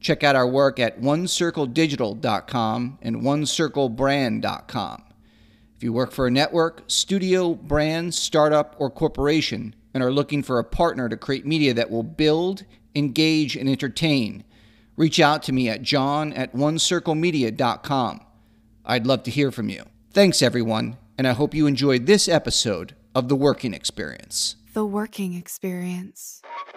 Check 0.00 0.22
out 0.22 0.36
our 0.36 0.46
work 0.46 0.78
at 0.78 1.00
onecircledigital.com 1.00 2.98
and 3.02 3.16
onecirclebrand.com. 3.16 5.02
If 5.76 5.82
you 5.82 5.92
work 5.92 6.12
for 6.12 6.26
a 6.26 6.30
network, 6.30 6.84
studio, 6.86 7.54
brand, 7.54 8.14
startup, 8.14 8.76
or 8.78 8.88
corporation 8.90 9.74
and 9.92 10.02
are 10.02 10.12
looking 10.12 10.42
for 10.42 10.58
a 10.58 10.64
partner 10.64 11.08
to 11.08 11.16
create 11.16 11.46
media 11.46 11.72
that 11.74 11.90
will 11.90 12.02
build, 12.02 12.64
engage, 12.94 13.56
and 13.56 13.68
entertain, 13.68 14.44
reach 14.96 15.20
out 15.20 15.42
to 15.42 15.52
me 15.52 15.68
at 15.68 15.82
john 15.82 16.32
at 16.32 16.54
onecirclemedia.com. 16.54 18.20
I'd 18.84 19.06
love 19.06 19.22
to 19.24 19.30
hear 19.30 19.50
from 19.50 19.68
you. 19.68 19.84
Thanks, 20.12 20.40
everyone, 20.40 20.96
and 21.18 21.26
I 21.26 21.32
hope 21.32 21.54
you 21.54 21.66
enjoyed 21.66 22.06
this 22.06 22.28
episode 22.28 22.94
of 23.14 23.28
The 23.28 23.36
Working 23.36 23.74
Experience. 23.74 24.56
The 24.72 24.84
working 24.84 25.34
experience. 25.34 26.42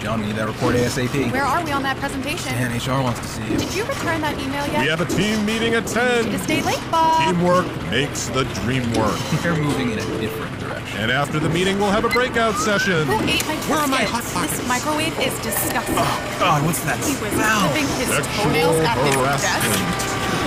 John, 0.00 0.20
we 0.20 0.28
need 0.28 0.36
that 0.36 0.48
report 0.48 0.74
ASAP. 0.76 1.30
Where 1.30 1.44
are 1.44 1.62
we 1.62 1.72
on 1.72 1.82
that 1.84 1.98
presentation? 2.00 2.52
Man, 2.56 2.72
HR 2.72 3.04
wants 3.04 3.20
to 3.20 3.28
see 3.28 3.44
you. 3.52 3.58
Did 3.60 3.74
you 3.76 3.84
return 3.84 4.24
that 4.24 4.32
email 4.40 4.64
yet? 4.72 4.80
We 4.80 4.88
have 4.88 5.04
a 5.04 5.08
team 5.12 5.44
meeting 5.44 5.74
at 5.76 5.84
10. 5.86 6.40
Stay 6.40 6.62
late, 6.64 6.80
Bob. 6.90 7.20
Teamwork 7.20 7.68
makes 7.92 8.28
the 8.32 8.44
dream 8.64 8.80
work. 8.96 9.12
They're 9.44 9.52
moving 9.60 9.92
in 9.92 9.98
a 10.00 10.06
different 10.16 10.56
direction. 10.58 11.00
And 11.04 11.10
after 11.12 11.38
the 11.38 11.50
meeting, 11.50 11.76
we'll 11.78 11.92
have 11.92 12.06
a 12.06 12.08
breakout 12.08 12.56
session. 12.56 13.04
Who 13.12 13.20
ate 13.28 13.44
my 13.44 13.56
Where 13.68 13.78
are 13.84 13.86
my 13.92 14.08
biscuits? 14.08 14.32
hot 14.32 14.48
This 14.48 14.64
microwave 14.66 15.12
is 15.20 15.36
disgusting. 15.44 15.94
Oh, 16.00 16.36
God, 16.40 16.64
what's 16.64 16.80
that 16.88 16.96
He 17.04 17.12
was 17.20 17.28
smell? 17.36 17.60
clipping 17.68 17.88
his 18.00 18.08
Sexual 18.08 18.40
toenails 18.40 18.80
at 18.80 18.96
his 19.04 19.16
desk. 19.20 19.52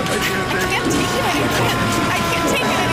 I 0.09 0.65
can't 0.65 0.89
take 0.89 1.13
it 1.13 1.25
anymore. 1.29 1.61
I 2.09 2.17
can't 2.25 2.47
take 2.49 2.65
it 2.65 2.73
anymore. 2.73 2.92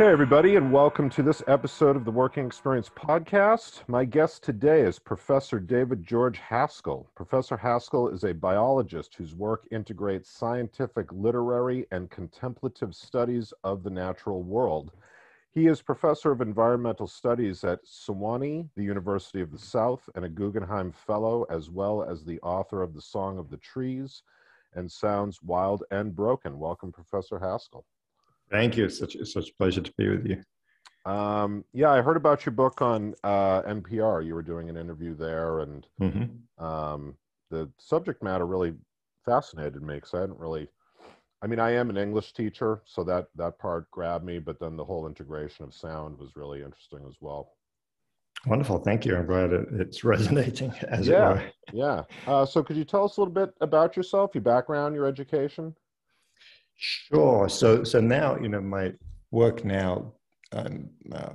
Hey, 0.00 0.06
everybody, 0.06 0.56
and 0.56 0.72
welcome 0.72 1.10
to 1.10 1.22
this 1.22 1.42
episode 1.46 1.94
of 1.94 2.06
the 2.06 2.10
Working 2.10 2.46
Experience 2.46 2.88
Podcast. 2.88 3.86
My 3.86 4.06
guest 4.06 4.42
today 4.42 4.80
is 4.80 4.98
Professor 4.98 5.60
David 5.60 6.06
George 6.06 6.38
Haskell. 6.38 7.10
Professor 7.14 7.58
Haskell 7.58 8.08
is 8.08 8.24
a 8.24 8.32
biologist 8.32 9.14
whose 9.14 9.34
work 9.34 9.68
integrates 9.70 10.30
scientific, 10.30 11.12
literary, 11.12 11.86
and 11.90 12.08
contemplative 12.08 12.94
studies 12.94 13.52
of 13.62 13.82
the 13.82 13.90
natural 13.90 14.42
world. 14.42 14.92
He 15.50 15.66
is 15.66 15.82
Professor 15.82 16.30
of 16.30 16.40
Environmental 16.40 17.06
Studies 17.06 17.62
at 17.62 17.84
Sewanee, 17.84 18.70
the 18.76 18.84
University 18.84 19.42
of 19.42 19.52
the 19.52 19.58
South, 19.58 20.08
and 20.14 20.24
a 20.24 20.30
Guggenheim 20.30 20.92
Fellow, 20.92 21.44
as 21.50 21.68
well 21.68 22.04
as 22.04 22.24
the 22.24 22.40
author 22.40 22.80
of 22.80 22.94
The 22.94 23.02
Song 23.02 23.36
of 23.36 23.50
the 23.50 23.58
Trees 23.58 24.22
and 24.72 24.90
Sounds 24.90 25.42
Wild 25.42 25.84
and 25.90 26.16
Broken. 26.16 26.58
Welcome, 26.58 26.90
Professor 26.90 27.38
Haskell. 27.38 27.84
Thank 28.50 28.76
you. 28.76 28.84
It's 28.86 28.98
such 28.98 29.14
it's 29.14 29.32
such 29.32 29.50
a 29.50 29.54
pleasure 29.54 29.80
to 29.80 29.92
be 29.96 30.08
with 30.08 30.26
you. 30.26 30.42
Um, 31.10 31.64
yeah, 31.72 31.90
I 31.90 32.02
heard 32.02 32.16
about 32.16 32.44
your 32.44 32.52
book 32.52 32.82
on 32.82 33.14
uh, 33.24 33.62
NPR. 33.62 34.24
You 34.24 34.34
were 34.34 34.42
doing 34.42 34.68
an 34.68 34.76
interview 34.76 35.14
there, 35.14 35.60
and 35.60 35.86
hmm 35.98 36.24
um, 36.62 37.16
the 37.50 37.70
subject 37.78 38.22
matter 38.22 38.46
really 38.46 38.74
fascinated 39.24 39.82
me 39.82 39.94
because 39.94 40.14
I 40.14 40.20
hadn't 40.20 40.38
really. 40.38 40.68
I 41.42 41.46
mean, 41.46 41.58
I 41.58 41.70
am 41.70 41.88
an 41.88 41.96
English 41.96 42.34
teacher, 42.34 42.82
so 42.84 43.02
that 43.04 43.28
that 43.36 43.58
part 43.58 43.90
grabbed 43.90 44.24
me. 44.24 44.40
But 44.40 44.60
then 44.60 44.76
the 44.76 44.84
whole 44.84 45.06
integration 45.06 45.64
of 45.64 45.72
sound 45.72 46.18
was 46.18 46.36
really 46.36 46.62
interesting 46.62 47.00
as 47.08 47.14
well. 47.20 47.52
Wonderful. 48.46 48.78
Thank 48.78 49.06
you. 49.06 49.16
I'm 49.16 49.26
glad 49.26 49.52
it, 49.52 49.68
it's 49.72 50.04
resonating 50.04 50.72
as 50.88 51.08
Yeah. 51.08 51.14
it 51.16 51.34
were. 51.34 51.52
Yeah. 51.72 52.02
Uh, 52.26 52.44
so, 52.44 52.62
could 52.62 52.76
you 52.76 52.84
tell 52.84 53.04
us 53.04 53.16
a 53.16 53.20
little 53.20 53.32
bit 53.32 53.54
about 53.60 53.96
yourself, 53.96 54.34
your 54.34 54.42
background, 54.42 54.94
your 54.94 55.06
education? 55.06 55.74
Sure. 56.80 57.48
So 57.48 57.84
so 57.84 58.00
now 58.00 58.38
you 58.38 58.48
know 58.48 58.60
my 58.60 58.92
work 59.30 59.64
now. 59.64 60.14
I'm 60.52 60.90
uh, 61.12 61.34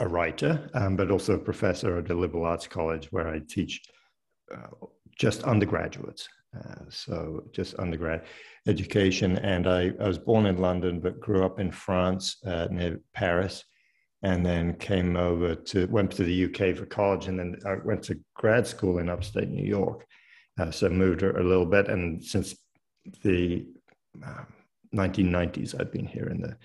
a 0.00 0.08
writer, 0.08 0.68
um, 0.74 0.96
but 0.96 1.10
also 1.10 1.34
a 1.34 1.38
professor 1.38 1.98
at 1.98 2.06
the 2.08 2.14
Liberal 2.14 2.44
Arts 2.44 2.66
College 2.66 3.12
where 3.12 3.28
I 3.28 3.40
teach 3.48 3.80
uh, 4.52 4.86
just 5.16 5.44
undergraduates. 5.44 6.28
Uh, 6.58 6.84
so 6.88 7.44
just 7.52 7.78
undergrad 7.78 8.24
education. 8.66 9.38
And 9.38 9.66
I, 9.66 9.92
I 10.00 10.08
was 10.08 10.18
born 10.18 10.46
in 10.46 10.58
London, 10.58 11.00
but 11.00 11.20
grew 11.20 11.44
up 11.44 11.60
in 11.60 11.70
France 11.70 12.38
uh, 12.44 12.66
near 12.70 12.98
Paris. 13.14 13.64
and 14.22 14.44
then 14.46 14.74
came 14.74 15.16
over 15.16 15.54
to 15.54 15.86
went 15.86 16.10
to 16.12 16.24
the 16.24 16.44
UK 16.46 16.76
for 16.76 16.86
college, 16.86 17.28
and 17.28 17.38
then 17.38 17.56
I 17.66 17.74
went 17.84 18.02
to 18.04 18.20
grad 18.34 18.66
school 18.66 18.98
in 18.98 19.08
upstate 19.08 19.48
New 19.48 19.64
York. 19.64 20.06
Uh, 20.58 20.70
so 20.70 20.88
moved 20.88 21.22
a, 21.22 21.30
a 21.40 21.42
little 21.42 21.66
bit, 21.66 21.88
and 21.88 22.22
since 22.24 22.56
the 23.22 23.66
um, 24.24 24.46
1990s, 24.94 25.78
I've 25.78 25.92
been 25.92 26.06
here 26.06 26.28
in 26.28 26.40
the 26.40 26.56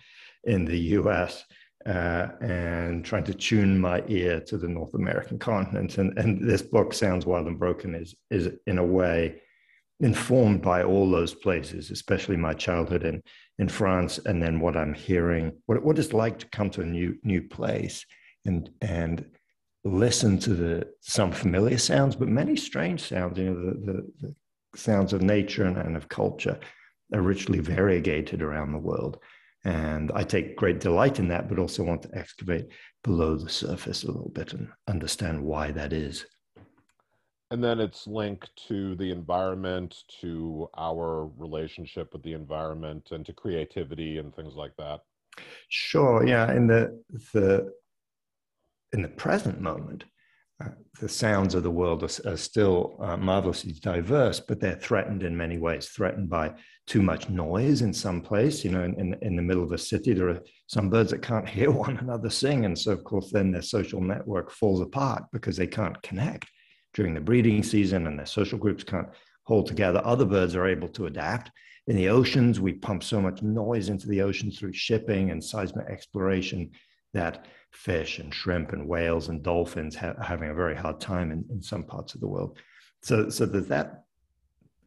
in 0.44 0.66
the 0.66 0.80
US 0.80 1.44
uh, 1.86 2.28
and 2.42 3.06
trying 3.06 3.24
to 3.26 3.34
tune 3.34 3.80
my 3.80 4.04
ear 4.08 4.42
to 4.42 4.58
the 4.58 4.68
North 4.68 4.94
American 4.94 5.40
continent. 5.40 5.98
And, 5.98 6.18
and 6.18 6.48
this 6.48 6.62
book, 6.62 6.94
Sounds 6.94 7.26
Wild 7.26 7.48
and 7.48 7.60
Broken, 7.60 7.96
is 7.96 8.16
is 8.30 8.50
in 8.66 8.78
a 8.78 8.86
way 8.86 9.42
informed 10.00 10.62
by 10.62 10.84
all 10.84 11.10
those 11.10 11.34
places, 11.34 11.90
especially 11.90 12.38
my 12.38 12.54
childhood 12.54 13.04
in 13.04 13.24
in 13.58 13.70
France, 13.70 14.20
and 14.26 14.42
then 14.42 14.60
what 14.60 14.76
I'm 14.76 14.94
hearing, 14.94 15.54
what 15.66 15.84
what 15.84 16.00
it's 16.00 16.14
like 16.14 16.40
to 16.40 16.50
come 16.50 16.70
to 16.72 16.82
a 16.82 16.86
new 16.86 17.16
new 17.24 17.42
place 17.42 18.06
and 18.46 18.70
and 18.82 19.26
listen 19.84 20.38
to 20.40 20.54
the 20.54 20.88
some 21.02 21.32
familiar 21.32 21.78
sounds, 21.78 22.16
but 22.16 22.28
many 22.28 22.56
strange 22.56 23.02
sounds. 23.02 23.38
You 23.38 23.46
know, 23.46 23.56
the 23.56 23.92
the, 23.92 24.12
the 24.22 24.36
sounds 24.76 25.14
of 25.14 25.22
nature 25.22 25.66
and, 25.66 25.78
and 25.78 25.96
of 25.96 26.10
culture 26.10 26.60
are 27.14 27.22
richly 27.22 27.60
variegated 27.60 28.42
around 28.42 28.72
the 28.72 28.78
world. 28.78 29.20
And 29.64 30.12
I 30.14 30.24
take 30.24 30.56
great 30.56 30.80
delight 30.80 31.20
in 31.20 31.28
that, 31.30 31.50
but 31.50 31.60
also 31.60 31.84
want 31.84 32.04
to 32.04 32.18
excavate 32.18 32.68
below 33.04 33.36
the 33.36 33.50
surface 33.50 34.04
a 34.04 34.08
little 34.08 34.30
bit 34.30 34.54
and 34.54 34.70
understand 34.88 35.44
why 35.44 35.72
that 35.72 35.94
is. 35.94 36.26
And 37.50 37.64
then 37.64 37.80
it's 37.80 38.08
linked 38.08 38.50
to 38.68 38.96
the 38.96 39.12
environment, 39.12 40.04
to 40.22 40.70
our 40.78 41.30
relationship 41.38 42.12
with 42.12 42.24
the 42.24 42.34
environment, 42.34 43.10
and 43.12 43.26
to 43.26 43.34
creativity 43.34 44.18
and 44.18 44.36
things 44.36 44.56
like 44.56 44.76
that. 44.78 45.00
Sure, 45.70 46.26
yeah. 46.26 46.52
In 46.52 46.68
the 46.68 47.02
the 47.34 47.74
in 48.92 49.02
the 49.02 49.08
present 49.08 49.62
moment, 49.62 50.04
uh, 50.64 50.70
the 51.00 51.08
sounds 51.08 51.56
of 51.56 51.64
the 51.64 51.72
world 51.72 52.04
are, 52.04 52.32
are 52.32 52.38
still 52.38 52.98
uh, 53.02 53.16
marvelously 53.16 53.74
diverse, 53.74 54.40
but 54.40 54.60
they're 54.60 54.76
threatened 54.76 55.24
in 55.24 55.38
many 55.38 55.58
ways. 55.58 55.88
Threatened 55.88 56.30
by 56.30 56.54
too 56.88 57.02
much 57.02 57.30
noise 57.30 57.82
in 57.82 57.94
some 57.94 58.22
place. 58.22 58.64
You 58.64 58.72
know, 58.72 58.84
in, 58.84 58.94
in, 58.96 59.16
in 59.22 59.36
the 59.36 59.42
middle 59.42 59.64
of 59.64 59.74
a 59.74 59.78
city, 59.78 60.14
there 60.14 60.30
are 60.30 60.42
some 60.68 60.90
birds 60.90 61.12
that 61.12 61.22
can't 61.22 61.48
hear 61.48 61.70
one 61.86 61.98
another 61.98 62.30
sing, 62.30 62.66
and 62.66 62.78
so 62.78 62.92
of 62.92 63.04
course 63.04 63.32
then 63.32 63.52
their 63.52 63.62
social 63.62 64.02
network 64.02 64.50
falls 64.50 64.82
apart 64.82 65.24
because 65.32 65.58
they 65.58 65.68
can't 65.68 66.02
connect 66.02 66.48
during 66.94 67.14
the 67.14 67.22
breeding 67.22 67.62
season, 67.62 68.08
and 68.08 68.18
their 68.18 68.26
social 68.26 68.58
groups 68.58 68.84
can't 68.84 69.10
hold 69.44 69.68
together. 69.68 70.02
Other 70.04 70.26
birds 70.26 70.56
are 70.56 70.68
able 70.68 70.88
to 70.90 71.06
adapt. 71.06 71.52
In 71.88 71.96
the 71.96 72.10
oceans, 72.10 72.60
we 72.60 72.74
pump 72.74 73.04
so 73.04 73.22
much 73.22 73.42
noise 73.42 73.90
into 73.90 74.08
the 74.08 74.22
ocean 74.22 74.52
through 74.52 74.74
shipping 74.74 75.32
and 75.32 75.44
seismic 75.44 75.88
exploration 75.88 76.72
that 77.14 77.46
fish 77.72 78.20
and 78.20 78.34
shrimp 78.34 78.74
and 78.74 78.88
whales 78.88 79.30
and 79.30 79.44
dolphins 79.44 79.96
ha- 79.96 80.14
are 80.18 80.24
having 80.24 80.50
a 80.50 80.56
very 80.56 80.76
hard 80.76 81.00
time 81.00 81.32
in, 81.32 81.46
in 81.50 81.62
some 81.62 81.84
parts 81.84 82.14
of 82.14 82.22
the 82.22 82.28
world. 82.28 82.58
So, 83.04 83.30
so 83.30 83.46
there's 83.46 83.68
that 83.68 84.04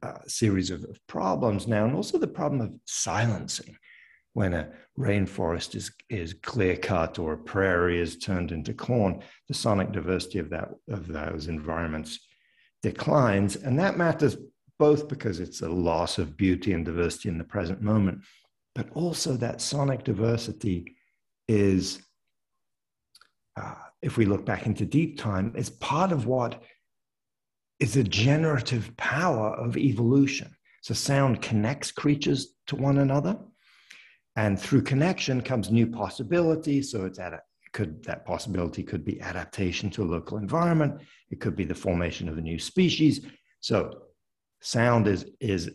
uh, 0.02 0.18
series 0.26 0.70
of, 0.70 0.84
of 0.84 0.98
problems 1.06 1.66
now, 1.66 1.84
and 1.84 1.94
also 1.94 2.18
the 2.18 2.26
problem 2.26 2.60
of 2.60 2.72
silencing. 2.84 3.76
when 4.32 4.54
a 4.54 4.68
rainforest 4.98 5.74
is, 5.74 5.90
is 6.08 6.34
clear 6.34 6.76
cut 6.76 7.18
or 7.18 7.32
a 7.32 7.38
prairie 7.38 8.00
is 8.00 8.18
turned 8.18 8.52
into 8.52 8.72
corn, 8.72 9.20
the 9.48 9.54
sonic 9.54 9.92
diversity 9.92 10.38
of, 10.38 10.50
that, 10.50 10.68
of 10.88 11.08
those 11.08 11.48
environments 11.48 12.20
declines. 12.82 13.56
And 13.56 13.78
that 13.78 13.98
matters 13.98 14.36
both 14.78 15.08
because 15.08 15.40
it's 15.40 15.62
a 15.62 15.68
loss 15.68 16.18
of 16.18 16.36
beauty 16.36 16.72
and 16.72 16.84
diversity 16.84 17.28
in 17.28 17.38
the 17.38 17.44
present 17.44 17.82
moment, 17.82 18.22
but 18.74 18.88
also 18.94 19.34
that 19.34 19.60
sonic 19.60 20.04
diversity 20.04 20.96
is, 21.48 22.00
uh, 23.60 23.74
if 24.00 24.16
we 24.16 24.24
look 24.24 24.46
back 24.46 24.64
into 24.64 24.86
deep 24.86 25.18
time, 25.18 25.52
is 25.56 25.70
part 25.70 26.12
of 26.12 26.26
what 26.26 26.62
is 27.80 27.94
the 27.94 28.04
generative 28.04 28.94
power 28.96 29.54
of 29.54 29.76
evolution. 29.76 30.54
So 30.82 30.94
sound 30.94 31.42
connects 31.42 31.90
creatures 31.90 32.54
to 32.68 32.76
one 32.76 32.98
another. 32.98 33.38
And 34.36 34.58
through 34.58 34.82
connection 34.82 35.40
comes 35.40 35.70
new 35.70 35.86
possibilities. 35.86 36.92
So 36.92 37.04
it's 37.04 37.18
at 37.18 37.32
a, 37.32 37.40
could 37.72 38.04
that 38.04 38.24
possibility 38.24 38.82
could 38.82 39.04
be 39.04 39.20
adaptation 39.20 39.90
to 39.90 40.02
a 40.02 40.04
local 40.04 40.38
environment. 40.38 41.00
It 41.30 41.40
could 41.40 41.56
be 41.56 41.64
the 41.64 41.74
formation 41.74 42.28
of 42.28 42.38
a 42.38 42.40
new 42.40 42.58
species. 42.58 43.26
So 43.60 44.02
sound 44.60 45.06
is 45.06 45.26
is 45.40 45.70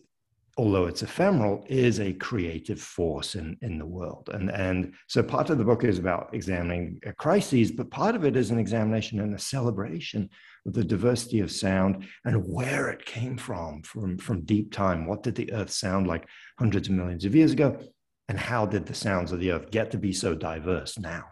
although 0.58 0.86
it's 0.86 1.04
ephemeral, 1.04 1.66
is 1.68 2.00
a 2.00 2.14
creative 2.14 2.80
force 2.80 3.36
in, 3.36 3.58
in 3.62 3.78
the 3.78 3.86
world. 3.86 4.30
And, 4.34 4.50
and 4.52 4.94
so 5.08 5.22
part 5.22 5.50
of 5.50 5.58
the 5.58 5.66
book 5.66 5.84
is 5.84 6.00
about 6.00 6.30
examining 6.34 7.00
crises, 7.18 7.72
but 7.72 7.92
part 7.92 8.16
of 8.16 8.24
it 8.24 8.38
is 8.38 8.52
an 8.52 8.60
examination 8.60 9.20
and 9.20 9.36
a 9.36 9.40
celebration 9.40 10.30
the 10.66 10.84
diversity 10.84 11.40
of 11.40 11.52
sound 11.52 12.06
and 12.26 12.44
where 12.48 12.90
it 12.90 13.06
came 13.06 13.38
from, 13.38 13.82
from, 13.84 14.18
from 14.18 14.42
deep 14.42 14.72
time. 14.72 15.06
What 15.06 15.24
did 15.24 15.36
the 15.36 15.52
earth 15.54 15.72
sound 15.72 16.08
like 16.08 16.28
hundreds 16.58 16.88
of 16.88 16.96
millions 16.96 17.26
of 17.26 17.36
years 17.36 17.52
ago? 17.52 17.80
And 18.28 18.40
how 18.40 18.66
did 18.66 18.86
the 18.86 18.96
sounds 18.96 19.32
of 19.32 19.40
the 19.40 19.52
earth 19.52 19.70
get 19.70 19.92
to 19.92 19.98
be 19.98 20.12
so 20.12 20.34
diverse 20.34 20.98
now? 20.98 21.26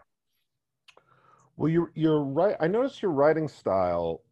Well, 1.56 1.68
you're, 1.68 1.90
you're 1.94 2.22
right. 2.22 2.56
I 2.60 2.68
notice 2.68 3.02
your 3.02 3.10
writing 3.10 3.48
style 3.48 4.22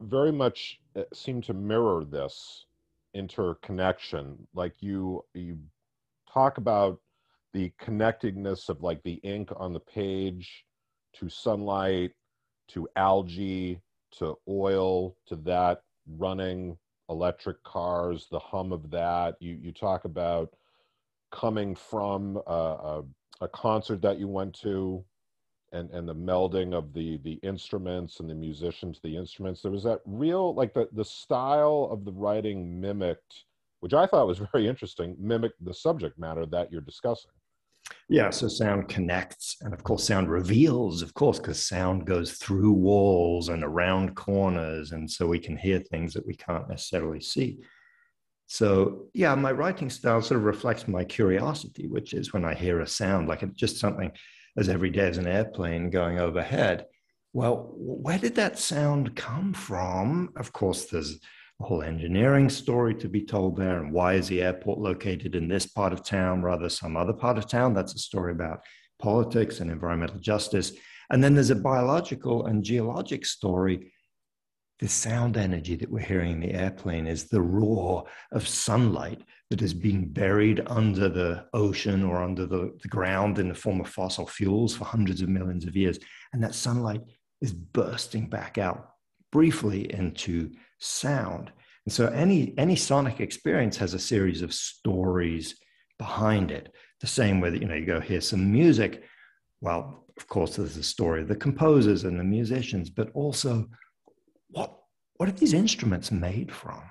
very 0.00 0.32
much 0.32 0.80
uh, 0.96 1.02
seemed 1.12 1.44
to 1.44 1.54
mirror 1.54 2.04
this 2.04 2.66
interconnection 3.14 4.36
like 4.54 4.74
you 4.80 5.24
you 5.32 5.58
talk 6.30 6.58
about 6.58 7.00
the 7.54 7.72
connectedness 7.78 8.68
of 8.68 8.82
like 8.82 9.02
the 9.04 9.14
ink 9.22 9.48
on 9.56 9.72
the 9.72 9.80
page 9.80 10.64
to 11.14 11.28
sunlight 11.28 12.12
to 12.68 12.86
algae 12.96 13.80
to 14.18 14.36
oil 14.48 15.16
to 15.26 15.36
that 15.36 15.82
running 16.18 16.76
electric 17.08 17.62
cars 17.62 18.26
the 18.30 18.38
hum 18.38 18.72
of 18.72 18.90
that. 18.90 19.36
You 19.40 19.58
you 19.60 19.72
talk 19.72 20.04
about 20.04 20.50
coming 21.30 21.74
from 21.74 22.40
a, 22.46 22.50
a, 22.50 23.04
a 23.42 23.48
concert 23.48 24.02
that 24.02 24.18
you 24.18 24.28
went 24.28 24.54
to 24.60 25.04
and 25.72 25.90
and 25.90 26.08
the 26.08 26.14
melding 26.14 26.74
of 26.74 26.92
the 26.92 27.18
the 27.18 27.34
instruments 27.42 28.20
and 28.20 28.30
the 28.30 28.34
musicians 28.34 29.00
the 29.02 29.16
instruments. 29.16 29.62
There 29.62 29.72
was 29.72 29.84
that 29.84 30.00
real 30.06 30.54
like 30.54 30.74
the 30.74 30.88
the 30.92 31.04
style 31.04 31.88
of 31.90 32.04
the 32.04 32.12
writing 32.12 32.80
mimicked 32.80 33.44
which 33.80 33.94
i 33.94 34.06
thought 34.06 34.26
was 34.26 34.38
very 34.52 34.66
interesting 34.66 35.16
mimicked 35.18 35.62
the 35.64 35.74
subject 35.74 36.18
matter 36.18 36.46
that 36.46 36.72
you're 36.72 36.80
discussing 36.80 37.30
yeah 38.08 38.30
so 38.30 38.48
sound 38.48 38.88
connects 38.88 39.56
and 39.62 39.72
of 39.74 39.82
course 39.82 40.04
sound 40.04 40.30
reveals 40.30 41.02
of 41.02 41.12
course 41.14 41.38
because 41.38 41.64
sound 41.64 42.06
goes 42.06 42.32
through 42.32 42.72
walls 42.72 43.48
and 43.48 43.62
around 43.62 44.14
corners 44.14 44.92
and 44.92 45.10
so 45.10 45.26
we 45.26 45.38
can 45.38 45.56
hear 45.56 45.78
things 45.78 46.12
that 46.14 46.26
we 46.26 46.34
can't 46.34 46.68
necessarily 46.68 47.20
see 47.20 47.58
so 48.46 49.06
yeah 49.14 49.34
my 49.34 49.50
writing 49.50 49.90
style 49.90 50.22
sort 50.22 50.38
of 50.38 50.44
reflects 50.44 50.86
my 50.86 51.04
curiosity 51.04 51.86
which 51.88 52.14
is 52.14 52.32
when 52.32 52.44
i 52.44 52.54
hear 52.54 52.80
a 52.80 52.86
sound 52.86 53.28
like 53.28 53.54
just 53.54 53.78
something 53.78 54.10
as 54.56 54.68
every 54.68 54.90
day 54.90 55.08
as 55.08 55.18
an 55.18 55.26
airplane 55.26 55.90
going 55.90 56.18
overhead. 56.18 56.86
Well, 57.32 57.72
where 57.76 58.18
did 58.18 58.36
that 58.36 58.58
sound 58.58 59.14
come 59.14 59.52
from? 59.52 60.32
Of 60.36 60.52
course, 60.52 60.86
there's 60.86 61.20
whole 61.64 61.82
engineering 61.82 62.48
story 62.50 62.94
to 62.94 63.08
be 63.08 63.24
told 63.24 63.56
there. 63.56 63.82
And 63.82 63.92
why 63.92 64.14
is 64.14 64.28
the 64.28 64.42
airport 64.42 64.78
located 64.78 65.34
in 65.34 65.48
this 65.48 65.66
part 65.66 65.92
of 65.92 66.04
town 66.04 66.42
rather 66.42 66.68
some 66.68 66.96
other 66.96 67.12
part 67.12 67.38
of 67.38 67.48
town? 67.48 67.74
That's 67.74 67.94
a 67.94 67.98
story 67.98 68.32
about 68.32 68.60
politics 68.98 69.60
and 69.60 69.70
environmental 69.70 70.18
justice. 70.18 70.72
And 71.10 71.22
then 71.22 71.34
there's 71.34 71.50
a 71.50 71.56
biological 71.56 72.46
and 72.46 72.64
geologic 72.64 73.24
story 73.24 73.92
the 74.78 74.88
sound 74.88 75.36
energy 75.36 75.74
that 75.74 75.90
we're 75.90 76.00
hearing 76.00 76.32
in 76.32 76.40
the 76.40 76.52
airplane 76.52 77.06
is 77.06 77.24
the 77.24 77.40
roar 77.40 78.04
of 78.32 78.46
sunlight 78.46 79.22
that 79.48 79.60
has 79.60 79.72
been 79.72 80.06
buried 80.06 80.60
under 80.66 81.08
the 81.08 81.46
ocean 81.54 82.04
or 82.04 82.22
under 82.22 82.46
the, 82.46 82.76
the, 82.82 82.88
ground 82.88 83.38
in 83.38 83.48
the 83.48 83.54
form 83.54 83.80
of 83.80 83.88
fossil 83.88 84.26
fuels 84.26 84.76
for 84.76 84.84
hundreds 84.84 85.22
of 85.22 85.30
millions 85.30 85.64
of 85.64 85.76
years. 85.76 85.98
And 86.32 86.42
that 86.42 86.54
sunlight 86.54 87.00
is 87.40 87.52
bursting 87.52 88.28
back 88.28 88.58
out 88.58 88.90
briefly 89.32 89.90
into 89.94 90.50
sound. 90.78 91.52
And 91.84 91.92
so 91.92 92.08
any, 92.08 92.54
any 92.58 92.76
sonic 92.76 93.20
experience 93.20 93.76
has 93.76 93.94
a 93.94 93.98
series 93.98 94.42
of 94.42 94.52
stories 94.52 95.56
behind 95.98 96.50
it. 96.50 96.72
The 97.00 97.06
same 97.06 97.40
way 97.40 97.50
that, 97.50 97.60
you 97.60 97.68
know, 97.68 97.74
you 97.74 97.86
go 97.86 98.00
hear 98.00 98.20
some 98.20 98.50
music. 98.50 99.04
Well, 99.60 100.04
of 100.16 100.26
course, 100.28 100.56
there's 100.56 100.74
the 100.74 100.82
story 100.82 101.22
of 101.22 101.28
the 101.28 101.36
composers 101.36 102.04
and 102.04 102.18
the 102.18 102.24
musicians, 102.24 102.90
but 102.90 103.10
also 103.14 103.66
what, 104.48 104.76
what 105.16 105.28
are 105.28 105.32
these 105.32 105.52
instruments 105.52 106.10
made 106.10 106.52
from? 106.52 106.82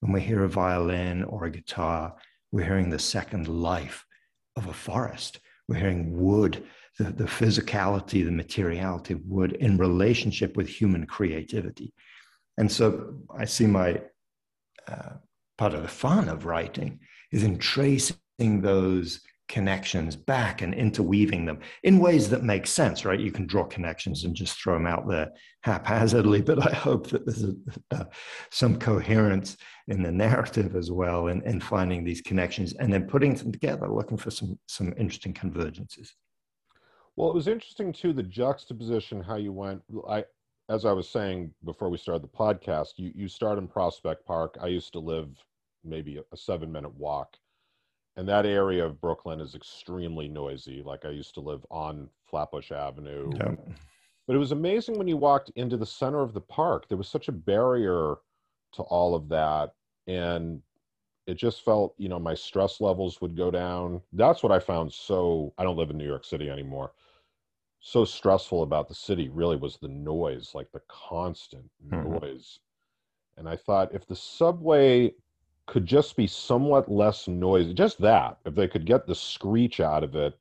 When 0.00 0.12
we 0.12 0.20
hear 0.20 0.44
a 0.44 0.48
violin 0.48 1.24
or 1.24 1.44
a 1.44 1.50
guitar, 1.50 2.14
we're 2.52 2.64
hearing 2.64 2.90
the 2.90 2.98
second 2.98 3.48
life 3.48 4.04
of 4.56 4.66
a 4.66 4.72
forest. 4.72 5.40
We're 5.68 5.80
hearing 5.80 6.16
wood, 6.16 6.64
the, 6.98 7.04
the 7.04 7.24
physicality, 7.24 8.24
the 8.24 8.30
materiality 8.30 9.14
of 9.14 9.24
wood 9.24 9.52
in 9.54 9.78
relationship 9.78 10.56
with 10.56 10.68
human 10.68 11.06
creativity. 11.06 11.92
And 12.58 12.70
so 12.70 13.14
I 13.36 13.44
see 13.44 13.66
my 13.66 14.00
uh, 14.88 15.14
part 15.58 15.74
of 15.74 15.82
the 15.82 15.88
fun 15.88 16.28
of 16.28 16.46
writing 16.46 17.00
is 17.32 17.42
in 17.42 17.58
tracing 17.58 18.16
those 18.40 19.20
connections 19.48 20.16
back 20.16 20.62
and 20.62 20.74
interweaving 20.74 21.44
them 21.44 21.60
in 21.84 22.00
ways 22.00 22.28
that 22.30 22.42
make 22.42 22.66
sense, 22.66 23.04
right? 23.04 23.20
You 23.20 23.30
can 23.30 23.46
draw 23.46 23.64
connections 23.64 24.24
and 24.24 24.34
just 24.34 24.60
throw 24.60 24.74
them 24.74 24.86
out 24.86 25.08
there 25.08 25.30
haphazardly, 25.62 26.42
but 26.42 26.66
I 26.66 26.74
hope 26.74 27.08
that 27.08 27.24
there's 27.24 27.44
a, 27.44 27.54
uh, 27.92 28.04
some 28.50 28.78
coherence 28.78 29.56
in 29.88 30.02
the 30.02 30.10
narrative 30.10 30.74
as 30.74 30.90
well 30.90 31.28
and, 31.28 31.42
and 31.44 31.62
finding 31.62 32.04
these 32.04 32.20
connections 32.20 32.74
and 32.74 32.92
then 32.92 33.06
putting 33.06 33.34
them 33.34 33.52
together, 33.52 33.88
looking 33.88 34.16
for 34.18 34.30
some, 34.30 34.58
some 34.66 34.92
interesting 34.98 35.32
convergences. 35.32 36.08
Well, 37.14 37.30
it 37.30 37.34
was 37.34 37.48
interesting 37.48 37.92
too, 37.92 38.12
the 38.12 38.22
juxtaposition, 38.22 39.22
how 39.22 39.36
you 39.36 39.52
went, 39.52 39.80
I, 40.08 40.24
as 40.68 40.84
I 40.84 40.92
was 40.92 41.08
saying 41.08 41.52
before 41.64 41.88
we 41.88 41.98
started 41.98 42.22
the 42.22 42.28
podcast, 42.28 42.94
you, 42.96 43.12
you 43.14 43.28
start 43.28 43.58
in 43.58 43.68
Prospect 43.68 44.26
Park. 44.26 44.56
I 44.60 44.66
used 44.66 44.92
to 44.94 44.98
live 44.98 45.28
maybe 45.84 46.20
a, 46.32 46.36
seven 46.36 46.72
minute 46.72 46.94
walk 46.96 47.36
and 48.16 48.28
that 48.28 48.46
area 48.46 48.84
of 48.84 49.00
Brooklyn 49.00 49.40
is 49.40 49.54
extremely 49.54 50.26
noisy. 50.26 50.82
Like 50.82 51.04
I 51.04 51.10
used 51.10 51.34
to 51.34 51.40
live 51.40 51.64
on 51.70 52.08
Flatbush 52.24 52.72
Avenue. 52.72 53.30
Yeah. 53.34 53.52
But 54.26 54.34
it 54.34 54.38
was 54.38 54.52
amazing 54.52 54.98
when 54.98 55.06
you 55.06 55.16
walked 55.16 55.50
into 55.54 55.76
the 55.76 55.86
center 55.86 56.20
of 56.20 56.32
the 56.32 56.40
park. 56.40 56.88
There 56.88 56.98
was 56.98 57.08
such 57.08 57.28
a 57.28 57.32
barrier 57.32 58.16
to 58.72 58.82
all 58.82 59.14
of 59.14 59.28
that. 59.28 59.74
And 60.06 60.62
it 61.26 61.34
just 61.34 61.64
felt, 61.64 61.94
you 61.98 62.08
know, 62.08 62.18
my 62.18 62.34
stress 62.34 62.80
levels 62.80 63.20
would 63.20 63.36
go 63.36 63.50
down. 63.50 64.00
That's 64.12 64.42
what 64.42 64.52
I 64.52 64.58
found 64.60 64.92
so 64.92 65.52
I 65.58 65.64
don't 65.64 65.76
live 65.76 65.90
in 65.90 65.98
New 65.98 66.06
York 66.06 66.24
City 66.24 66.48
anymore. 66.48 66.92
So 67.88 68.04
stressful 68.04 68.64
about 68.64 68.88
the 68.88 68.96
city 68.96 69.28
really 69.28 69.54
was 69.54 69.76
the 69.76 69.86
noise, 69.86 70.56
like 70.56 70.72
the 70.72 70.82
constant 70.88 71.70
mm-hmm. 71.88 72.14
noise. 72.14 72.58
And 73.36 73.48
I 73.48 73.54
thought 73.54 73.94
if 73.94 74.04
the 74.08 74.16
subway 74.16 75.14
could 75.66 75.86
just 75.86 76.16
be 76.16 76.26
somewhat 76.26 76.90
less 76.90 77.28
noisy. 77.28 77.72
Just 77.74 78.00
that, 78.00 78.38
if 78.44 78.56
they 78.56 78.66
could 78.66 78.86
get 78.86 79.06
the 79.06 79.14
screech 79.14 79.78
out 79.78 80.02
of 80.02 80.16
it, 80.16 80.36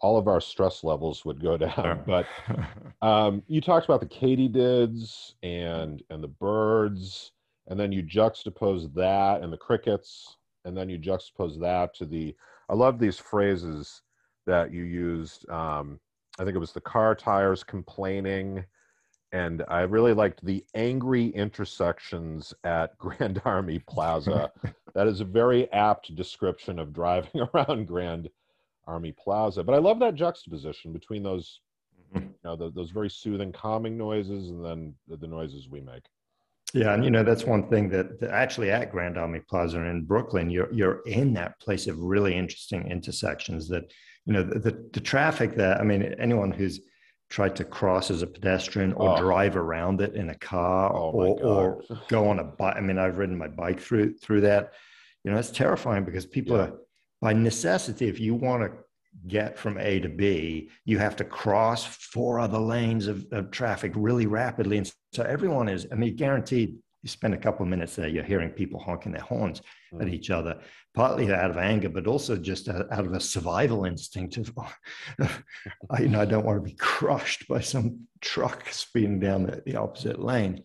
all 0.00 0.18
of 0.18 0.28
our 0.28 0.38
stress 0.38 0.84
levels 0.84 1.24
would 1.24 1.40
go 1.40 1.56
down. 1.56 2.04
But 2.06 2.26
um, 3.00 3.42
you 3.46 3.62
talked 3.62 3.86
about 3.86 4.00
the 4.00 4.06
katydids 4.06 5.32
and 5.42 6.02
and 6.10 6.22
the 6.22 6.28
birds, 6.28 7.32
and 7.68 7.80
then 7.80 7.90
you 7.90 8.02
juxtapose 8.02 8.92
that 8.96 9.40
and 9.40 9.50
the 9.50 9.56
crickets, 9.56 10.36
and 10.66 10.76
then 10.76 10.90
you 10.90 10.98
juxtapose 10.98 11.58
that 11.60 11.94
to 11.94 12.04
the. 12.04 12.36
I 12.68 12.74
love 12.74 12.98
these 12.98 13.18
phrases 13.18 14.02
that 14.44 14.74
you 14.74 14.82
used. 14.82 15.48
Um, 15.48 15.98
I 16.40 16.44
think 16.44 16.56
it 16.56 16.60
was 16.60 16.72
the 16.72 16.80
car 16.80 17.14
tires 17.14 17.62
complaining 17.62 18.64
and 19.32 19.62
I 19.68 19.82
really 19.82 20.14
liked 20.14 20.44
the 20.44 20.64
angry 20.74 21.26
intersections 21.26 22.54
at 22.64 22.96
Grand 22.98 23.42
Army 23.44 23.78
Plaza. 23.78 24.50
that 24.94 25.06
is 25.06 25.20
a 25.20 25.24
very 25.24 25.70
apt 25.72 26.14
description 26.16 26.78
of 26.78 26.94
driving 26.94 27.46
around 27.54 27.86
Grand 27.86 28.30
Army 28.86 29.12
Plaza. 29.12 29.62
But 29.62 29.74
I 29.74 29.78
love 29.78 30.00
that 30.00 30.14
juxtaposition 30.14 30.94
between 30.94 31.22
those, 31.22 31.60
mm-hmm. 32.14 32.26
you 32.26 32.34
know, 32.42 32.56
the, 32.56 32.70
those 32.70 32.90
very 32.90 33.10
soothing, 33.10 33.52
calming 33.52 33.98
noises 33.98 34.48
and 34.48 34.64
then 34.64 34.94
the, 35.08 35.18
the 35.18 35.28
noises 35.28 35.68
we 35.68 35.80
make. 35.80 36.04
Yeah, 36.72 36.94
and 36.94 37.04
you 37.04 37.10
know 37.10 37.22
that's 37.24 37.44
one 37.44 37.68
thing 37.68 37.88
that, 37.90 38.20
that 38.20 38.30
actually 38.30 38.70
at 38.70 38.90
Grand 38.92 39.18
Army 39.18 39.40
Plaza 39.48 39.80
in 39.84 40.04
Brooklyn, 40.04 40.50
you're 40.50 40.72
you're 40.72 41.00
in 41.06 41.32
that 41.34 41.58
place 41.60 41.86
of 41.86 41.98
really 41.98 42.34
interesting 42.36 42.90
intersections. 42.90 43.68
That 43.68 43.92
you 44.26 44.32
know 44.34 44.42
the, 44.42 44.58
the, 44.58 44.90
the 44.92 45.00
traffic 45.00 45.56
that 45.56 45.80
I 45.80 45.82
mean, 45.84 46.02
anyone 46.18 46.52
who's 46.52 46.80
tried 47.28 47.54
to 47.56 47.64
cross 47.64 48.10
as 48.10 48.22
a 48.22 48.26
pedestrian 48.26 48.92
or 48.94 49.16
Oh. 49.16 49.20
drive 49.20 49.56
around 49.56 50.00
it 50.00 50.14
in 50.14 50.30
a 50.30 50.34
car 50.34 50.92
Oh, 50.94 51.10
or, 51.12 51.42
or 51.42 51.82
go 52.08 52.28
on 52.28 52.38
a 52.40 52.44
bike. 52.44 52.76
I 52.76 52.80
mean, 52.80 52.98
I've 52.98 53.18
ridden 53.18 53.38
my 53.38 53.48
bike 53.48 53.80
through 53.80 54.14
through 54.18 54.42
that. 54.42 54.72
You 55.24 55.30
know, 55.32 55.38
it's 55.38 55.50
terrifying 55.50 56.04
because 56.04 56.26
people 56.26 56.56
Yeah. 56.56 56.62
are 56.64 56.72
by 57.20 57.32
necessity. 57.32 58.08
If 58.08 58.18
you 58.20 58.34
want 58.34 58.62
to 58.62 58.72
get 59.26 59.58
from 59.58 59.78
A 59.78 60.00
to 60.00 60.08
B, 60.08 60.70
you 60.84 60.98
have 60.98 61.16
to 61.16 61.24
cross 61.24 61.84
four 61.84 62.40
other 62.40 62.58
lanes 62.58 63.06
of, 63.06 63.26
of 63.32 63.50
traffic 63.50 63.92
really 63.94 64.26
rapidly. 64.26 64.78
And 64.78 64.92
so 65.12 65.22
everyone 65.22 65.68
is, 65.68 65.86
I 65.92 65.94
mean, 65.96 66.16
guaranteed 66.16 66.76
you 67.02 67.08
spend 67.08 67.32
a 67.32 67.38
couple 67.38 67.62
of 67.62 67.70
minutes 67.70 67.96
there, 67.96 68.08
you're 68.08 68.22
hearing 68.22 68.50
people 68.50 68.78
honking 68.78 69.12
their 69.12 69.22
horns 69.22 69.62
at 69.98 70.06
Mm. 70.06 70.12
each 70.12 70.30
other, 70.30 70.60
partly 70.94 71.32
out 71.32 71.50
of 71.50 71.56
anger, 71.56 71.88
but 71.88 72.06
also 72.06 72.36
just 72.36 72.68
out 72.68 73.06
of 73.06 73.12
a 73.12 73.20
survival 73.20 73.86
instinct 73.86 74.36
of, 74.36 74.52
I, 75.90 76.00
you 76.02 76.08
know, 76.08 76.20
I 76.20 76.26
don't 76.26 76.44
want 76.44 76.58
to 76.62 76.70
be 76.70 76.76
crushed 76.76 77.48
by 77.48 77.60
some 77.60 78.06
truck 78.20 78.68
speeding 78.70 79.18
down 79.18 79.44
the, 79.44 79.62
the 79.64 79.76
opposite 79.76 80.20
lane. 80.20 80.62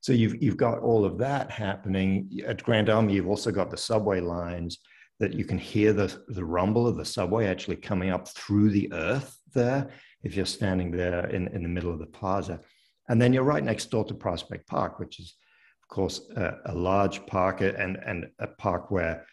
So 0.00 0.12
you've, 0.12 0.42
you've 0.42 0.56
got 0.56 0.78
all 0.78 1.04
of 1.04 1.18
that 1.18 1.50
happening. 1.50 2.40
At 2.46 2.62
Grand 2.62 2.88
Army, 2.88 3.14
you've 3.14 3.28
also 3.28 3.50
got 3.50 3.70
the 3.70 3.76
subway 3.76 4.20
lines 4.20 4.78
that 5.20 5.34
you 5.34 5.44
can 5.44 5.58
hear 5.58 5.92
the, 5.92 6.16
the 6.28 6.44
rumble 6.44 6.86
of 6.86 6.96
the 6.96 7.04
subway 7.04 7.46
actually 7.46 7.76
coming 7.76 8.10
up 8.10 8.28
through 8.28 8.70
the 8.70 8.92
earth 8.92 9.38
there 9.54 9.90
if 10.22 10.36
you're 10.36 10.46
standing 10.46 10.90
there 10.90 11.26
in, 11.28 11.48
in 11.48 11.62
the 11.62 11.68
middle 11.68 11.92
of 11.92 11.98
the 11.98 12.06
plaza. 12.06 12.60
And 13.08 13.20
then 13.20 13.32
you're 13.32 13.42
right 13.42 13.64
next 13.64 13.90
door 13.90 14.04
to 14.04 14.14
Prospect 14.14 14.66
Park, 14.66 14.98
which 14.98 15.18
is, 15.18 15.34
of 15.82 15.88
course, 15.88 16.20
a, 16.36 16.54
a 16.66 16.74
large 16.74 17.24
park 17.26 17.60
and, 17.62 17.96
and 17.96 18.26
a 18.38 18.46
park 18.46 18.90
where 18.90 19.26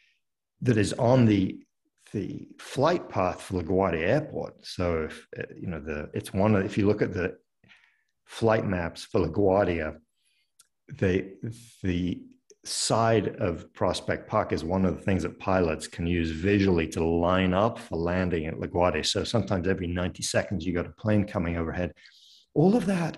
that 0.61 0.77
is 0.77 0.93
on 0.93 1.25
the 1.25 1.59
the 2.13 2.47
flight 2.59 3.09
path 3.09 3.41
for 3.41 3.61
LaGuardia 3.61 4.07
Airport. 4.07 4.65
So 4.65 5.03
if 5.03 5.27
uh, 5.37 5.43
you 5.59 5.67
know 5.67 5.81
the 5.81 6.09
it's 6.13 6.33
one 6.33 6.55
of 6.55 6.63
if 6.63 6.77
you 6.77 6.87
look 6.87 7.01
at 7.01 7.13
the 7.13 7.35
flight 8.25 8.65
maps 8.65 9.03
for 9.03 9.19
LaGuardia, 9.19 9.97
they 10.93 11.33
the 11.83 12.21
side 12.67 13.35
of 13.37 13.71
Prospect 13.73 14.27
Park 14.27 14.51
is 14.51 14.63
one 14.63 14.85
of 14.85 14.95
the 14.95 15.01
things 15.01 15.23
that 15.23 15.39
pilots 15.39 15.87
can 15.87 16.07
use 16.07 16.31
visually 16.31 16.87
to 16.89 17.03
line 17.03 17.53
up 17.53 17.77
for 17.77 17.97
landing 17.97 18.47
at 18.47 18.55
LaGuardia. 18.55 19.05
So 19.05 19.23
sometimes 19.23 19.67
every 19.67 19.87
90 19.87 20.23
seconds 20.23 20.65
you 20.65 20.73
got 20.73 20.85
a 20.85 20.91
plane 20.91 21.25
coming 21.25 21.57
overhead. 21.57 21.93
All 22.53 22.75
of 22.75 22.85
that 22.87 23.17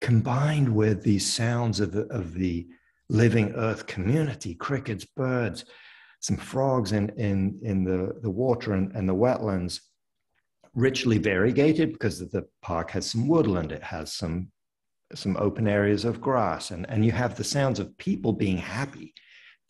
combined 0.00 0.74
with 0.74 1.02
these 1.02 1.30
sounds 1.30 1.80
of 1.80 1.92
the, 1.92 2.06
of 2.06 2.34
the 2.34 2.66
living 3.08 3.52
earth 3.56 3.86
community, 3.86 4.54
crickets, 4.54 5.04
birds, 5.04 5.64
some 6.20 6.36
frogs 6.36 6.92
in, 6.92 7.10
in, 7.10 7.58
in 7.62 7.84
the, 7.84 8.18
the 8.22 8.30
water 8.30 8.72
and, 8.72 8.92
and 8.94 9.08
the 9.08 9.14
wetlands, 9.14 9.80
richly 10.74 11.18
variegated 11.18 11.92
because 11.92 12.18
the 12.18 12.46
park 12.62 12.90
has 12.90 13.10
some 13.10 13.26
woodland, 13.28 13.72
it 13.72 13.82
has 13.82 14.12
some 14.12 14.48
some 15.14 15.36
open 15.38 15.68
areas 15.68 16.04
of 16.04 16.20
grass 16.20 16.70
and, 16.70 16.88
and 16.88 17.04
you 17.04 17.12
have 17.12 17.36
the 17.36 17.44
sounds 17.44 17.78
of 17.78 17.96
people 17.98 18.32
being 18.32 18.58
happy 18.58 19.14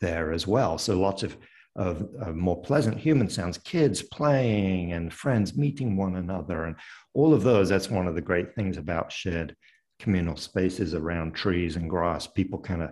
there 0.00 0.32
as 0.32 0.46
well. 0.46 0.78
So 0.78 0.98
lots 0.98 1.22
of, 1.22 1.36
of, 1.74 2.08
of 2.20 2.34
more 2.34 2.60
pleasant 2.62 2.98
human 2.98 3.28
sounds 3.28 3.58
kids 3.58 4.02
playing 4.02 4.92
and 4.92 5.12
friends 5.12 5.56
meeting 5.56 5.96
one 5.96 6.16
another 6.16 6.64
and 6.64 6.76
all 7.12 7.34
of 7.34 7.42
those 7.42 7.68
that's 7.68 7.90
one 7.90 8.06
of 8.06 8.14
the 8.14 8.20
great 8.20 8.54
things 8.54 8.78
about 8.78 9.12
shared 9.12 9.54
communal 9.98 10.36
spaces 10.36 10.94
around 10.94 11.34
trees 11.34 11.76
and 11.76 11.88
grass. 11.88 12.26
People 12.26 12.58
kind 12.58 12.82
of 12.82 12.90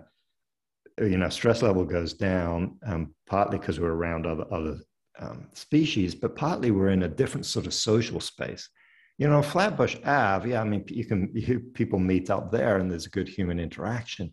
you 1.01 1.17
know 1.17 1.29
stress 1.29 1.61
level 1.61 1.83
goes 1.83 2.13
down 2.13 2.77
um, 2.85 3.13
partly 3.27 3.57
because 3.57 3.79
we're 3.79 3.93
around 3.93 4.25
other 4.25 4.45
other 4.51 4.77
um, 5.19 5.47
species 5.53 6.15
but 6.15 6.35
partly 6.35 6.71
we're 6.71 6.89
in 6.89 7.03
a 7.03 7.07
different 7.07 7.45
sort 7.45 7.65
of 7.65 7.73
social 7.73 8.19
space 8.19 8.69
you 9.17 9.29
know, 9.29 9.41
Flatbush 9.41 9.95
Ave, 10.03 10.49
yeah, 10.49 10.61
I 10.61 10.65
mean, 10.65 10.83
you 10.87 11.05
can 11.05 11.31
you, 11.33 11.59
people 11.59 11.99
meet 11.99 12.29
up 12.29 12.51
there, 12.51 12.77
and 12.77 12.91
there's 12.91 13.07
good 13.07 13.29
human 13.29 13.59
interaction, 13.59 14.31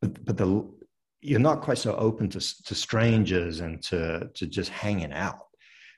but 0.00 0.24
but 0.24 0.36
the 0.36 0.68
you're 1.20 1.40
not 1.40 1.62
quite 1.62 1.78
so 1.78 1.94
open 1.96 2.28
to 2.30 2.40
to 2.64 2.74
strangers 2.74 3.60
and 3.60 3.82
to 3.84 4.28
to 4.34 4.46
just 4.46 4.70
hanging 4.70 5.12
out. 5.12 5.46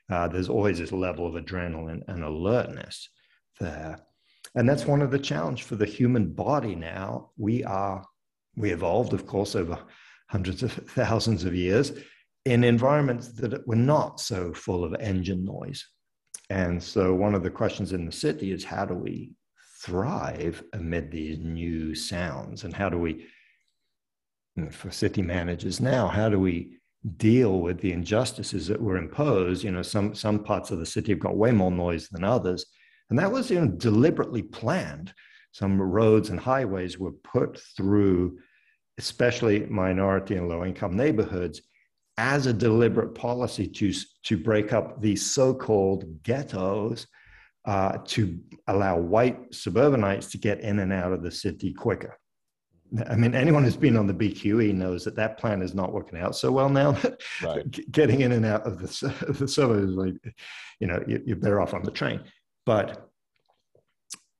Uh, 0.09 0.27
there's 0.27 0.49
always 0.49 0.79
this 0.79 0.91
level 0.91 1.27
of 1.27 1.43
adrenaline 1.43 2.01
and 2.07 2.23
alertness 2.23 3.09
there, 3.59 3.99
and 4.55 4.69
that's 4.69 4.85
one 4.85 5.01
of 5.01 5.11
the 5.11 5.19
challenge 5.19 5.63
for 5.63 5.75
the 5.75 5.85
human 5.85 6.31
body. 6.31 6.75
Now 6.75 7.31
we 7.37 7.63
are 7.63 8.05
we 8.55 8.71
evolved, 8.71 9.13
of 9.13 9.25
course, 9.25 9.55
over 9.55 9.79
hundreds 10.29 10.61
of 10.61 10.71
thousands 10.71 11.45
of 11.45 11.55
years 11.55 11.93
in 12.45 12.63
environments 12.63 13.29
that 13.29 13.67
were 13.67 13.75
not 13.75 14.19
so 14.19 14.53
full 14.53 14.83
of 14.83 14.93
engine 14.99 15.43
noise 15.43 15.87
and 16.49 16.81
so, 16.81 17.13
one 17.13 17.35
of 17.35 17.43
the 17.43 17.49
questions 17.49 17.93
in 17.93 18.05
the 18.05 18.11
city 18.11 18.51
is 18.51 18.63
how 18.63 18.85
do 18.85 18.95
we 18.95 19.33
thrive 19.81 20.63
amid 20.73 21.11
these 21.11 21.37
new 21.39 21.93
sounds? 21.93 22.63
And 22.63 22.73
how 22.73 22.89
do 22.89 22.97
we, 22.97 23.27
for 24.71 24.89
city 24.89 25.21
managers 25.21 25.79
now, 25.79 26.07
how 26.07 26.27
do 26.27 26.39
we 26.39 26.77
deal 27.17 27.59
with 27.59 27.79
the 27.79 27.91
injustices 27.91 28.67
that 28.67 28.81
were 28.81 28.97
imposed? 28.97 29.63
You 29.63 29.71
know, 29.71 29.83
some, 29.83 30.15
some 30.15 30.43
parts 30.43 30.71
of 30.71 30.79
the 30.79 30.85
city 30.87 31.11
have 31.11 31.19
got 31.19 31.37
way 31.37 31.51
more 31.51 31.71
noise 31.71 32.09
than 32.09 32.23
others. 32.23 32.65
And 33.11 33.19
that 33.19 33.31
was 33.31 33.51
you 33.51 33.61
know, 33.61 33.67
deliberately 33.67 34.41
planned. 34.41 35.13
Some 35.51 35.79
roads 35.79 36.29
and 36.29 36.39
highways 36.39 36.97
were 36.97 37.11
put 37.11 37.59
through, 37.77 38.39
especially 38.97 39.65
minority 39.67 40.35
and 40.35 40.49
low 40.49 40.65
income 40.65 40.95
neighborhoods, 40.95 41.61
as 42.19 42.45
a 42.47 42.53
deliberate 42.53 43.15
policy 43.15 43.65
to, 43.65 43.93
to 44.23 44.37
break 44.37 44.73
up 44.73 45.01
these 45.01 45.25
so-called 45.25 46.21
ghettos 46.21 47.07
uh, 47.65 47.97
to 48.05 48.37
allow 48.67 48.97
white 48.97 49.53
suburbanites 49.53 50.27
to 50.31 50.37
get 50.37 50.59
in 50.59 50.79
and 50.79 50.91
out 50.91 51.13
of 51.13 51.23
the 51.23 51.31
city 51.31 51.73
quicker. 51.73 52.17
I 53.07 53.15
mean, 53.15 53.35
anyone 53.35 53.63
who's 53.63 53.77
been 53.77 53.95
on 53.95 54.05
the 54.07 54.13
BQE 54.13 54.73
knows 54.73 55.05
that 55.05 55.15
that 55.15 55.37
plan 55.37 55.61
is 55.61 55.73
not 55.73 55.93
working 55.93 56.19
out 56.19 56.35
so 56.35 56.51
well 56.51 56.69
now. 56.69 56.97
Right. 57.43 57.91
getting 57.91 58.21
in 58.21 58.33
and 58.33 58.45
out 58.45 58.63
of 58.67 58.79
the, 58.79 59.33
the 59.39 59.47
suburbs, 59.47 59.93
like, 59.93 60.15
you 60.81 60.87
know, 60.87 61.01
you- 61.07 61.23
you're 61.25 61.37
better 61.37 61.61
off 61.61 61.73
on 61.73 61.83
the 61.83 61.91
train. 61.91 62.19
But 62.65 63.08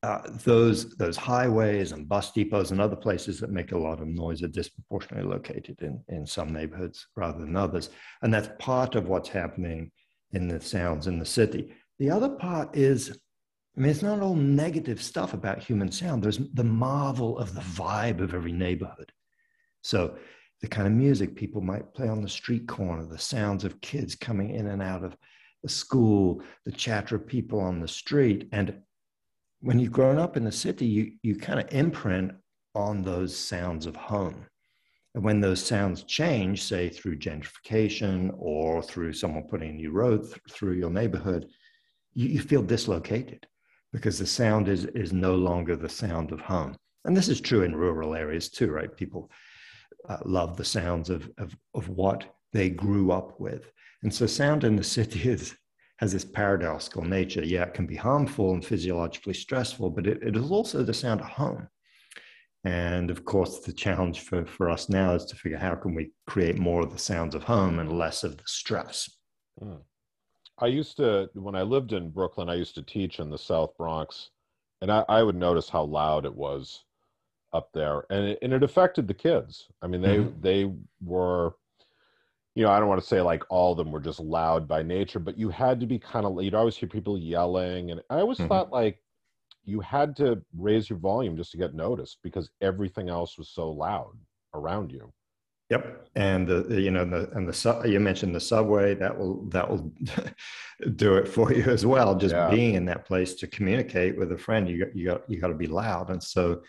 uh, 0.02 0.22
those 0.46 0.96
those 0.96 1.18
highways 1.18 1.92
and 1.92 2.08
bus 2.08 2.32
depots 2.32 2.72
and 2.72 2.80
other 2.80 2.96
places 2.96 3.40
that 3.40 3.52
make 3.52 3.74
a 3.74 3.78
lot 3.78 4.02
of 4.02 4.08
noise 4.08 4.42
are 4.42 4.48
disproportionately 4.48 5.30
located 5.30 5.78
in 5.82 6.02
in 6.08 6.26
some 6.26 6.54
neighborhoods 6.54 7.08
rather 7.16 7.40
than 7.40 7.56
others, 7.56 7.90
and 8.22 8.34
that's 8.34 8.50
part 8.60 8.96
of 8.96 9.08
what's 9.08 9.30
happening 9.30 9.92
in 10.32 10.48
the 10.48 10.62
sounds 10.62 11.08
in 11.08 11.20
the 11.20 11.26
city. 11.26 11.74
The 11.98 12.10
other 12.10 12.30
part 12.30 12.78
is, 12.78 13.20
I 13.76 13.82
mean, 13.82 13.90
it's 13.90 14.02
not 14.02 14.22
all 14.22 14.36
negative 14.36 15.02
stuff 15.02 15.34
about 15.34 15.64
human 15.64 15.92
sound. 15.92 16.24
There's 16.24 16.40
the 16.54 16.64
marvel 16.64 17.38
of 17.38 17.54
the 17.54 17.62
vibe 17.62 18.22
of 18.22 18.34
every 18.34 18.54
neighborhood. 18.54 19.12
So 19.82 20.16
the 20.62 20.68
kind 20.68 20.88
of 20.88 20.94
music 20.94 21.36
people 21.36 21.62
might 21.62 21.94
play 21.94 22.08
on 22.08 22.22
the 22.22 22.30
street 22.30 22.68
corner, 22.68 23.06
the 23.06 23.18
sounds 23.18 23.66
of 23.66 23.82
kids 23.82 24.16
coming 24.16 24.52
in 24.52 24.68
and 24.68 24.82
out 24.82 25.04
of 25.04 25.18
the 25.64 25.70
school, 25.70 26.42
the 26.66 26.72
chatter 26.72 27.16
of 27.16 27.28
people 27.28 27.60
on 27.60 27.80
the 27.80 27.88
street, 27.88 28.48
and 28.54 28.76
when 29.62 29.80
you've 29.80 29.92
grown 29.92 30.18
up 30.18 30.38
in 30.38 30.44
the 30.44 30.52
city, 30.52 30.86
you, 30.86 31.14
you 31.22 31.36
kind 31.36 31.60
of 31.60 31.72
imprint 31.72 32.32
on 32.76 33.02
those 33.02 33.36
sounds 33.36 33.86
of 33.86 33.96
home. 33.96 34.46
And 35.16 35.24
when 35.24 35.42
those 35.42 35.64
sounds 35.64 36.04
change, 36.04 36.64
say 36.64 36.90
through 36.90 37.18
gentrification 37.18 38.34
or 38.38 38.82
through 38.82 39.14
someone 39.14 39.44
putting 39.44 39.72
a 39.72 39.74
new 39.74 39.92
road 39.92 40.24
th- 40.24 40.40
through 40.52 40.74
your 40.74 40.92
neighborhood, 40.92 41.48
you, 42.14 42.28
you 42.30 42.42
feel 42.42 42.62
dislocated 42.62 43.48
because 43.92 44.20
the 44.20 44.28
sound 44.28 44.68
is, 44.68 44.86
is 44.86 45.12
no 45.12 45.36
longer 45.36 45.76
the 45.76 45.90
sound 45.90 46.32
of 46.32 46.40
home. 46.40 46.76
And 47.06 47.18
this 47.18 47.28
is 47.28 47.42
true 47.42 47.64
in 47.64 47.76
rural 47.76 48.14
areas 48.14 48.50
too, 48.50 48.72
right? 48.72 48.96
People 48.96 49.32
uh, 50.08 50.18
love 50.26 50.58
the 50.58 50.66
sounds 50.66 51.10
of, 51.10 51.30
of, 51.38 51.56
of 51.74 51.90
what 51.90 52.26
they 52.54 52.70
grew 52.70 53.12
up 53.12 53.40
with. 53.40 53.72
And 54.04 54.14
so 54.14 54.26
sound 54.28 54.64
in 54.64 54.76
the 54.76 54.84
city 54.98 55.28
is, 55.28 55.56
has 56.00 56.14
this 56.14 56.24
paradoxical 56.24 57.04
nature. 57.04 57.44
Yeah, 57.44 57.64
it 57.64 57.74
can 57.74 57.86
be 57.86 57.98
harmful 57.98 58.54
and 58.54 58.66
physiologically 58.66 59.34
stressful, 59.34 59.90
but 59.90 60.08
it, 60.08 60.24
it 60.24 60.36
is 60.38 60.50
also 60.50 60.82
the 60.82 60.94
sound 60.94 61.20
of 61.20 61.28
home. 61.28 61.68
And 62.64 63.12
of 63.12 63.26
course, 63.26 63.60
the 63.60 63.74
challenge 63.74 64.22
for, 64.22 64.46
for 64.46 64.70
us 64.70 64.88
now 64.88 65.14
is 65.14 65.26
to 65.26 65.36
figure 65.36 65.58
how 65.58 65.76
can 65.76 65.94
we 65.94 66.12
create 66.26 66.58
more 66.58 66.82
of 66.82 66.92
the 66.94 66.98
sounds 67.00 67.36
of 67.36 67.44
home 67.44 67.80
and 67.80 67.98
less 67.98 68.24
of 68.24 68.38
the 68.38 68.44
stress. 68.46 69.10
I 70.58 70.68
used 70.68 70.98
to, 70.98 71.30
when 71.34 71.56
I 71.56 71.64
lived 71.64 71.92
in 71.92 72.10
Brooklyn, 72.12 72.50
I 72.50 72.56
used 72.56 72.76
to 72.76 72.82
teach 72.82 73.20
in 73.20 73.30
the 73.30 73.38
South 73.38 73.76
Bronx, 73.78 74.30
and 74.82 74.90
I, 74.92 75.04
I 75.10 75.22
would 75.24 75.36
notice 75.36 75.68
how 75.70 75.84
loud 75.84 76.26
it 76.26 76.34
was 76.36 76.84
up 77.52 77.70
there, 77.74 78.04
and 78.10 78.26
it, 78.26 78.40
and 78.42 78.54
it 78.54 78.64
affected 78.64 79.08
the 79.08 79.14
kids. 79.14 79.68
I 79.82 79.88
mean, 79.88 80.02
they 80.02 80.18
Mhm. 80.18 80.42
they 80.42 80.72
were, 81.02 81.56
you 82.56 82.64
know, 82.64 82.72
I 82.72 82.80
don't 82.80 82.90
want 82.90 83.02
to 83.02 83.08
say 83.08 83.22
like 83.22 83.44
all 83.50 83.72
of 83.72 83.78
them 83.78 83.92
were 83.92 84.00
just 84.00 84.20
loud 84.20 84.68
by 84.68 84.84
nature, 84.84 85.20
but 85.20 85.38
you 85.38 85.50
had 85.50 85.80
to 85.80 85.86
be 85.86 86.00
kind 86.00 86.26
of. 86.26 86.42
You'd 86.44 86.56
always 86.56 86.76
hear 86.76 86.90
people 86.90 87.18
yelling, 87.18 87.92
and 87.92 88.02
I 88.10 88.20
always 88.20 88.38
Mhm. 88.40 88.48
thought 88.48 88.72
like 88.72 89.02
you 89.66 89.80
had 89.82 90.16
to 90.18 90.42
raise 90.58 90.90
your 90.90 91.00
volume 91.00 91.38
just 91.38 91.52
to 91.52 91.58
get 91.58 91.74
noticed 91.76 92.18
because 92.24 92.50
everything 92.62 93.08
else 93.10 93.38
was 93.38 93.50
so 93.50 93.72
loud. 93.72 94.14
around 94.56 94.92
you. 94.92 95.14
Yep, 95.70 96.08
and 96.16 96.48
the, 96.48 96.82
you 96.82 96.90
know 96.90 97.06
the 97.06 97.30
and 97.38 97.48
the 97.48 97.54
su- 97.54 97.84
you 97.88 98.00
mentioned 98.00 98.34
the 98.34 98.40
subway 98.40 98.96
that 98.96 99.16
will 99.16 99.46
that 99.50 99.70
will 99.70 99.94
do 100.96 101.18
it 101.18 101.28
for 101.28 101.54
you 101.54 101.66
as 101.66 101.86
well. 101.86 102.16
Just 102.16 102.34
Yeah. 102.34 102.50
being 102.50 102.74
in 102.74 102.86
that 102.86 103.06
place 103.06 103.36
to 103.36 103.46
communicate 103.48 104.18
with 104.18 104.32
a 104.32 104.38
friend, 104.40 104.68
you 104.68 104.84
got 104.86 104.96
you 104.96 105.06
got 105.06 105.30
you 105.30 105.40
got 105.40 105.50
to 105.50 105.54
be 105.54 105.68
loud, 105.68 106.10
and 106.10 106.22
so 106.24 106.64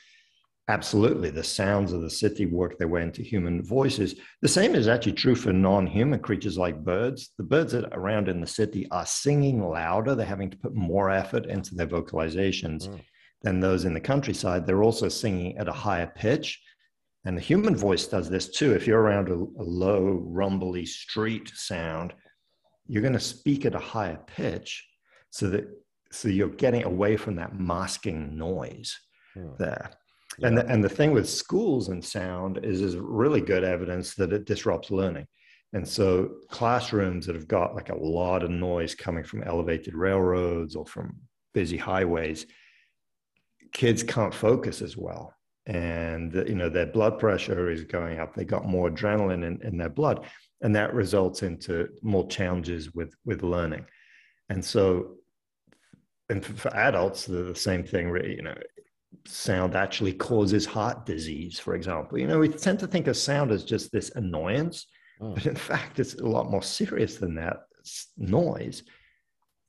absolutely 0.70 1.30
the 1.30 1.42
sounds 1.44 1.92
of 1.92 2.00
the 2.02 2.10
city 2.10 2.46
work 2.46 2.78
their 2.78 2.88
way 2.88 3.02
into 3.02 3.22
human 3.22 3.62
voices. 3.62 4.14
The 4.42 4.48
same 4.48 4.74
is 4.74 4.88
actually 4.88 5.12
true 5.12 5.34
for 5.34 5.52
non-human 5.52 6.20
creatures 6.20 6.56
like 6.56 6.84
birds. 6.84 7.30
The 7.38 7.44
birds 7.44 7.72
that 7.72 7.92
are 7.92 7.98
around 8.00 8.28
in 8.28 8.40
the 8.40 8.46
city 8.46 8.86
are 8.90 9.06
singing 9.06 9.58
louder. 9.62 10.14
They're 10.14 10.26
having 10.36 10.50
to 10.50 10.56
put 10.56 10.74
more 10.74 11.10
effort 11.10 11.46
into 11.46 11.74
their 11.74 11.86
vocalizations 11.86 12.88
Mm. 12.88 13.00
than 13.42 13.60
those 13.60 13.84
in 13.84 13.94
the 13.94 14.00
countryside. 14.12 14.66
They're 14.66 14.82
also 14.82 15.08
singing 15.08 15.58
at 15.58 15.68
a 15.68 15.72
higher 15.72 16.10
pitch. 16.14 16.62
And 17.26 17.36
the 17.36 17.42
human 17.42 17.76
voice 17.76 18.06
does 18.06 18.30
this 18.30 18.48
too. 18.50 18.72
If 18.72 18.86
you're 18.86 19.00
around 19.02 19.28
a, 19.28 19.34
a 19.34 19.66
low, 19.84 20.22
rumbly 20.40 20.86
street 20.86 21.50
sound, 21.54 22.14
you're 22.86 23.02
going 23.02 23.12
to 23.14 23.20
speak 23.20 23.66
at 23.66 23.74
a 23.74 23.78
higher 23.94 24.20
pitch 24.26 24.86
so 25.30 25.48
that 25.50 25.64
so 26.12 26.28
you're 26.28 26.48
getting 26.48 26.82
away 26.84 27.16
from 27.16 27.36
that 27.36 27.58
masking 27.58 28.36
noise 28.36 28.98
Hmm. 29.34 29.50
there. 29.58 29.90
And, 30.42 30.56
the, 30.56 30.66
and 30.66 30.82
the 30.82 30.88
thing 30.88 31.12
with 31.12 31.28
schools 31.28 31.88
and 31.88 32.04
sound 32.04 32.64
is 32.64 32.80
is 32.80 32.96
really 32.96 33.40
good 33.40 33.64
evidence 33.64 34.14
that 34.14 34.32
it 34.32 34.46
disrupts 34.46 34.90
learning. 34.90 35.26
And 35.72 35.86
so 35.86 36.30
classrooms 36.48 37.26
that 37.26 37.34
have 37.34 37.48
got 37.48 37.74
like 37.74 37.90
a 37.90 37.96
lot 37.96 38.42
of 38.42 38.50
noise 38.50 38.94
coming 38.94 39.24
from 39.24 39.42
elevated 39.42 39.94
railroads 39.94 40.74
or 40.74 40.86
from 40.86 41.16
busy 41.54 41.76
highways, 41.76 42.46
kids 43.72 44.02
can't 44.02 44.34
focus 44.34 44.82
as 44.82 44.96
well. 44.96 45.34
And 45.66 46.32
you 46.34 46.54
know 46.54 46.68
their 46.68 46.86
blood 46.86 47.18
pressure 47.18 47.70
is 47.70 47.84
going 47.84 48.18
up. 48.18 48.34
They 48.34 48.44
got 48.44 48.66
more 48.66 48.90
adrenaline 48.90 49.44
in, 49.44 49.60
in 49.62 49.76
their 49.76 49.90
blood, 49.90 50.26
and 50.62 50.74
that 50.74 50.94
results 50.94 51.42
into 51.42 51.88
more 52.02 52.26
challenges 52.26 52.92
with 52.94 53.14
with 53.24 53.42
learning. 53.42 53.84
And 54.48 54.64
so, 54.64 55.16
and 56.28 56.44
for, 56.44 56.54
for 56.54 56.74
adults, 56.74 57.26
the, 57.26 57.42
the 57.42 57.54
same 57.54 57.84
thing. 57.84 58.10
really, 58.10 58.36
You 58.36 58.42
know, 58.42 58.54
sound 59.26 59.74
actually 59.74 60.12
causes 60.12 60.66
heart 60.66 61.06
disease, 61.06 61.58
for 61.58 61.74
example. 61.74 62.18
You 62.18 62.26
know, 62.26 62.38
we 62.38 62.48
tend 62.48 62.78
to 62.80 62.86
think 62.86 63.06
of 63.06 63.16
sound 63.16 63.50
as 63.50 63.64
just 63.64 63.92
this 63.92 64.10
annoyance, 64.10 64.86
Mm. 65.20 65.34
but 65.34 65.46
in 65.46 65.54
fact, 65.54 66.00
it's 66.00 66.14
a 66.14 66.26
lot 66.26 66.50
more 66.50 66.62
serious 66.62 67.16
than 67.16 67.34
that. 67.34 67.58
Noise 68.16 68.82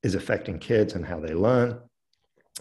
is 0.03 0.15
affecting 0.15 0.60
kids 0.60 0.93
and 0.93 1.05
how 1.05 1.19
they 1.19 1.33
learn. 1.33 1.79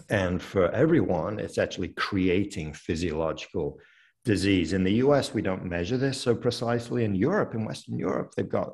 And 0.09 0.41
for 0.41 0.69
everyone, 0.71 1.39
it's 1.39 1.57
actually 1.57 1.89
creating 1.89 2.73
physiological 2.73 3.79
disease. 4.25 4.73
In 4.73 4.83
the 4.83 4.93
US, 5.05 5.33
we 5.33 5.41
don't 5.41 5.65
measure 5.65 5.97
this 5.97 6.19
so 6.19 6.35
precisely. 6.35 7.03
In 7.03 7.15
Europe, 7.15 7.53
in 7.53 7.65
Western 7.65 7.97
Europe, 7.97 8.33
they've 8.35 8.47
got 8.47 8.73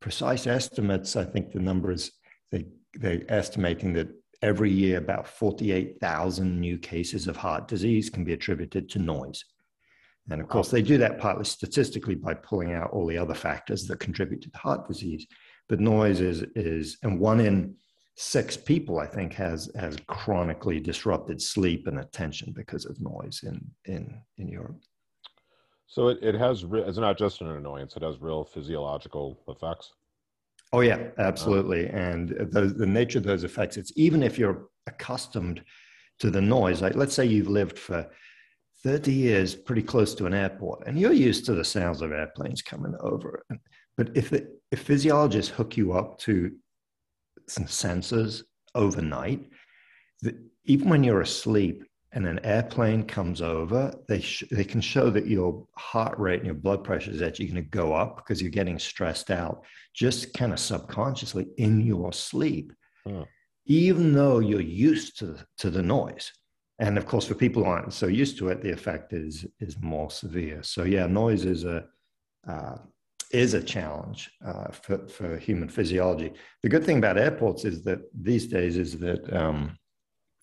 precise 0.00 0.46
estimates. 0.46 1.16
I 1.16 1.24
think 1.24 1.52
the 1.52 1.60
number 1.60 1.92
is 1.92 2.12
they, 2.50 2.66
they're 2.94 3.22
estimating 3.28 3.92
that 3.94 4.08
every 4.42 4.70
year 4.70 4.98
about 4.98 5.26
48,000 5.26 6.60
new 6.60 6.78
cases 6.78 7.26
of 7.26 7.36
heart 7.36 7.68
disease 7.68 8.10
can 8.10 8.24
be 8.24 8.32
attributed 8.32 8.88
to 8.90 8.98
noise. 8.98 9.44
And 10.30 10.40
of 10.40 10.48
course, 10.48 10.70
they 10.70 10.82
do 10.82 10.98
that 10.98 11.18
partly 11.18 11.44
statistically 11.44 12.14
by 12.14 12.34
pulling 12.34 12.74
out 12.74 12.90
all 12.90 13.06
the 13.06 13.18
other 13.18 13.34
factors 13.34 13.86
that 13.86 13.98
contribute 13.98 14.42
to 14.42 14.50
heart 14.54 14.86
disease. 14.86 15.26
But 15.68 15.80
noise 15.80 16.20
is, 16.20 16.44
is 16.54 16.98
and 17.02 17.18
one 17.18 17.40
in 17.40 17.74
six 18.16 18.56
people, 18.56 18.98
I 18.98 19.06
think, 19.06 19.32
has, 19.34 19.70
has 19.78 19.96
chronically 20.06 20.80
disrupted 20.80 21.40
sleep 21.40 21.86
and 21.86 22.00
attention 22.00 22.52
because 22.54 22.84
of 22.84 23.00
noise 23.00 23.40
in, 23.44 23.64
in, 23.86 24.20
in 24.36 24.48
Europe. 24.48 24.80
So 25.86 26.08
it, 26.08 26.18
it 26.20 26.34
has, 26.34 26.64
it's 26.70 26.98
not 26.98 27.16
just 27.16 27.40
an 27.40 27.48
annoyance, 27.48 27.96
it 27.96 28.02
has 28.02 28.20
real 28.20 28.44
physiological 28.44 29.40
effects. 29.48 29.92
Oh 30.72 30.80
yeah, 30.80 31.08
uh, 31.18 31.22
absolutely. 31.22 31.88
And 31.88 32.28
the, 32.28 32.74
the 32.76 32.86
nature 32.86 33.18
of 33.18 33.24
those 33.24 33.44
effects, 33.44 33.76
it's 33.76 33.92
even 33.96 34.22
if 34.22 34.38
you're 34.38 34.68
accustomed 34.86 35.62
to 36.20 36.30
the 36.30 36.40
noise, 36.40 36.82
like 36.82 36.94
let's 36.94 37.14
say 37.14 37.24
you've 37.24 37.48
lived 37.48 37.78
for 37.78 38.06
30 38.84 39.12
years 39.12 39.54
pretty 39.54 39.82
close 39.82 40.14
to 40.14 40.26
an 40.26 40.34
airport 40.34 40.86
and 40.86 40.98
you're 40.98 41.12
used 41.12 41.44
to 41.46 41.54
the 41.54 41.64
sounds 41.64 42.02
of 42.02 42.12
airplanes 42.12 42.62
coming 42.62 42.94
over. 43.00 43.44
But 43.96 44.16
if, 44.16 44.30
the, 44.30 44.48
if 44.70 44.82
physiologists 44.82 45.50
hook 45.50 45.76
you 45.76 45.92
up 45.92 46.18
to 46.20 46.52
some 47.48 47.64
sensors 47.64 48.42
overnight, 48.74 49.48
the, 50.22 50.38
even 50.64 50.88
when 50.90 51.02
you're 51.02 51.22
asleep 51.22 51.84
and 52.12 52.26
an 52.26 52.40
airplane 52.44 53.02
comes 53.04 53.42
over, 53.42 53.92
they, 54.08 54.20
sh- 54.20 54.44
they 54.50 54.64
can 54.64 54.80
show 54.80 55.10
that 55.10 55.26
your 55.26 55.66
heart 55.76 56.18
rate 56.18 56.38
and 56.38 56.46
your 56.46 56.54
blood 56.54 56.82
pressure 56.82 57.10
is 57.10 57.20
actually 57.22 57.46
going 57.46 57.62
to 57.62 57.70
go 57.70 57.92
up 57.92 58.16
because 58.16 58.40
you're 58.40 58.50
getting 58.50 58.78
stressed 58.78 59.30
out 59.30 59.62
just 59.94 60.32
kind 60.32 60.52
of 60.52 60.58
subconsciously 60.58 61.48
in 61.56 61.80
your 61.80 62.12
sleep, 62.12 62.72
Hmm. 63.04 63.22
even 63.66 64.12
though 64.12 64.38
you're 64.38 64.60
used 64.60 65.18
to, 65.18 65.36
to 65.58 65.70
the 65.70 65.82
noise. 65.82 66.32
And 66.78 66.96
of 66.96 67.06
course, 67.06 67.26
for 67.26 67.34
people 67.34 67.64
who 67.64 67.70
aren't 67.70 67.92
so 67.92 68.06
used 68.06 68.38
to 68.38 68.48
it, 68.48 68.62
the 68.62 68.70
effect 68.72 69.12
is 69.12 69.44
is 69.58 69.76
more 69.80 70.10
severe. 70.10 70.62
So 70.62 70.84
yeah, 70.84 71.06
noise 71.06 71.44
is 71.44 71.64
a 71.64 71.84
uh, 72.46 72.76
is 73.32 73.54
a 73.54 73.62
challenge 73.62 74.30
uh, 74.46 74.70
for 74.70 75.08
for 75.08 75.36
human 75.38 75.68
physiology. 75.68 76.32
The 76.62 76.68
good 76.68 76.84
thing 76.84 76.98
about 76.98 77.18
airports 77.18 77.64
is 77.64 77.82
that 77.82 77.98
these 78.14 78.46
days 78.46 78.76
is 78.76 78.96
that 79.00 79.32
um, 79.34 79.76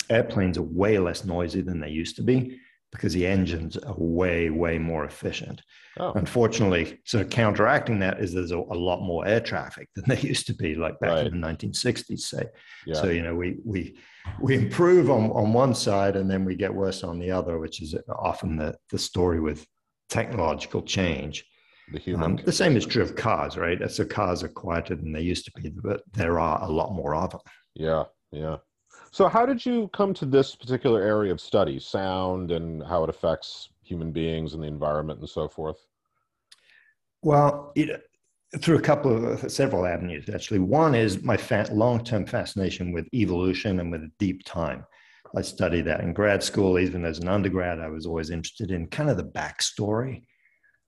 airplanes 0.09 0.57
are 0.57 0.63
way 0.63 0.97
less 0.99 1.25
noisy 1.25 1.61
than 1.61 1.79
they 1.79 1.89
used 1.89 2.15
to 2.17 2.23
be 2.23 2.59
because 2.91 3.13
the 3.13 3.25
engines 3.27 3.75
are 3.77 3.95
way 3.97 4.49
way 4.49 4.77
more 4.77 5.05
efficient. 5.05 5.61
Oh, 5.97 6.11
Unfortunately, 6.13 6.99
sort 7.05 7.23
of 7.25 7.29
counteracting 7.29 7.99
that 7.99 8.19
is 8.19 8.33
there's 8.33 8.51
a, 8.51 8.57
a 8.57 8.79
lot 8.89 9.01
more 9.01 9.25
air 9.27 9.39
traffic 9.41 9.89
than 9.95 10.05
there 10.07 10.19
used 10.19 10.47
to 10.47 10.53
be, 10.53 10.75
like 10.75 10.99
back 10.99 11.11
Right. 11.11 11.27
in 11.27 11.39
the 11.41 11.47
1960s, 11.47 12.19
say. 12.19 12.43
yeah. 12.85 12.93
So 12.95 13.09
you 13.09 13.21
know, 13.23 13.35
we 13.35 13.57
we 13.65 13.97
we 14.39 14.55
improve 14.55 15.09
on 15.09 15.31
on 15.31 15.53
one 15.53 15.73
side 15.75 16.15
and 16.15 16.29
then 16.29 16.45
we 16.45 16.55
get 16.55 16.73
worse 16.73 17.03
on 17.03 17.19
the 17.19 17.31
other, 17.31 17.59
which 17.59 17.81
is 17.81 17.95
often 18.17 18.55
the 18.57 18.75
the 18.91 18.97
story 18.99 19.39
with 19.39 19.65
technological 20.09 20.81
change. 20.81 21.45
the 21.91 21.99
human. 21.99 22.23
Um, 22.23 22.45
the 22.45 22.51
same 22.51 22.77
is 22.77 22.85
true 22.85 23.03
of 23.03 23.15
cars, 23.15 23.57
right? 23.57 23.79
So 23.91 24.05
cars 24.05 24.41
are 24.43 24.47
quieter 24.49 24.95
than 24.95 25.11
they 25.11 25.21
used 25.21 25.45
to 25.45 25.51
be, 25.61 25.69
but 25.69 26.01
there 26.13 26.39
are 26.39 26.63
a 26.63 26.69
lot 26.71 26.93
more 26.93 27.13
of 27.15 27.31
them. 27.31 27.41
Yeah, 27.75 28.03
yeah. 28.31 28.57
So, 29.15 29.29
how 29.29 29.45
did 29.45 29.65
you 29.65 29.89
come 29.93 30.13
to 30.15 30.25
this 30.25 30.55
particular 30.55 31.01
area 31.01 31.31
of 31.31 31.39
study, 31.39 31.79
sound, 31.79 32.51
and 32.51 32.83
how 32.83 33.01
it 33.05 33.09
affects 33.09 33.69
human 33.81 34.11
beings 34.11 34.53
and 34.53 34.61
the 34.61 34.67
environment 34.67 35.21
and 35.21 35.29
so 35.29 35.47
forth? 35.47 35.77
Well, 37.21 37.71
it, 37.77 38.09
through 38.59 38.77
a 38.77 38.81
couple 38.81 39.31
of 39.31 39.49
several 39.49 39.85
avenues, 39.85 40.27
actually. 40.27 40.59
One 40.59 40.93
is 40.93 41.23
my 41.23 41.37
fa- 41.37 41.69
long-term 41.71 42.25
fascination 42.25 42.91
with 42.91 43.07
evolution 43.13 43.79
and 43.79 43.89
with 43.89 44.01
deep 44.19 44.43
time. 44.43 44.85
I 45.33 45.43
studied 45.43 45.85
that 45.85 46.01
in 46.01 46.11
grad 46.11 46.43
school, 46.43 46.77
even 46.77 47.05
as 47.05 47.19
an 47.19 47.29
undergrad. 47.29 47.79
I 47.79 47.87
was 47.87 48.05
always 48.05 48.31
interested 48.31 48.69
in 48.69 48.87
kind 48.87 49.09
of 49.09 49.15
the 49.15 49.23
backstory, 49.23 50.23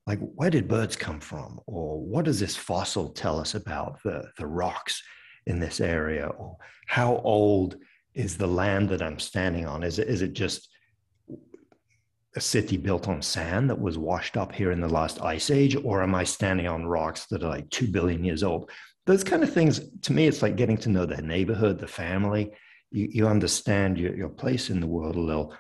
like 0.06 0.20
where 0.20 0.50
did 0.50 0.68
birds 0.68 0.98
come 0.98 1.22
from, 1.22 1.62
or 1.66 2.02
what 2.02 2.26
does 2.26 2.42
this 2.42 2.58
fossil 2.58 3.08
tell 3.08 3.40
us 3.40 3.56
about 3.56 4.00
the 4.04 4.26
the 4.38 4.48
rocks 4.48 5.02
in 5.46 5.60
this 5.60 5.80
area, 5.80 6.28
or 6.28 6.58
how 6.88 7.22
old 7.24 7.78
is 8.18 8.36
the 8.36 8.48
land 8.48 8.90
that 8.90 9.02
I'm 9.02 9.20
standing 9.20 9.68
on? 9.68 9.84
Is 9.84 10.00
it 10.00 10.08
is 10.08 10.22
it 10.22 10.34
just 10.34 10.68
a 12.36 12.42
city 12.42 12.78
built 12.78 13.08
on 13.08 13.22
sand 13.22 13.70
that 13.70 13.80
was 13.80 13.98
washed 13.98 14.38
up 14.38 14.52
here 14.52 14.72
in 14.72 14.82
the 14.82 14.90
last 14.90 15.22
ice 15.22 15.50
age, 15.50 15.76
or 15.76 16.04
am 16.04 16.16
I 16.16 16.24
standing 16.24 16.68
on 16.68 16.86
rocks 16.86 17.26
that 17.28 17.44
are 17.44 17.50
like 17.50 17.70
two 17.70 17.88
billion 17.88 18.24
years 18.24 18.44
old? 18.44 18.70
Those 19.06 19.24
kind 19.24 19.44
of 19.44 19.54
things, 19.54 19.82
to 20.02 20.14
me, 20.14 20.28
it's 20.28 20.42
like 20.42 20.56
getting 20.56 20.78
to 20.78 20.90
know 20.90 21.06
the 21.06 21.22
neighborhood, 21.22 21.80
the 21.80 21.88
family. 21.88 22.52
You, 22.92 23.08
you 23.10 23.28
understand 23.28 23.98
your, 23.98 24.16
your 24.16 24.30
place 24.30 24.70
in 24.70 24.80
the 24.82 24.88
world 24.88 25.16
a 25.16 25.22
little. 25.22 25.56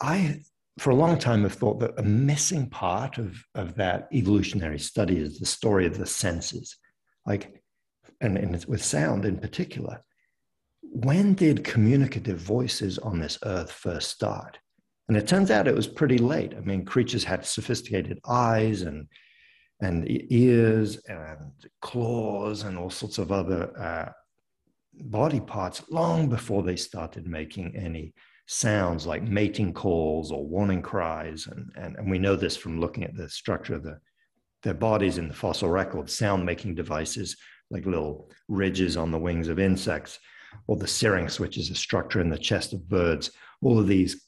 I, 0.00 0.40
for 0.78 0.90
a 0.90 0.94
long 0.94 1.18
time, 1.18 1.42
have 1.42 1.52
thought 1.52 1.80
that 1.80 1.98
a 1.98 2.02
missing 2.02 2.70
part 2.70 3.18
of, 3.18 3.36
of 3.54 3.74
that 3.74 4.08
evolutionary 4.12 4.78
study 4.78 5.18
is 5.18 5.38
the 5.38 5.46
story 5.46 5.86
of 5.86 5.98
the 5.98 6.06
senses, 6.06 6.76
like, 7.26 7.62
and, 8.20 8.38
and 8.38 8.64
with 8.64 8.82
sound 8.82 9.24
in 9.24 9.38
particular. 9.38 10.02
When 10.92 11.34
did 11.34 11.64
communicative 11.64 12.38
voices 12.38 12.98
on 12.98 13.20
this 13.20 13.38
earth 13.44 13.70
first 13.70 14.10
start? 14.10 14.58
And 15.08 15.16
it 15.16 15.28
turns 15.28 15.50
out 15.50 15.68
it 15.68 15.74
was 15.74 15.86
pretty 15.86 16.18
late. 16.18 16.52
I 16.54 16.60
mean, 16.60 16.84
creatures 16.84 17.24
had 17.24 17.46
sophisticated 17.46 18.18
eyes 18.28 18.82
and 18.82 19.06
and 19.80 20.04
ears 20.30 20.98
and 21.08 21.52
claws 21.80 22.64
and 22.64 22.76
all 22.76 22.90
sorts 22.90 23.16
of 23.18 23.32
other 23.32 23.72
uh, 23.80 24.12
body 25.04 25.40
parts 25.40 25.82
long 25.90 26.28
before 26.28 26.62
they 26.62 26.76
started 26.76 27.26
making 27.26 27.74
any 27.74 28.12
sounds 28.46 29.06
like 29.06 29.22
mating 29.22 29.72
calls 29.72 30.30
or 30.32 30.44
warning 30.44 30.82
cries. 30.82 31.46
And, 31.46 31.70
and, 31.76 31.96
and 31.96 32.10
we 32.10 32.18
know 32.18 32.36
this 32.36 32.56
from 32.56 32.80
looking 32.80 33.04
at 33.04 33.16
the 33.16 33.28
structure 33.28 33.74
of 33.74 33.84
the, 33.84 33.98
their 34.62 34.74
bodies 34.74 35.18
in 35.18 35.28
the 35.28 35.34
fossil 35.34 35.70
record, 35.70 36.10
sound 36.10 36.44
making 36.44 36.74
devices 36.74 37.36
like 37.70 37.86
little 37.86 38.30
ridges 38.48 38.96
on 38.96 39.10
the 39.10 39.18
wings 39.18 39.48
of 39.48 39.58
insects, 39.58 40.18
or 40.66 40.76
the 40.76 40.86
syrinx, 40.86 41.40
which 41.40 41.56
is 41.56 41.70
a 41.70 41.74
structure 41.74 42.20
in 42.20 42.30
the 42.30 42.38
chest 42.38 42.72
of 42.72 42.88
birds. 42.88 43.30
All 43.62 43.78
of 43.78 43.86
these 43.86 44.26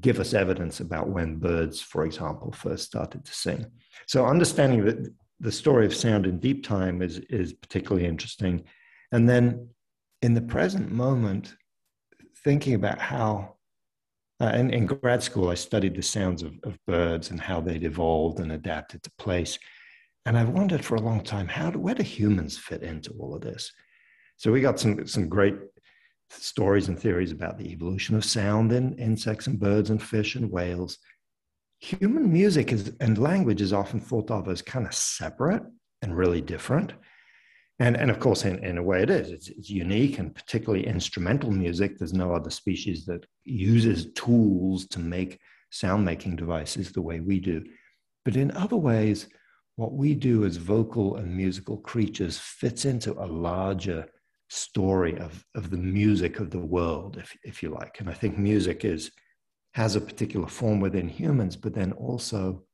give 0.00 0.20
us 0.20 0.34
evidence 0.34 0.80
about 0.80 1.08
when 1.08 1.36
birds, 1.36 1.80
for 1.80 2.04
example, 2.04 2.52
first 2.52 2.84
started 2.84 3.24
to 3.24 3.34
sing. 3.34 3.66
So 4.06 4.26
understanding 4.26 4.84
that 4.84 5.12
the 5.40 5.52
story 5.52 5.86
of 5.86 5.94
sound 5.94 6.26
in 6.26 6.38
deep 6.38 6.64
time 6.64 7.02
is, 7.02 7.18
is 7.30 7.52
particularly 7.52 8.06
interesting. 8.06 8.62
And 9.10 9.28
then 9.28 9.68
in 10.22 10.34
the 10.34 10.42
present 10.42 10.92
moment, 10.92 11.54
thinking 12.44 12.74
about 12.74 12.98
how, 12.98 13.56
uh, 14.40 14.52
in, 14.54 14.70
in 14.70 14.86
grad 14.86 15.22
school, 15.22 15.48
I 15.48 15.54
studied 15.54 15.96
the 15.96 16.02
sounds 16.02 16.42
of, 16.42 16.52
of 16.62 16.78
birds 16.86 17.30
and 17.30 17.40
how 17.40 17.60
they'd 17.60 17.84
evolved 17.84 18.38
and 18.40 18.52
adapted 18.52 19.02
to 19.02 19.12
place. 19.18 19.58
And 20.26 20.38
I've 20.38 20.50
wondered 20.50 20.84
for 20.84 20.94
a 20.96 21.02
long 21.02 21.22
time, 21.22 21.48
how 21.48 21.70
do, 21.70 21.78
where 21.78 21.94
do 21.94 22.02
humans 22.02 22.56
fit 22.58 22.82
into 22.82 23.10
all 23.18 23.34
of 23.34 23.40
this? 23.40 23.72
So 24.40 24.50
we 24.50 24.62
got 24.62 24.80
some, 24.80 25.06
some 25.06 25.28
great 25.28 25.54
stories 26.30 26.88
and 26.88 26.98
theories 26.98 27.30
about 27.30 27.58
the 27.58 27.70
evolution 27.72 28.16
of 28.16 28.24
sound 28.24 28.72
in 28.72 28.94
insects 28.94 29.46
and 29.46 29.60
birds 29.60 29.90
and 29.90 30.02
fish 30.02 30.34
and 30.34 30.50
whales. 30.50 30.96
Human 31.80 32.32
music 32.32 32.72
is, 32.72 32.94
and 33.00 33.18
language 33.18 33.60
is 33.60 33.74
often 33.74 34.00
thought 34.00 34.30
of 34.30 34.48
as 34.48 34.62
kind 34.62 34.86
of 34.86 34.94
separate 34.94 35.62
and 36.00 36.16
really 36.16 36.40
different. 36.40 36.94
And, 37.80 37.98
and 37.98 38.10
of 38.10 38.18
course, 38.18 38.46
in, 38.46 38.64
in 38.64 38.78
a 38.78 38.82
way, 38.82 39.02
it 39.02 39.10
is. 39.10 39.28
It's, 39.28 39.48
it's 39.50 39.68
unique 39.68 40.18
and 40.18 40.34
particularly 40.34 40.86
instrumental 40.86 41.50
music. 41.50 41.98
There's 41.98 42.14
no 42.14 42.34
other 42.34 42.48
species 42.48 43.04
that 43.04 43.26
uses 43.44 44.10
tools 44.14 44.86
to 44.86 45.00
make 45.00 45.38
sound 45.68 46.06
making 46.06 46.36
devices 46.36 46.92
the 46.92 47.02
way 47.02 47.20
we 47.20 47.40
do. 47.40 47.62
But 48.24 48.36
in 48.36 48.52
other 48.52 48.76
ways, 48.76 49.26
what 49.76 49.92
we 49.92 50.14
do 50.14 50.46
as 50.46 50.56
vocal 50.56 51.16
and 51.16 51.36
musical 51.36 51.76
creatures 51.76 52.38
fits 52.38 52.86
into 52.86 53.12
a 53.22 53.26
larger 53.26 54.06
story 54.50 55.16
of, 55.18 55.44
of 55.54 55.70
the 55.70 55.76
music 55.76 56.40
of 56.40 56.50
the 56.50 56.58
world, 56.58 57.16
if, 57.16 57.36
if 57.44 57.62
you 57.62 57.70
like. 57.70 58.00
And 58.00 58.10
I 58.10 58.14
think 58.14 58.36
music 58.36 58.84
is 58.84 59.10
has 59.74 59.94
a 59.94 60.00
particular 60.00 60.48
form 60.48 60.80
within 60.80 61.08
humans, 61.08 61.54
but 61.54 61.72
then 61.72 61.92
also 61.92 62.64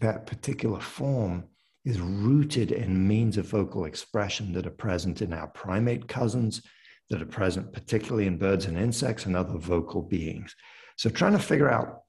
that 0.00 0.26
particular 0.26 0.80
form 0.80 1.44
is 1.86 1.98
rooted 1.98 2.70
in 2.72 3.08
means 3.08 3.38
of 3.38 3.46
vocal 3.46 3.86
expression 3.86 4.52
that 4.52 4.66
are 4.66 4.70
present 4.70 5.22
in 5.22 5.32
our 5.32 5.48
primate 5.48 6.06
cousins, 6.06 6.62
that 7.08 7.22
are 7.22 7.26
present 7.26 7.72
particularly 7.72 8.26
in 8.26 8.36
birds 8.36 8.66
and 8.66 8.76
insects 8.76 9.24
and 9.24 9.34
other 9.34 9.56
vocal 9.56 10.02
beings. 10.02 10.54
So 10.96 11.08
trying 11.08 11.32
to 11.32 11.38
figure 11.38 11.70
out 11.70 12.02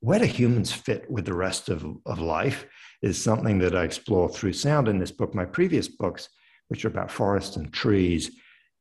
where 0.00 0.18
do 0.18 0.26
humans 0.26 0.70
fit 0.70 1.10
with 1.10 1.24
the 1.24 1.34
rest 1.34 1.68
of, 1.68 1.86
of 2.04 2.18
life 2.18 2.66
is 3.02 3.22
something 3.22 3.58
that 3.60 3.74
I 3.74 3.84
explore 3.84 4.28
through 4.28 4.52
sound 4.52 4.88
in 4.88 4.98
this 4.98 5.12
book. 5.12 5.34
My 5.34 5.44
previous 5.44 5.88
books 5.88 6.28
which 6.68 6.84
are 6.84 6.88
about 6.88 7.10
forests 7.10 7.56
and 7.56 7.72
trees, 7.72 8.30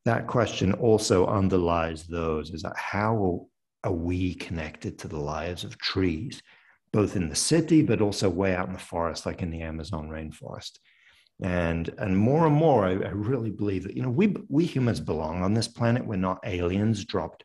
that 0.06 0.28
question 0.28 0.74
also 0.74 1.28
underlies 1.28 2.04
those 2.08 2.52
is 2.52 2.64
that 2.64 2.76
how 2.76 3.48
are 3.84 3.92
we 3.92 4.34
connected 4.36 4.98
to 5.00 5.08
the 5.08 5.20
lives 5.20 5.64
of 5.64 5.78
trees, 5.78 6.42
both 6.94 7.16
in 7.16 7.30
the 7.30 7.36
city, 7.36 7.82
but 7.82 8.02
also 8.02 8.30
way 8.30 8.56
out 8.56 8.68
in 8.68 8.74
the 8.74 8.80
forest, 8.80 9.26
like 9.26 9.42
in 9.42 9.52
the 9.52 9.62
Amazon 9.62 10.10
rainforest. 10.10 10.78
And, 11.42 11.90
and 11.98 12.16
more 12.16 12.46
and 12.46 12.56
more, 12.56 12.86
I, 12.86 12.92
I 12.92 13.12
really 13.12 13.50
believe 13.50 13.84
that, 13.84 13.96
you 13.96 14.04
know, 14.04 14.10
we, 14.10 14.36
we 14.50 14.66
humans 14.66 15.00
belong 15.00 15.42
on 15.42 15.54
this 15.54 15.68
planet. 15.68 16.06
We're 16.06 16.18
not 16.18 16.40
aliens 16.46 17.04
dropped 17.06 17.44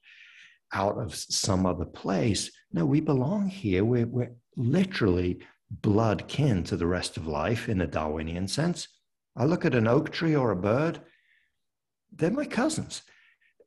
out 0.72 0.99
of 0.99 1.14
some 1.14 1.64
other 1.64 1.87
place. 1.87 2.51
No, 2.72 2.85
we 2.85 3.01
belong 3.01 3.49
here. 3.49 3.85
We're, 3.85 4.07
we're 4.07 4.33
literally 4.57 5.40
blood 5.70 6.29
kin 6.29 6.62
to 6.64 6.77
the 6.77 6.87
rest 6.87 7.16
of 7.16 7.27
life 7.27 7.68
in 7.68 7.81
a 7.81 7.87
Darwinian 7.87 8.49
sense. 8.49 8.88
I 9.37 9.44
look 9.44 9.64
at 9.64 9.75
an 9.75 9.87
oak 9.87 10.11
tree 10.11 10.35
or 10.35 10.51
a 10.51 10.57
bird, 10.57 11.01
they're 12.12 12.31
my 12.31 12.46
cousins. 12.46 13.03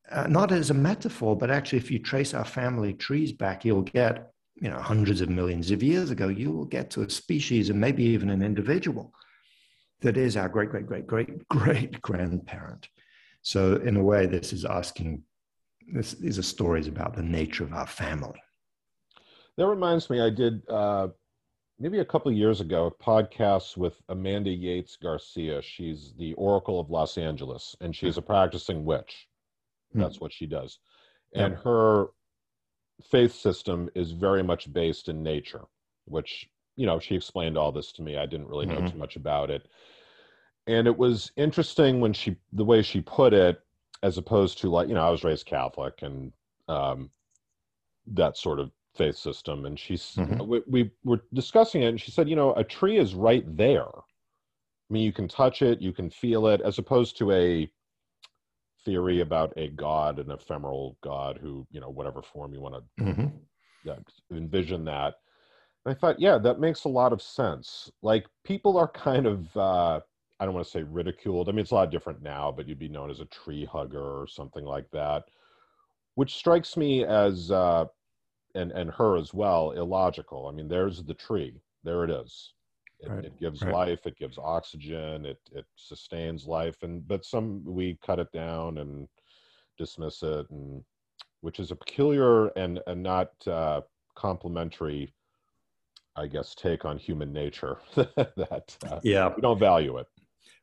Uh, 0.10 0.26
not 0.28 0.52
as 0.52 0.72
a 0.72 0.74
metaphor, 0.74 1.38
but 1.38 1.52
actually, 1.52 1.78
if 1.78 1.92
you 1.92 2.00
trace 2.00 2.34
our 2.34 2.46
family 2.46 2.94
trees 2.94 3.32
back, 3.32 3.64
you'll 3.64 3.84
get, 3.84 4.32
you 4.56 4.70
know, 4.70 4.80
hundreds 4.80 5.22
of 5.22 5.30
millions 5.30 5.70
of 5.70 5.84
years 5.84 6.10
ago, 6.10 6.30
you 6.30 6.52
will 6.52 6.66
get 6.66 6.90
to 6.90 7.04
a 7.04 7.10
species 7.10 7.70
and 7.70 7.80
maybe 7.80 8.04
even 8.04 8.32
an 8.32 8.42
individual 8.42 9.14
that 10.02 10.18
is 10.18 10.36
our 10.36 10.50
great, 10.50 10.70
great, 10.70 10.88
great, 10.88 11.06
great, 11.06 11.48
great 11.50 12.02
grandparent. 12.02 12.88
So, 13.42 13.76
in 13.76 13.98
a 13.98 14.04
way, 14.04 14.26
this 14.26 14.52
is 14.52 14.66
asking, 14.66 15.24
this, 15.94 16.14
these 16.14 16.40
are 16.40 16.44
stories 16.44 16.88
about 16.88 17.16
the 17.16 17.22
nature 17.22 17.64
of 17.64 17.74
our 17.74 17.88
family. 17.88 18.42
That 19.58 19.68
reminds 19.68 20.10
me, 20.10 20.22
I 20.22 20.30
did 20.30 20.62
uh, 20.70 21.10
maybe 21.80 22.00
a 22.00 22.06
couple 22.06 22.32
years 22.32 22.62
ago 22.62 22.86
a 22.88 23.04
podcast 23.04 23.78
with 23.78 24.02
Amanda 24.10 24.50
Yates 24.50 24.98
Garcia. 24.98 25.62
She's 25.62 26.14
the 26.18 26.34
Oracle 26.34 26.80
of 26.80 26.90
Los 26.90 27.18
Angeles, 27.18 27.76
and 27.80 27.96
she's 27.96 28.18
a 28.18 28.22
practicing 28.22 28.86
witch. 28.86 29.28
Hmm. 29.94 30.02
That's 30.02 30.20
what 30.20 30.34
she 30.34 30.46
does. 30.46 30.80
And 31.34 31.56
her 31.56 32.08
faith 33.12 33.34
system 33.34 33.90
is 33.96 34.12
very 34.12 34.44
much 34.44 34.72
based 34.74 35.10
in 35.10 35.24
nature, 35.24 35.66
which, 36.06 36.50
you 36.76 36.86
know, 36.86 37.00
she 37.00 37.16
explained 37.16 37.58
all 37.58 37.72
this 37.72 37.92
to 37.94 38.02
me. 38.02 38.18
I 38.18 38.26
didn't 38.26 38.48
really 38.48 38.66
know 38.66 38.78
mm-hmm. 38.78 38.88
too 38.88 38.98
much 38.98 39.16
about 39.16 39.50
it. 39.50 39.68
And 40.68 40.88
it 40.88 40.98
was 40.98 41.32
interesting 41.38 42.00
when 42.00 42.14
she, 42.14 42.36
the 42.52 42.66
way 42.66 42.82
she 42.82 43.02
put 43.02 43.34
it, 43.34 43.62
as 44.02 44.18
opposed 44.18 44.60
to 44.60 44.70
like, 44.70 44.88
you 44.88 44.96
know, 44.96 45.06
I 45.06 45.10
was 45.10 45.24
raised 45.24 45.46
Catholic 45.46 46.02
and 46.02 46.32
um, 46.68 47.10
that 48.08 48.38
sort 48.38 48.60
of 48.60 48.72
faith 49.00 49.16
system 49.16 49.66
and 49.66 49.80
she's 49.80 50.16
mm-hmm. 50.18 50.46
we, 50.46 50.62
we 50.68 50.92
were 51.06 51.22
discussing 51.34 51.84
it 51.84 51.88
and 51.88 52.02
she 52.02 52.12
said 52.12 52.28
you 52.28 52.36
know 52.36 52.54
a 52.56 52.64
tree 52.66 52.98
is 52.98 53.16
right 53.16 53.46
there 53.56 53.88
i 53.88 54.90
mean 54.90 55.04
you 55.04 55.14
can 55.14 55.26
touch 55.26 55.62
it 55.62 55.82
you 55.82 55.94
can 55.94 56.10
feel 56.10 56.48
it 56.48 56.60
as 56.66 56.80
opposed 56.80 57.18
to 57.18 57.32
a 57.32 57.72
theory 58.84 59.22
about 59.22 59.54
a 59.56 59.70
god 59.70 60.20
an 60.20 60.30
ephemeral 60.32 60.98
god 61.02 61.40
who 61.42 61.66
you 61.72 61.80
know 61.80 61.90
whatever 61.90 62.22
form 62.22 62.54
you 62.54 62.60
want 62.60 62.76
to 62.76 63.04
mm-hmm. 63.06 63.28
yeah, 63.86 63.96
envision 64.32 64.84
that 64.84 65.14
and 65.86 65.96
i 65.96 65.98
thought 65.98 66.20
yeah 66.20 66.38
that 66.38 66.60
makes 66.60 66.84
a 66.84 66.90
lot 66.90 67.14
of 67.14 67.22
sense 67.22 67.90
like 68.02 68.26
people 68.44 68.78
are 68.78 68.90
kind 68.90 69.26
of 69.26 69.56
uh 69.56 69.98
i 70.42 70.46
don't 70.46 70.54
want 70.54 70.66
to 70.66 70.72
say 70.72 70.84
ridiculed 70.84 71.48
i 71.48 71.54
mean 71.54 71.60
it's 71.60 71.72
a 71.72 71.76
lot 71.76 71.90
different 71.90 72.22
now 72.22 72.54
but 72.54 72.68
you'd 72.68 72.78
be 72.78 72.90
known 72.90 73.10
as 73.10 73.22
a 73.22 73.26
tree 73.28 73.64
hugger 73.64 74.22
or 74.22 74.28
something 74.28 74.66
like 74.66 74.92
that 74.92 75.24
which 76.16 76.36
strikes 76.36 76.76
me 76.76 77.06
as 77.06 77.50
uh 77.50 77.86
and 78.56 78.72
and 78.72 78.92
her 78.92 79.18
as 79.18 79.34
well 79.34 79.72
illogical 79.72 80.48
i 80.48 80.52
mean 80.52 80.68
there's 80.68 81.04
the 81.04 81.14
tree 81.14 81.62
there 81.84 82.04
it 82.04 82.10
is 82.10 82.54
it, 83.02 83.10
right. 83.10 83.26
it 83.26 83.40
gives 83.40 83.62
right. 83.62 83.74
life 83.74 84.06
it 84.06 84.18
gives 84.18 84.38
oxygen 84.38 85.26
it 85.26 85.40
it 85.52 85.66
sustains 85.76 86.46
life 86.46 86.84
and 86.84 87.08
but 87.08 87.26
some 87.26 87.64
we 87.66 87.98
cut 88.06 88.20
it 88.20 88.32
down 88.32 88.80
and 88.80 89.08
dismiss 89.78 90.22
it 90.24 90.50
and 90.50 90.84
which 91.42 91.60
is 91.60 91.72
a 91.72 91.76
peculiar 91.76 92.48
and 92.50 92.80
and 92.88 93.02
not 93.02 93.30
uh 93.48 93.82
complimentary 94.16 95.14
i 96.16 96.28
guess 96.28 96.54
take 96.56 96.84
on 96.84 96.98
human 96.98 97.32
nature 97.32 97.78
that 97.96 98.76
uh, 98.90 99.00
yeah 99.04 99.32
we 99.34 99.42
don't 99.42 99.60
value 99.60 99.98
it 99.98 100.08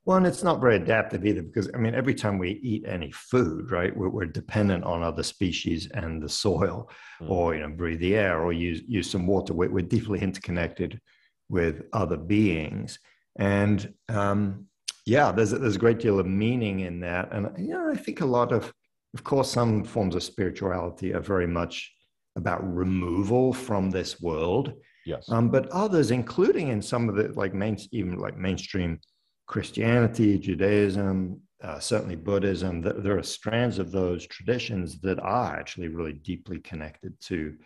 well, 0.05 0.19
and 0.19 0.27
it's 0.27 0.45
not 0.45 0.61
very 0.61 0.77
adaptive 0.77 1.27
either 1.27 1.43
because, 1.43 1.69
I 1.75 1.79
mean, 1.79 1.95
every 1.95 2.15
time 2.15 2.39
we 2.39 2.61
eat 2.63 2.85
any 2.87 3.11
food, 3.11 3.73
right, 3.73 3.95
we're, 3.97 4.09
we're 4.09 4.27
dependent 4.27 4.85
on 4.85 5.03
other 5.03 5.25
species 5.25 5.89
and 5.95 6.23
the 6.23 6.29
soil 6.29 6.89
mm. 7.21 7.29
or, 7.29 7.57
you 7.57 7.63
know, 7.63 7.71
breathe 7.71 7.99
the 7.99 8.15
air 8.15 8.41
or 8.41 8.53
use, 8.53 8.83
use 8.87 9.11
some 9.11 9.27
water. 9.27 9.53
We're, 9.53 9.71
we're 9.71 9.85
deeply 9.85 10.21
interconnected 10.21 11.01
with 11.49 11.83
other 11.93 12.17
beings. 12.17 13.01
And 13.37 13.93
um, 14.09 14.67
yeah, 15.07 15.33
there's, 15.33 15.51
there's 15.51 15.77
a 15.77 15.81
great 15.81 15.99
deal 15.99 16.21
of 16.21 16.27
meaning 16.27 16.81
in 16.81 17.01
that. 17.01 17.33
And, 17.33 17.51
you 17.59 17.75
know, 17.75 17.91
I 17.91 17.97
think 17.97 18.21
a 18.21 18.27
lot 18.27 18.53
of, 18.53 18.73
of 19.13 19.25
course, 19.25 19.51
some 19.51 19.83
forms 19.83 20.15
of 20.15 20.23
spirituality 20.23 21.15
are 21.15 21.21
very 21.21 21.49
much 21.49 21.93
about 22.37 22.63
removal 22.63 23.53
from 23.53 23.91
this 23.91 24.21
world. 24.21 24.73
Yes. 25.05 25.29
Um, 25.31 25.49
but 25.49 25.69
others, 25.71 26.13
including 26.13 26.69
in 26.69 26.81
some 26.81 27.09
of 27.09 27.17
the 27.17 27.33
like 27.35 27.55
main, 27.55 27.77
even 27.91 28.19
like 28.19 28.37
mainstream 28.37 29.01
Christianity, 29.47 30.39
Judaism, 30.39 31.41
uh, 31.63 31.79
certainly 31.79 32.17
Buddhism, 32.17 32.83
th- 32.83 32.97
there 32.99 33.19
are 33.19 33.23
strands 33.23 33.79
of 33.79 33.91
those 33.93 34.27
traditions 34.27 35.01
that 35.01 35.19
are 35.21 35.57
actually 35.57 35.89
really 35.89 36.13
deeply 36.13 36.59
connected 36.61 37.19
to 37.23 37.57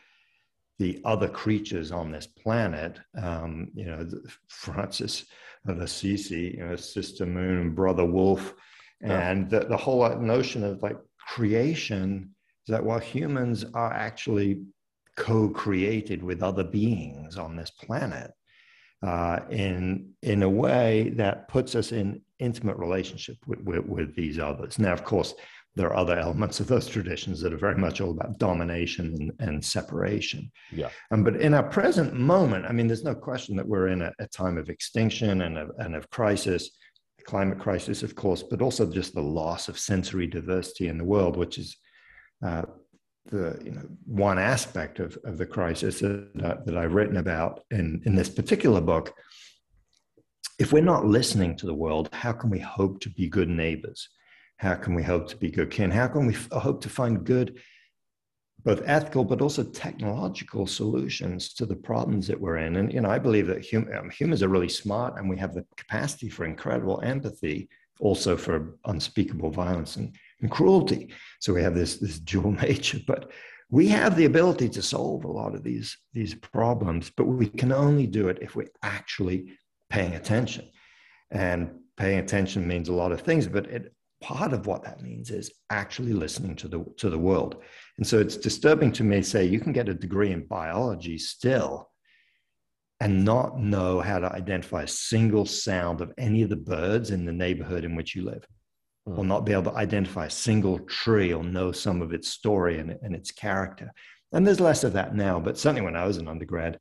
the 0.78 1.00
other 1.04 1.28
creatures 1.28 1.92
on 1.92 2.10
this 2.10 2.26
planet. 2.26 3.00
Um, 3.20 3.70
you 3.74 3.86
know, 3.86 4.08
Francis 4.48 5.26
of 5.66 5.80
Assisi, 5.80 6.54
you 6.56 6.64
know, 6.64 6.76
Sister 6.76 7.26
Moon, 7.26 7.74
Brother 7.74 8.04
Wolf, 8.04 8.54
and 9.02 9.48
the, 9.48 9.60
the 9.60 9.76
whole 9.76 10.08
notion 10.18 10.62
of 10.62 10.82
like 10.82 10.96
creation 11.18 12.34
is 12.66 12.72
that 12.72 12.84
while 12.84 12.98
humans 12.98 13.64
are 13.74 13.92
actually 13.92 14.62
co-created 15.16 16.22
with 16.22 16.42
other 16.42 16.64
beings 16.64 17.36
on 17.36 17.56
this 17.56 17.70
planet, 17.70 18.32
uh, 19.02 19.40
in 19.50 20.10
in 20.22 20.42
a 20.42 20.48
way 20.48 21.10
that 21.16 21.48
puts 21.48 21.74
us 21.74 21.92
in 21.92 22.20
intimate 22.38 22.76
relationship 22.76 23.36
with, 23.46 23.60
with, 23.60 23.86
with, 23.86 24.16
these 24.16 24.38
others. 24.38 24.78
Now, 24.78 24.92
of 24.92 25.04
course, 25.04 25.34
there 25.76 25.88
are 25.88 25.96
other 25.96 26.18
elements 26.18 26.58
of 26.58 26.66
those 26.66 26.86
traditions 26.86 27.40
that 27.40 27.52
are 27.52 27.58
very 27.58 27.76
much 27.76 28.00
all 28.00 28.10
about 28.10 28.38
domination 28.38 29.14
and, 29.38 29.48
and 29.48 29.64
separation. 29.64 30.50
Yeah. 30.72 30.88
Um, 31.10 31.22
but 31.22 31.36
in 31.36 31.54
our 31.54 31.62
present 31.62 32.14
moment, 32.14 32.66
I 32.66 32.72
mean, 32.72 32.86
there's 32.86 33.04
no 33.04 33.14
question 33.14 33.56
that 33.56 33.68
we're 33.68 33.88
in 33.88 34.02
a, 34.02 34.12
a 34.18 34.26
time 34.26 34.58
of 34.58 34.68
extinction 34.68 35.42
and 35.42 35.58
of, 35.58 35.70
and 35.78 35.94
of 35.94 36.10
crisis, 36.10 36.70
climate 37.24 37.60
crisis, 37.60 38.02
of 38.02 38.14
course, 38.14 38.42
but 38.42 38.62
also 38.62 38.90
just 38.90 39.14
the 39.14 39.20
loss 39.22 39.68
of 39.68 39.78
sensory 39.78 40.26
diversity 40.26 40.88
in 40.88 40.98
the 40.98 41.04
world, 41.04 41.36
which 41.36 41.58
is 41.58 41.76
uh, 42.44 42.62
the 43.26 43.60
you 43.64 43.70
know 43.70 43.86
one 44.06 44.38
aspect 44.38 44.98
of, 44.98 45.16
of 45.24 45.38
the 45.38 45.46
crisis 45.46 46.00
that, 46.00 46.62
that 46.64 46.76
I've 46.76 46.94
written 46.94 47.16
about 47.16 47.60
in, 47.70 48.02
in 48.04 48.14
this 48.14 48.28
particular 48.28 48.80
book. 48.80 49.14
If 50.58 50.72
we're 50.72 50.82
not 50.82 51.06
listening 51.06 51.56
to 51.56 51.66
the 51.66 51.74
world, 51.74 52.10
how 52.12 52.32
can 52.32 52.50
we 52.50 52.58
hope 52.58 53.00
to 53.00 53.10
be 53.10 53.28
good 53.28 53.48
neighbors? 53.48 54.08
How 54.56 54.74
can 54.74 54.94
we 54.94 55.02
hope 55.02 55.28
to 55.28 55.36
be 55.36 55.50
good 55.50 55.70
kin? 55.70 55.90
How 55.90 56.06
can 56.06 56.26
we 56.26 56.34
f- 56.34 56.50
hope 56.50 56.82
to 56.82 56.90
find 56.90 57.24
good, 57.24 57.58
both 58.62 58.82
ethical 58.84 59.24
but 59.24 59.40
also 59.40 59.64
technological 59.64 60.66
solutions 60.66 61.54
to 61.54 61.64
the 61.64 61.76
problems 61.76 62.26
that 62.26 62.38
we're 62.38 62.58
in? 62.58 62.76
And 62.76 62.92
you 62.92 63.00
know, 63.00 63.10
I 63.10 63.18
believe 63.18 63.46
that 63.46 63.66
hum- 63.70 63.88
um, 63.96 64.10
humans 64.10 64.42
are 64.42 64.48
really 64.48 64.68
smart, 64.68 65.18
and 65.18 65.30
we 65.30 65.38
have 65.38 65.54
the 65.54 65.64
capacity 65.78 66.28
for 66.28 66.44
incredible 66.44 67.00
empathy, 67.02 67.70
also 67.98 68.36
for 68.36 68.76
unspeakable 68.84 69.50
violence 69.50 69.96
and 69.96 70.14
and 70.40 70.50
cruelty. 70.50 71.12
So 71.40 71.52
we 71.52 71.62
have 71.62 71.74
this, 71.74 71.96
this 71.96 72.18
dual 72.18 72.52
nature, 72.62 72.98
but 73.06 73.30
we 73.70 73.88
have 73.88 74.16
the 74.16 74.24
ability 74.24 74.68
to 74.70 74.82
solve 74.82 75.24
a 75.24 75.30
lot 75.30 75.54
of 75.54 75.62
these, 75.62 75.96
these 76.12 76.34
problems, 76.34 77.10
but 77.16 77.26
we 77.26 77.46
can 77.46 77.72
only 77.72 78.06
do 78.06 78.28
it 78.28 78.38
if 78.42 78.56
we're 78.56 78.66
actually 78.82 79.52
paying 79.88 80.14
attention. 80.14 80.68
And 81.30 81.70
paying 81.96 82.18
attention 82.18 82.66
means 82.66 82.88
a 82.88 82.94
lot 82.94 83.12
of 83.12 83.20
things, 83.20 83.46
but 83.46 83.66
it, 83.66 83.94
part 84.20 84.52
of 84.52 84.66
what 84.66 84.82
that 84.84 85.02
means 85.02 85.30
is 85.30 85.52
actually 85.70 86.12
listening 86.12 86.56
to 86.56 86.68
the, 86.68 86.84
to 86.98 87.10
the 87.10 87.18
world. 87.18 87.62
And 87.96 88.06
so 88.06 88.18
it's 88.18 88.36
disturbing 88.36 88.90
to 88.92 89.04
me, 89.04 89.22
say, 89.22 89.44
you 89.44 89.60
can 89.60 89.72
get 89.72 89.88
a 89.88 89.94
degree 89.94 90.32
in 90.32 90.46
biology 90.46 91.16
still 91.16 91.90
and 92.98 93.24
not 93.24 93.58
know 93.58 94.00
how 94.00 94.18
to 94.18 94.32
identify 94.32 94.82
a 94.82 94.88
single 94.88 95.46
sound 95.46 96.00
of 96.00 96.12
any 96.18 96.42
of 96.42 96.50
the 96.50 96.56
birds 96.56 97.10
in 97.10 97.24
the 97.24 97.32
neighborhood 97.32 97.84
in 97.84 97.94
which 97.94 98.16
you 98.16 98.24
live 98.24 98.44
will 99.06 99.24
not 99.24 99.44
be 99.44 99.52
able 99.52 99.64
to 99.64 99.76
identify 99.76 100.26
a 100.26 100.30
single 100.30 100.78
tree 100.80 101.32
or 101.32 101.42
know 101.42 101.72
some 101.72 102.02
of 102.02 102.12
its 102.12 102.28
story 102.28 102.78
and, 102.78 102.96
and 103.02 103.14
its 103.14 103.32
character. 103.32 103.92
And 104.32 104.46
there's 104.46 104.60
less 104.60 104.84
of 104.84 104.92
that 104.92 105.14
now, 105.14 105.40
but 105.40 105.58
certainly 105.58 105.82
when 105.82 105.96
I 105.96 106.06
was 106.06 106.18
an 106.18 106.28
undergrad, 106.28 106.78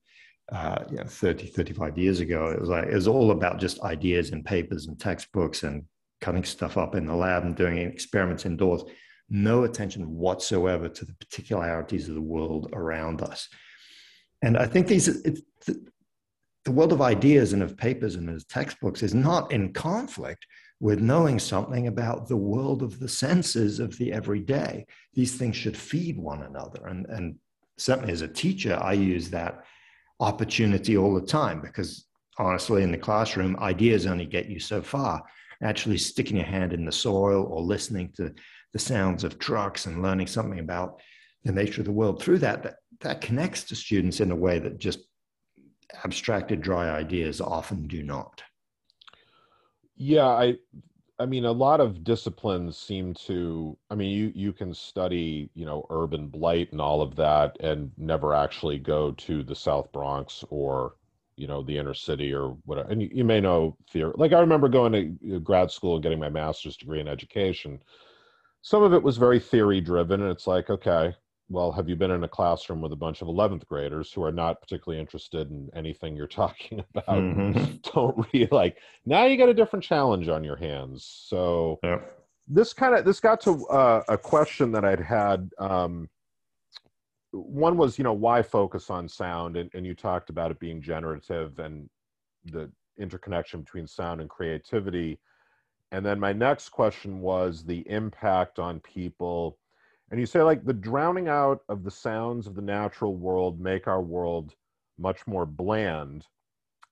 uh, 0.51 0.83
you 0.89 0.97
know, 0.97 1.03
30, 1.03 1.47
35 1.47 1.97
years 1.97 2.19
ago, 2.19 2.47
it 2.47 2.59
was 2.59 2.69
like, 2.69 2.87
it 2.87 2.93
was 2.93 3.07
all 3.07 3.31
about 3.31 3.59
just 3.59 3.81
ideas 3.81 4.31
and 4.31 4.45
papers 4.45 4.87
and 4.87 4.99
textbooks 4.99 5.63
and 5.63 5.83
cutting 6.21 6.43
stuff 6.43 6.77
up 6.77 6.95
in 6.95 7.05
the 7.05 7.15
lab 7.15 7.43
and 7.43 7.55
doing 7.55 7.77
experiments 7.77 8.45
indoors. 8.45 8.83
No 9.29 9.63
attention 9.63 10.15
whatsoever 10.15 10.89
to 10.89 11.05
the 11.05 11.13
particularities 11.13 12.09
of 12.09 12.15
the 12.15 12.21
world 12.21 12.69
around 12.73 13.21
us. 13.21 13.47
And 14.41 14.57
I 14.57 14.65
think 14.65 14.87
these, 14.87 15.21
the, 15.23 15.41
the 16.65 16.71
world 16.71 16.93
of 16.93 17.01
ideas 17.01 17.53
and 17.53 17.61
of 17.61 17.77
papers 17.77 18.15
and 18.15 18.29
of 18.29 18.47
textbooks 18.47 19.03
is 19.03 19.13
not 19.13 19.51
in 19.51 19.73
conflict 19.73 20.45
with 20.79 21.01
knowing 21.01 21.39
something 21.39 21.87
about 21.87 22.27
the 22.27 22.37
world 22.37 22.81
of 22.81 22.99
the 22.99 23.09
senses 23.09 23.79
of 23.79 23.97
the 23.97 24.13
everyday. 24.13 24.85
These 25.13 25.35
things 25.35 25.55
should 25.55 25.75
feed 25.75 26.17
one 26.17 26.43
another. 26.43 26.87
And, 26.87 27.05
and 27.07 27.35
certainly 27.77 28.13
as 28.13 28.21
a 28.21 28.27
teacher, 28.27 28.77
I 28.81 28.93
use 28.93 29.29
that 29.29 29.65
opportunity 30.19 30.97
all 30.97 31.13
the 31.13 31.25
time 31.25 31.61
because 31.61 32.05
honestly, 32.37 32.83
in 32.83 32.91
the 32.91 32.97
classroom, 32.97 33.57
ideas 33.59 34.05
only 34.05 34.25
get 34.25 34.47
you 34.47 34.59
so 34.59 34.81
far. 34.81 35.21
Actually, 35.61 35.97
sticking 35.97 36.37
your 36.37 36.45
hand 36.45 36.71
in 36.71 36.85
the 36.85 36.91
soil 36.91 37.45
or 37.51 37.61
listening 37.61 38.13
to 38.15 38.33
the 38.71 38.79
sounds 38.79 39.25
of 39.25 39.37
trucks 39.39 39.85
and 39.85 40.01
learning 40.01 40.27
something 40.27 40.59
about 40.59 41.01
the 41.43 41.51
nature 41.51 41.81
of 41.81 41.85
the 41.85 41.91
world 41.91 42.21
through 42.21 42.37
that, 42.39 42.63
that, 42.63 42.75
that 43.01 43.21
connects 43.21 43.63
to 43.65 43.75
students 43.75 44.21
in 44.21 44.31
a 44.31 44.35
way 44.35 44.59
that 44.59 44.77
just 44.77 44.99
abstracted, 46.05 46.61
dry 46.61 46.89
ideas 46.89 47.41
often 47.41 47.87
do 47.87 48.03
not. 48.03 48.41
Yeah, 49.99 50.27
I 50.27 50.57
I 51.19 51.25
mean 51.27 51.45
a 51.45 51.51
lot 51.51 51.81
of 51.81 52.03
disciplines 52.03 52.77
seem 52.77 53.13
to 53.27 53.77
I 53.91 53.95
mean 53.95 54.11
you 54.11 54.31
you 54.35 54.53
can 54.53 54.73
study, 54.73 55.49
you 55.55 55.65
know, 55.65 55.85
urban 55.91 56.27
blight 56.29 56.71
and 56.71 56.81
all 56.81 57.01
of 57.01 57.15
that 57.17 57.57
and 57.61 57.91
never 57.97 58.33
actually 58.33 58.79
go 58.79 59.11
to 59.13 59.43
the 59.43 59.55
South 59.55 59.91
Bronx 59.91 60.43
or 60.49 60.95
you 61.37 61.47
know 61.47 61.63
the 61.63 61.77
inner 61.77 61.93
city 61.93 62.33
or 62.33 62.57
whatever 62.65 62.89
and 62.89 63.01
you, 63.03 63.09
you 63.13 63.23
may 63.25 63.41
know 63.41 63.77
theory 63.91 64.13
like 64.17 64.33
i 64.33 64.39
remember 64.39 64.69
going 64.69 65.17
to 65.21 65.39
grad 65.41 65.71
school 65.71 65.95
and 65.95 66.03
getting 66.03 66.19
my 66.19 66.29
master's 66.29 66.77
degree 66.77 66.99
in 67.01 67.07
education. 67.09 67.81
Some 68.61 68.83
of 68.83 68.93
it 68.93 69.03
was 69.03 69.17
very 69.17 69.39
theory 69.39 69.81
driven 69.81 70.21
and 70.21 70.31
it's 70.31 70.47
like 70.47 70.69
okay 70.69 71.15
well, 71.49 71.71
have 71.71 71.89
you 71.89 71.95
been 71.95 72.11
in 72.11 72.23
a 72.23 72.27
classroom 72.27 72.79
with 72.79 72.93
a 72.93 72.97
bunch 72.97 73.21
of 73.21 73.27
11th 73.27 73.65
graders 73.65 74.13
who 74.13 74.23
are 74.23 74.31
not 74.31 74.61
particularly 74.61 75.01
interested 75.01 75.49
in 75.49 75.69
anything 75.75 76.15
you're 76.15 76.27
talking 76.43 76.83
about? 76.91 77.07
Mm-hmm. 77.07 77.75
Don't 77.93 78.27
really 78.33 78.47
like, 78.51 78.77
now 79.05 79.25
you 79.25 79.35
got 79.37 79.49
a 79.49 79.53
different 79.53 79.83
challenge 79.83 80.27
on 80.29 80.43
your 80.43 80.55
hands. 80.55 81.03
So 81.27 81.79
this 82.47 82.71
kind 82.73 82.95
of, 82.95 83.03
this 83.03 83.19
got 83.19 83.41
to 83.41 83.67
uh, 83.67 84.03
a 84.07 84.17
question 84.17 84.71
that 84.73 84.85
I'd 84.85 84.99
had. 84.99 85.49
Um, 85.59 86.07
one 87.31 87.77
was, 87.77 87.97
you 87.97 88.03
know, 88.03 88.13
why 88.13 88.41
focus 88.41 88.89
on 88.89 89.07
sound? 89.07 89.57
And, 89.57 89.69
and 89.73 89.85
you 89.85 89.95
talked 89.95 90.29
about 90.29 90.51
it 90.51 90.59
being 90.59 90.81
generative 90.81 91.59
and 91.59 91.89
the 92.45 92.71
interconnection 92.99 93.61
between 93.61 93.87
sound 93.87 94.21
and 94.21 94.29
creativity. 94.29 95.19
And 95.91 96.05
then 96.05 96.19
my 96.19 96.33
next 96.33 96.69
question 96.69 97.21
was 97.21 97.63
the 97.63 97.87
impact 97.89 98.59
on 98.59 98.79
people 98.79 99.57
and 100.11 100.19
you 100.19 100.25
say 100.25 100.41
like 100.41 100.65
the 100.65 100.73
drowning 100.73 101.27
out 101.27 101.61
of 101.69 101.83
the 101.83 101.91
sounds 101.91 102.47
of 102.47 102.55
the 102.55 102.61
natural 102.61 103.15
world 103.15 103.59
make 103.59 103.87
our 103.87 104.01
world 104.01 104.55
much 104.97 105.25
more 105.27 105.45
bland 105.45 106.25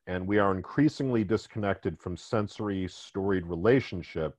and 0.07 0.25
we 0.25 0.39
are 0.39 0.55
increasingly 0.55 1.23
disconnected 1.23 1.99
from 1.99 2.15
sensory 2.15 2.87
storied 2.87 3.45
relationship 3.45 4.37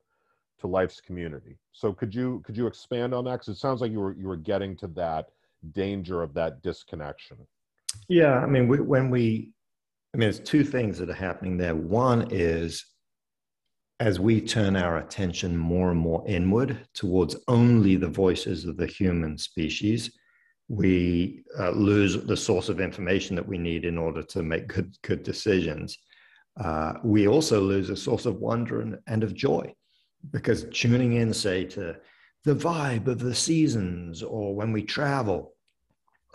to 0.58 0.66
life's 0.66 1.00
community. 1.00 1.56
So 1.72 1.92
could 1.92 2.14
you 2.14 2.42
could 2.44 2.56
you 2.56 2.66
expand 2.66 3.14
on 3.14 3.24
that? 3.24 3.32
Because 3.32 3.48
it 3.48 3.58
sounds 3.58 3.80
like 3.80 3.92
you 3.92 4.00
were 4.00 4.14
you 4.14 4.26
were 4.26 4.36
getting 4.36 4.76
to 4.78 4.88
that 4.88 5.28
danger 5.72 6.22
of 6.22 6.34
that 6.34 6.62
disconnection. 6.62 7.36
Yeah 8.08 8.38
i 8.38 8.46
mean 8.46 8.68
we, 8.68 8.80
when 8.80 9.10
we 9.10 9.52
i 10.14 10.18
mean 10.18 10.26
there's 10.26 10.40
two 10.40 10.64
things 10.64 10.98
that 10.98 11.10
are 11.10 11.14
happening 11.14 11.56
there. 11.56 11.76
One 11.76 12.28
is 12.30 12.84
as 14.00 14.20
we 14.20 14.40
turn 14.40 14.76
our 14.76 14.98
attention 14.98 15.56
more 15.56 15.90
and 15.90 15.98
more 15.98 16.24
inward 16.26 16.86
towards 16.94 17.36
only 17.48 17.96
the 17.96 18.08
voices 18.08 18.64
of 18.64 18.76
the 18.76 18.86
human 18.86 19.36
species, 19.36 20.16
we 20.68 21.42
uh, 21.58 21.70
lose 21.70 22.22
the 22.24 22.36
source 22.36 22.68
of 22.68 22.80
information 22.80 23.34
that 23.34 23.46
we 23.46 23.58
need 23.58 23.84
in 23.84 23.98
order 23.98 24.22
to 24.22 24.42
make 24.42 24.68
good, 24.68 24.94
good 25.02 25.22
decisions. 25.22 25.98
Uh, 26.60 26.94
we 27.02 27.26
also 27.26 27.60
lose 27.60 27.90
a 27.90 27.96
source 27.96 28.26
of 28.26 28.36
wonder 28.36 28.82
and, 28.82 28.98
and 29.06 29.24
of 29.24 29.34
joy 29.34 29.72
because 30.30 30.66
tuning 30.72 31.14
in, 31.14 31.32
say, 31.32 31.64
to 31.64 31.96
the 32.44 32.54
vibe 32.54 33.08
of 33.08 33.18
the 33.18 33.34
seasons 33.34 34.22
or 34.22 34.54
when 34.54 34.72
we 34.72 34.82
travel, 34.82 35.54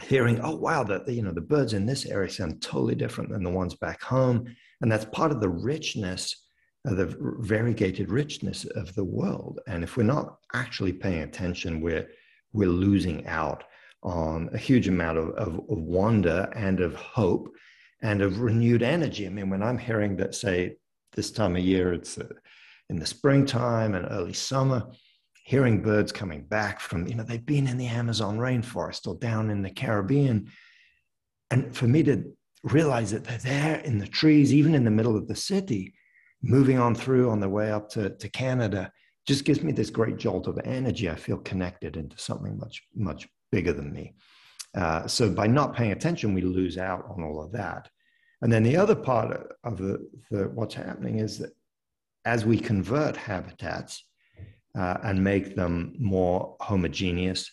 hearing, 0.01 0.39
oh, 0.41 0.55
wow, 0.55 0.83
that 0.83 1.07
you 1.07 1.21
know, 1.21 1.31
the 1.31 1.39
birds 1.41 1.73
in 1.73 1.85
this 1.85 2.05
area 2.05 2.29
sound 2.29 2.61
totally 2.61 2.95
different 2.95 3.29
than 3.29 3.43
the 3.43 3.49
ones 3.49 3.75
back 3.75 4.01
home. 4.01 4.53
And 4.81 4.91
that's 4.91 5.05
part 5.05 5.31
of 5.31 5.39
the 5.39 5.49
richness 5.49 6.43
the 6.83 7.15
variegated 7.39 8.11
richness 8.11 8.65
of 8.65 8.93
the 8.95 9.03
world. 9.03 9.59
And 9.67 9.83
if 9.83 9.95
we're 9.95 10.03
not 10.03 10.39
actually 10.53 10.93
paying 10.93 11.21
attention, 11.21 11.81
we're, 11.81 12.09
we're 12.51 12.67
losing 12.67 13.25
out 13.25 13.63
on 14.01 14.49
a 14.53 14.57
huge 14.57 14.89
amount 14.89 15.17
of, 15.17 15.29
of, 15.29 15.53
of 15.55 15.77
wonder 15.77 16.51
and 16.55 16.81
of 16.81 16.93
hope 16.95 17.49
and 18.01 18.21
of 18.21 18.41
renewed 18.41 18.83
energy. 18.83 19.25
I 19.25 19.29
mean, 19.29 19.49
when 19.49 19.63
I'm 19.63 19.77
hearing 19.77 20.17
that, 20.17 20.35
say, 20.35 20.75
this 21.13 21.31
time 21.31 21.55
of 21.55 21.63
year, 21.63 21.93
it's 21.93 22.17
uh, 22.17 22.27
in 22.89 22.99
the 22.99 23.05
springtime 23.05 23.95
and 23.95 24.07
early 24.11 24.33
summer, 24.33 24.87
hearing 25.45 25.81
birds 25.81 26.11
coming 26.11 26.43
back 26.43 26.81
from, 26.81 27.07
you 27.07 27.15
know, 27.15 27.23
they've 27.23 27.45
been 27.45 27.67
in 27.67 27.77
the 27.77 27.87
Amazon 27.87 28.37
rainforest 28.37 29.07
or 29.07 29.15
down 29.15 29.49
in 29.49 29.61
the 29.61 29.69
Caribbean. 29.69 30.49
And 31.49 31.75
for 31.75 31.87
me 31.87 32.03
to 32.03 32.35
realize 32.63 33.11
that 33.11 33.23
they're 33.23 33.37
there 33.37 33.75
in 33.79 33.99
the 33.99 34.07
trees, 34.07 34.53
even 34.53 34.75
in 34.75 34.83
the 34.83 34.91
middle 34.91 35.15
of 35.15 35.27
the 35.27 35.35
city, 35.35 35.93
moving 36.43 36.77
on 36.77 36.93
through 36.93 37.29
on 37.29 37.39
the 37.39 37.49
way 37.49 37.71
up 37.71 37.89
to, 37.89 38.09
to 38.09 38.29
Canada 38.29 38.91
just 39.25 39.45
gives 39.45 39.63
me 39.63 39.71
this 39.71 39.89
great 39.89 40.17
jolt 40.17 40.47
of 40.47 40.59
energy. 40.65 41.09
I 41.09 41.15
feel 41.15 41.37
connected 41.37 41.95
into 41.95 42.17
something 42.17 42.57
much, 42.59 42.83
much 42.93 43.27
bigger 43.51 43.71
than 43.71 43.91
me. 43.91 44.13
Uh, 44.75 45.07
so 45.07 45.29
by 45.29 45.47
not 45.47 45.75
paying 45.75 45.93
attention, 45.93 46.33
we 46.33 46.41
lose 46.41 46.77
out 46.77 47.05
on 47.09 47.23
all 47.23 47.41
of 47.41 47.51
that. 47.53 47.89
And 48.41 48.51
then 48.51 48.63
the 48.63 48.75
other 48.75 48.95
part 48.95 49.55
of 49.63 49.77
the, 49.77 50.09
the 50.29 50.49
what's 50.49 50.75
happening 50.75 51.19
is 51.19 51.37
that 51.37 51.51
as 52.25 52.45
we 52.45 52.57
convert 52.57 53.15
habitats 53.15 54.03
uh, 54.77 54.97
and 55.03 55.23
make 55.23 55.55
them 55.55 55.95
more 55.97 56.57
homogeneous, 56.59 57.49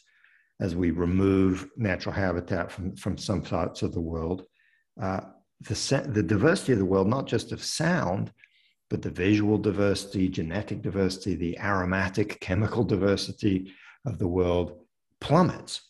as 0.61 0.75
we 0.75 0.91
remove 0.91 1.69
natural 1.77 2.15
habitat 2.15 2.73
from, 2.73 2.97
from 2.97 3.17
some 3.17 3.41
parts 3.41 3.83
of 3.83 3.93
the 3.93 4.01
world, 4.01 4.45
uh, 5.01 5.21
the, 5.61 6.09
the 6.09 6.23
diversity 6.23 6.73
of 6.73 6.79
the 6.79 6.85
world, 6.85 7.09
not 7.09 7.27
just 7.27 7.53
of 7.53 7.63
sound, 7.63 8.33
but 8.91 9.03
the 9.03 9.11
visual 9.11 9.57
diversity, 9.57 10.29
genetic 10.29 10.83
diversity, 10.83 11.37
the 11.37 11.59
aromatic 11.61 12.41
chemical 12.41 12.83
diversity 12.85 13.73
of 14.05 14.19
the 14.19 14.29
world 14.29 14.81
plummets. 15.21 15.81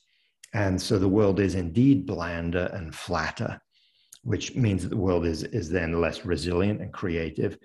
And 0.52 0.80
so 0.80 0.98
the 0.98 1.08
world 1.08 1.40
is 1.40 1.54
indeed 1.54 2.06
blander 2.06 2.70
and 2.74 2.94
flatter, 2.94 3.60
which 4.22 4.54
means 4.54 4.82
that 4.82 4.90
the 4.90 4.96
world 4.96 5.24
is, 5.24 5.44
is 5.44 5.70
then 5.70 6.00
less 6.00 6.26
resilient 6.26 6.80
and 6.82 6.92
creative. 6.92 7.56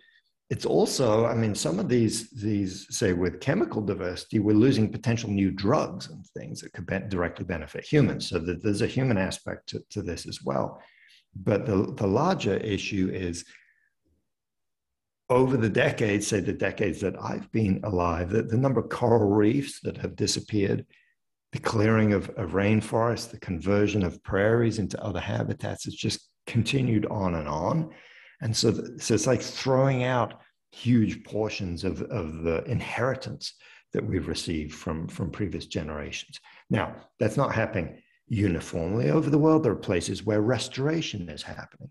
it's 0.51 0.65
also, 0.65 1.25
I 1.25 1.33
mean, 1.33 1.55
some 1.55 1.79
of 1.79 1.89
these, 1.89 2.29
these 2.29 2.85
say 2.95 3.13
with 3.13 3.41
chemical 3.41 3.81
diversity, 3.81 4.37
we're 4.39 4.55
losing 4.55 4.91
potential 4.91 5.29
new 5.31 5.49
drugs 5.51 6.07
and 6.09 6.23
things 6.27 6.61
that 6.61 6.71
could 6.71 6.85
be- 6.85 6.99
directly 7.09 7.45
benefit 7.45 7.83
humans. 7.83 8.29
So 8.29 8.39
that 8.39 8.63
there's 8.63 8.83
a 8.83 8.87
human 8.87 9.17
aspect 9.17 9.67
to, 9.69 9.83
to 9.89 10.01
this 10.03 10.27
as 10.27 10.43
well. 10.43 10.79
But 11.35 11.65
the, 11.65 11.93
the 11.97 12.07
larger 12.07 12.57
issue 12.57 13.09
is 13.11 13.43
over 15.29 15.57
the 15.57 15.69
decades, 15.69 16.27
say 16.27 16.39
the 16.39 16.53
decades 16.53 17.01
that 17.01 17.15
I've 17.21 17.51
been 17.51 17.81
alive, 17.83 18.29
the, 18.29 18.43
the 18.43 18.57
number 18.57 18.79
of 18.79 18.89
coral 18.89 19.29
reefs 19.29 19.79
that 19.81 19.97
have 19.97 20.15
disappeared, 20.15 20.85
the 21.51 21.59
clearing 21.59 22.13
of, 22.13 22.29
of 22.31 22.51
rainforests, 22.51 23.31
the 23.31 23.39
conversion 23.39 24.03
of 24.03 24.21
prairies 24.23 24.77
into 24.77 25.01
other 25.03 25.19
habitats 25.19 25.85
has 25.85 25.95
just 25.95 26.29
continued 26.45 27.05
on 27.07 27.35
and 27.35 27.47
on. 27.47 27.91
And 28.41 28.55
so, 28.55 28.73
so 28.97 29.13
it's 29.13 29.27
like 29.27 29.41
throwing 29.41 30.03
out 30.03 30.41
huge 30.71 31.23
portions 31.23 31.83
of, 31.83 32.01
of 32.03 32.43
the 32.43 32.63
inheritance 32.65 33.53
that 33.93 34.05
we've 34.05 34.27
received 34.27 34.73
from, 34.73 35.07
from 35.07 35.31
previous 35.31 35.65
generations. 35.65 36.39
Now, 36.69 36.95
that's 37.17 37.37
not 37.37 37.55
happening 37.55 38.01
uniformly 38.27 39.09
over 39.09 39.29
the 39.29 39.37
world. 39.37 39.63
There 39.63 39.71
are 39.71 39.77
places 39.77 40.23
where 40.23 40.41
restoration 40.41 41.29
is 41.29 41.41
happening, 41.41 41.89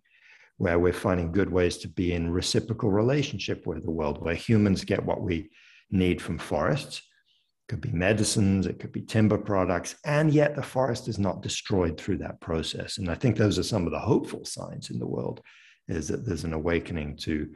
where 0.58 0.78
we're 0.78 0.92
finding 0.92 1.32
good 1.32 1.50
ways 1.50 1.78
to 1.78 1.88
be 1.88 2.12
in 2.12 2.30
reciprocal 2.30 2.90
relationship 2.90 3.66
with 3.66 3.84
the 3.84 3.90
world, 3.90 4.22
where 4.22 4.34
humans 4.34 4.84
get 4.84 5.04
what 5.04 5.20
we 5.20 5.50
need 5.90 6.22
from 6.22 6.38
forests. 6.38 6.98
It 6.98 7.72
could 7.72 7.80
be 7.80 7.92
medicines, 7.92 8.66
it 8.66 8.78
could 8.78 8.92
be 8.92 9.02
timber 9.02 9.38
products, 9.38 9.96
and 10.04 10.32
yet 10.32 10.54
the 10.54 10.62
forest 10.62 11.08
is 11.08 11.18
not 11.18 11.42
destroyed 11.42 11.98
through 11.98 12.18
that 12.18 12.40
process. 12.40 12.98
And 12.98 13.10
I 13.10 13.14
think 13.14 13.36
those 13.36 13.58
are 13.58 13.64
some 13.64 13.86
of 13.86 13.92
the 13.92 13.98
hopeful 13.98 14.44
signs 14.44 14.90
in 14.90 14.98
the 14.98 15.06
world 15.06 15.40
is 15.88 16.08
that 16.08 16.24
there's 16.24 16.44
an 16.44 16.52
awakening 16.52 17.16
to, 17.16 17.50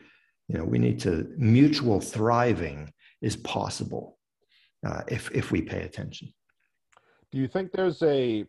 you 0.49 0.59
know, 0.59 0.65
we 0.65 0.79
need 0.79 0.99
to, 1.01 1.33
mutual 1.37 2.01
thriving 2.01 2.93
is 3.21 3.37
possible 3.37 4.19
uh, 4.87 5.03
if, 5.09 5.31
if 5.33 5.51
we 5.51 5.63
pay 5.63 5.83
attention. 5.83 6.33
Do 7.31 7.39
you 7.39 7.49
think 7.49 7.73
there's 7.73 8.03
a 8.03 8.47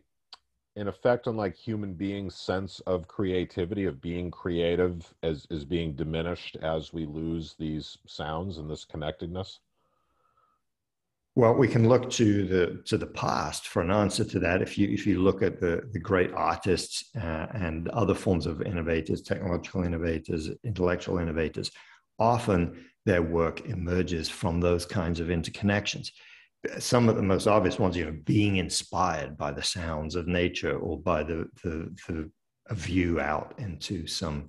an 0.80 0.88
effect 0.88 1.28
on 1.28 1.36
like 1.36 1.54
human 1.54 1.92
beings' 1.92 2.34
sense 2.34 2.80
of 2.86 3.06
creativity, 3.06 3.84
of 3.84 4.00
being 4.00 4.30
creative, 4.30 5.12
as 5.22 5.46
is 5.50 5.64
being 5.64 5.94
diminished 5.94 6.56
as 6.62 6.92
we 6.92 7.04
lose 7.04 7.54
these 7.58 7.98
sounds 8.06 8.56
and 8.58 8.70
this 8.70 8.84
connectedness? 8.84 9.60
Well, 11.36 11.54
we 11.54 11.68
can 11.68 11.88
look 11.88 12.10
to 12.10 12.46
the 12.46 12.82
to 12.86 12.98
the 12.98 13.06
past 13.06 13.68
for 13.68 13.82
an 13.82 13.90
answer 13.90 14.24
to 14.24 14.40
that. 14.40 14.62
If 14.62 14.76
you 14.76 14.88
if 14.88 15.06
you 15.06 15.22
look 15.22 15.42
at 15.42 15.60
the 15.60 15.88
the 15.92 16.00
great 16.00 16.32
artists 16.32 17.10
uh, 17.16 17.46
and 17.52 17.88
other 17.90 18.14
forms 18.14 18.46
of 18.46 18.62
innovators, 18.62 19.22
technological 19.22 19.84
innovators, 19.84 20.50
intellectual 20.64 21.18
innovators, 21.18 21.70
often 22.18 22.84
their 23.04 23.22
work 23.22 23.66
emerges 23.66 24.28
from 24.28 24.60
those 24.60 24.84
kinds 24.86 25.20
of 25.20 25.28
interconnections. 25.28 26.10
Some 26.78 27.08
of 27.08 27.16
the 27.16 27.22
most 27.22 27.46
obvious 27.46 27.78
ones, 27.78 27.96
you 27.96 28.04
know, 28.04 28.16
being 28.24 28.56
inspired 28.56 29.36
by 29.36 29.52
the 29.52 29.62
sounds 29.62 30.14
of 30.14 30.26
nature 30.26 30.78
or 30.78 31.00
by 31.00 31.22
the 31.22 31.46
the, 31.62 31.94
the 32.06 32.30
view 32.74 33.20
out 33.20 33.54
into 33.58 34.06
some 34.06 34.48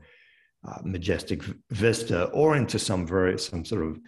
uh, 0.68 0.80
majestic 0.84 1.42
vista 1.70 2.26
or 2.26 2.56
into 2.56 2.78
some 2.78 3.08
very 3.08 3.40
some 3.40 3.66
sort 3.66 3.86
of 3.86 4.00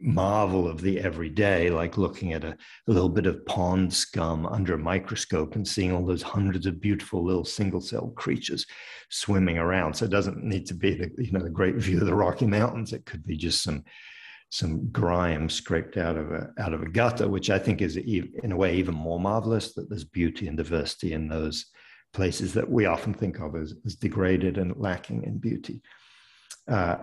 marvel 0.00 0.68
of 0.68 0.80
the 0.80 1.00
everyday, 1.00 1.70
like 1.70 1.96
looking 1.96 2.32
at 2.32 2.44
a, 2.44 2.48
a, 2.48 2.56
little 2.92 3.08
bit 3.08 3.26
of 3.26 3.44
pond 3.46 3.92
scum 3.92 4.44
under 4.46 4.74
a 4.74 4.78
microscope 4.78 5.54
and 5.54 5.66
seeing 5.66 5.92
all 5.92 6.04
those 6.04 6.22
hundreds 6.22 6.66
of 6.66 6.80
beautiful 6.80 7.24
little 7.24 7.44
single-celled 7.44 8.14
creatures 8.14 8.66
swimming 9.08 9.56
around. 9.56 9.94
So 9.94 10.04
it 10.04 10.10
doesn't 10.10 10.42
need 10.42 10.66
to 10.66 10.74
be 10.74 10.94
the 10.94 11.10
you 11.18 11.32
know 11.32 11.42
the 11.42 11.50
great 11.50 11.76
view 11.76 12.00
of 12.00 12.06
the 12.06 12.14
Rocky 12.14 12.46
Mountains. 12.46 12.92
It 12.92 13.06
could 13.06 13.24
be 13.24 13.36
just 13.36 13.62
some 13.62 13.84
some 14.54 14.88
grime 14.90 15.50
scraped 15.50 15.96
out 15.96 16.16
of 16.16 16.30
a 16.30 16.48
out 16.60 16.72
of 16.72 16.80
a 16.80 16.88
gutter, 16.88 17.28
which 17.28 17.50
I 17.50 17.58
think 17.58 17.82
is 17.82 17.96
in 17.96 18.52
a 18.52 18.56
way 18.56 18.76
even 18.76 18.94
more 18.94 19.18
marvelous 19.18 19.74
that 19.74 19.88
there's 19.88 20.04
beauty 20.04 20.46
and 20.46 20.56
diversity 20.56 21.12
in 21.12 21.26
those 21.26 21.66
places 22.12 22.54
that 22.54 22.70
we 22.70 22.86
often 22.86 23.12
think 23.12 23.40
of 23.40 23.56
as, 23.56 23.74
as 23.84 23.96
degraded 23.96 24.56
and 24.56 24.76
lacking 24.76 25.24
in 25.24 25.38
beauty. 25.38 25.82
Uh, 26.68 26.98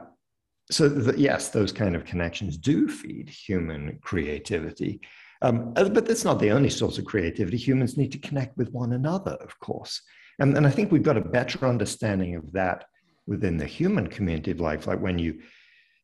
so 0.69 0.87
the, 0.87 1.19
yes, 1.19 1.49
those 1.49 1.73
kind 1.73 1.93
of 1.93 2.05
connections 2.05 2.57
do 2.57 2.87
feed 2.87 3.27
human 3.27 3.99
creativity. 4.01 5.01
Um, 5.41 5.73
uh, 5.75 5.89
but 5.89 6.05
that's 6.05 6.23
not 6.23 6.39
the 6.39 6.51
only 6.51 6.69
source 6.69 6.97
of 6.99 7.03
creativity. 7.03 7.57
Humans 7.57 7.97
need 7.97 8.13
to 8.13 8.19
connect 8.19 8.55
with 8.55 8.71
one 8.71 8.93
another, 8.93 9.33
of 9.41 9.59
course. 9.59 10.01
And, 10.39 10.55
and 10.55 10.65
I 10.65 10.69
think 10.69 10.89
we've 10.89 11.03
got 11.03 11.17
a 11.17 11.21
better 11.21 11.67
understanding 11.67 12.35
of 12.35 12.49
that 12.53 12.85
within 13.27 13.57
the 13.57 13.65
human 13.65 14.07
community 14.07 14.51
of 14.51 14.61
life. 14.61 14.87
Like 14.87 15.01
when 15.01 15.19
you 15.19 15.41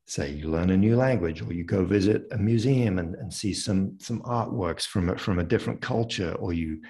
say 0.08 0.32
you 0.32 0.50
learn 0.50 0.70
a 0.70 0.78
new 0.78 0.96
language 0.96 1.42
or 1.42 1.52
you 1.54 1.66
go 1.66 1.84
visit 1.84 2.24
a 2.32 2.38
museum 2.38 2.98
and, 2.98 3.16
and 3.16 3.32
see 3.32 3.54
some, 3.54 3.98
some 4.00 4.22
artworks 4.22 4.88
from 4.88 5.10
a, 5.10 5.18
from 5.18 5.40
a 5.40 5.44
different 5.44 5.82
culture, 5.82 6.34
or 6.36 6.54
you, 6.54 6.82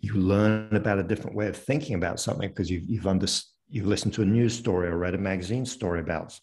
you 0.00 0.14
learn 0.14 0.74
about 0.74 0.98
a 0.98 1.04
different 1.04 1.36
way 1.36 1.46
of 1.46 1.56
thinking 1.56 1.94
about 1.94 2.18
something 2.18 2.48
because 2.48 2.68
you've, 2.68 2.84
you've, 2.88 3.06
under, 3.06 3.26
you've 3.68 3.86
listened 3.86 4.12
to 4.14 4.22
a 4.22 4.26
news 4.26 4.56
story 4.56 4.88
or 4.88 4.98
read 4.98 5.14
a 5.14 5.18
magazine 5.18 5.64
story 5.64 6.00
about 6.00 6.38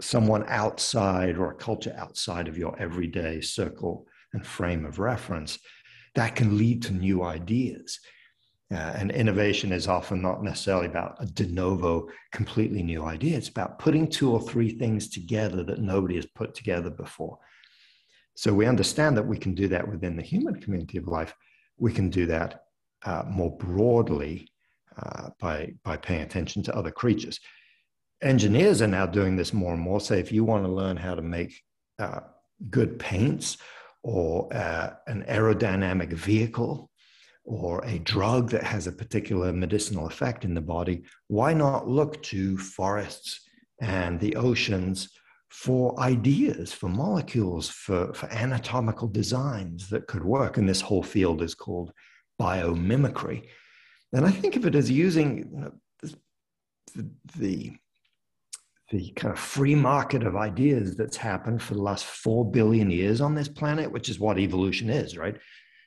someone 0.00 0.44
outside 0.46 1.36
or 1.36 1.50
a 1.50 1.56
culture 1.56 1.94
outside 1.98 2.46
of 2.46 2.56
your 2.56 2.78
everyday 2.78 3.40
circle 3.40 4.06
and 4.32 4.46
frame 4.46 4.86
of 4.86 5.00
reference, 5.00 5.58
that 6.14 6.36
can 6.36 6.56
lead 6.56 6.82
to 6.82 6.92
new 6.92 7.22
ideas. 7.24 7.98
Uh, 8.72 8.94
and 8.96 9.10
innovation 9.10 9.72
is 9.72 9.86
often 9.86 10.22
not 10.22 10.42
necessarily 10.42 10.86
about 10.86 11.16
a 11.20 11.26
de 11.26 11.46
novo, 11.46 12.08
completely 12.32 12.82
new 12.82 13.04
idea. 13.04 13.36
It's 13.36 13.48
about 13.48 13.78
putting 13.78 14.08
two 14.08 14.32
or 14.32 14.40
three 14.40 14.70
things 14.70 15.08
together 15.08 15.62
that 15.64 15.80
nobody 15.80 16.16
has 16.16 16.26
put 16.26 16.54
together 16.54 16.88
before. 16.88 17.38
So 18.34 18.54
we 18.54 18.66
understand 18.66 19.16
that 19.16 19.26
we 19.26 19.36
can 19.36 19.54
do 19.54 19.68
that 19.68 19.86
within 19.86 20.16
the 20.16 20.22
human 20.22 20.60
community 20.60 20.96
of 20.96 21.06
life. 21.06 21.34
We 21.76 21.92
can 21.92 22.08
do 22.08 22.24
that 22.26 22.64
uh, 23.04 23.24
more 23.28 23.54
broadly 23.58 24.48
uh, 24.96 25.30
by, 25.38 25.74
by 25.84 25.96
paying 25.96 26.22
attention 26.22 26.62
to 26.62 26.76
other 26.76 26.90
creatures 26.90 27.40
engineers 28.22 28.80
are 28.80 28.86
now 28.88 29.06
doing 29.06 29.36
this 29.36 29.52
more 29.52 29.74
and 29.74 29.82
more. 29.82 30.00
Say, 30.00 30.20
if 30.20 30.32
you 30.32 30.44
want 30.44 30.64
to 30.64 30.70
learn 30.70 30.96
how 30.96 31.14
to 31.14 31.22
make 31.22 31.60
uh, 31.98 32.20
good 32.70 32.98
paints 32.98 33.58
or 34.02 34.52
uh, 34.54 34.94
an 35.06 35.24
aerodynamic 35.28 36.12
vehicle 36.12 36.90
or 37.44 37.84
a 37.84 37.98
drug 37.98 38.50
that 38.50 38.62
has 38.62 38.86
a 38.86 38.92
particular 38.92 39.52
medicinal 39.52 40.06
effect 40.06 40.44
in 40.44 40.54
the 40.54 40.60
body, 40.60 41.02
why 41.28 41.52
not 41.52 41.88
look 41.88 42.22
to 42.22 42.56
forests 42.56 43.40
and 43.80 44.20
the 44.20 44.36
oceans 44.36 45.10
for 45.50 45.98
ideas, 46.00 46.72
for 46.72 46.88
molecules, 46.88 47.68
for, 47.68 48.14
for 48.14 48.26
anatomical 48.32 49.08
designs 49.08 49.88
that 49.90 50.06
could 50.06 50.24
work? 50.24 50.56
And 50.56 50.68
this 50.68 50.80
whole 50.80 51.02
field 51.02 51.42
is 51.42 51.54
called 51.54 51.92
biomimicry. 52.40 53.48
And 54.12 54.24
I 54.24 54.30
think 54.30 54.56
of 54.56 54.66
it 54.66 54.74
as 54.74 54.90
using 54.90 55.72
the, 56.94 57.08
the 57.38 57.72
the 58.90 59.10
kind 59.12 59.32
of 59.32 59.38
free 59.38 59.74
market 59.74 60.22
of 60.22 60.36
ideas 60.36 60.96
that's 60.96 61.16
happened 61.16 61.62
for 61.62 61.72
the 61.72 61.80
last 61.80 62.04
4 62.04 62.50
billion 62.50 62.90
years 62.90 63.22
on 63.22 63.34
this 63.34 63.48
planet, 63.48 63.90
which 63.90 64.10
is 64.10 64.20
what 64.20 64.38
evolution 64.38 64.90
is, 64.90 65.16
right? 65.16 65.34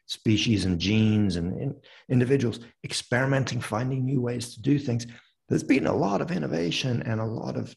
Species 0.08 0.66
and 0.66 0.80
genes 0.80 1.36
and 1.36 1.60
in, 1.60 1.76
individuals 2.10 2.60
experimenting, 2.84 3.60
finding 3.60 4.06
new 4.06 4.22
ways 4.22 4.54
to 4.54 4.62
do 4.62 4.78
things. 4.78 5.08
There's 5.50 5.64
been 5.64 5.88
a 5.88 5.96
lot 5.96 6.22
of 6.22 6.32
innovation 6.32 7.02
and 7.04 7.20
a 7.20 7.26
lot 7.26 7.58
of 7.58 7.76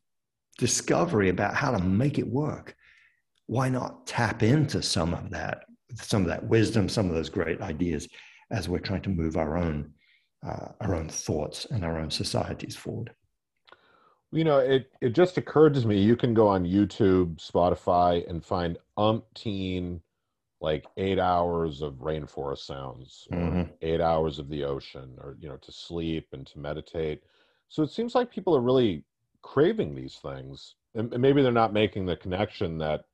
discovery 0.58 1.30
about 1.30 1.54
how 1.54 1.70
to 1.70 1.78
make 1.78 2.18
it 2.18 2.26
work. 2.26 2.74
Why 3.46 3.70
not 3.70 4.06
tap 4.06 4.42
into 4.42 4.82
some 4.82 5.14
of 5.14 5.30
that, 5.30 5.64
some 5.94 6.22
of 6.22 6.28
that 6.28 6.44
wisdom, 6.44 6.88
some 6.88 7.08
of 7.08 7.14
those 7.14 7.30
great 7.30 7.60
ideas 7.62 8.08
as 8.50 8.68
we're 8.68 8.78
trying 8.78 9.02
to 9.02 9.10
move 9.10 9.36
our 9.36 9.56
own, 9.56 9.92
uh, 10.46 10.68
our 10.80 10.94
own 10.94 11.08
thoughts 11.08 11.66
and 11.70 11.84
our 11.84 11.98
own 11.98 12.10
societies 12.10 12.76
forward? 12.76 13.10
You 14.32 14.44
know, 14.44 14.58
it, 14.58 14.90
it 15.00 15.14
just 15.14 15.38
occurred 15.38 15.72
to 15.74 15.86
me 15.86 16.02
you 16.02 16.16
can 16.16 16.34
go 16.34 16.48
on 16.48 16.66
YouTube, 16.66 17.36
Spotify, 17.36 18.28
and 18.28 18.44
find 18.44 18.76
umpteen 18.98 20.00
like 20.61 20.87
eight 20.97 21.18
hours 21.18 21.83
of 21.83 21.94
rainforest 21.94 22.59
sounds, 22.66 23.29
or 23.31 23.37
Mhm. 23.37 23.73
eight 23.83 24.01
hours 24.01 24.38
of 24.38 24.49
the 24.49 24.64
ocean, 24.64 25.16
or 25.18 25.37
you 25.40 25.49
know, 25.49 25.57
to 25.59 25.73
sleep 25.73 26.29
and 26.33 26.47
to 26.49 26.59
meditate. 26.59 27.23
So 27.69 27.83
it 27.83 27.90
seems 27.90 28.15
like 28.15 28.31
people 28.31 28.56
are 28.56 28.61
really 28.61 29.04
craving 29.42 29.94
these 29.94 30.17
things, 30.17 30.75
and, 30.94 31.13
and 31.13 31.23
maybe 31.23 31.42
they're 31.42 31.52
not 31.52 31.73
making 31.73 32.06
the 32.06 32.17
connection 32.17 32.79
that, 32.79 33.04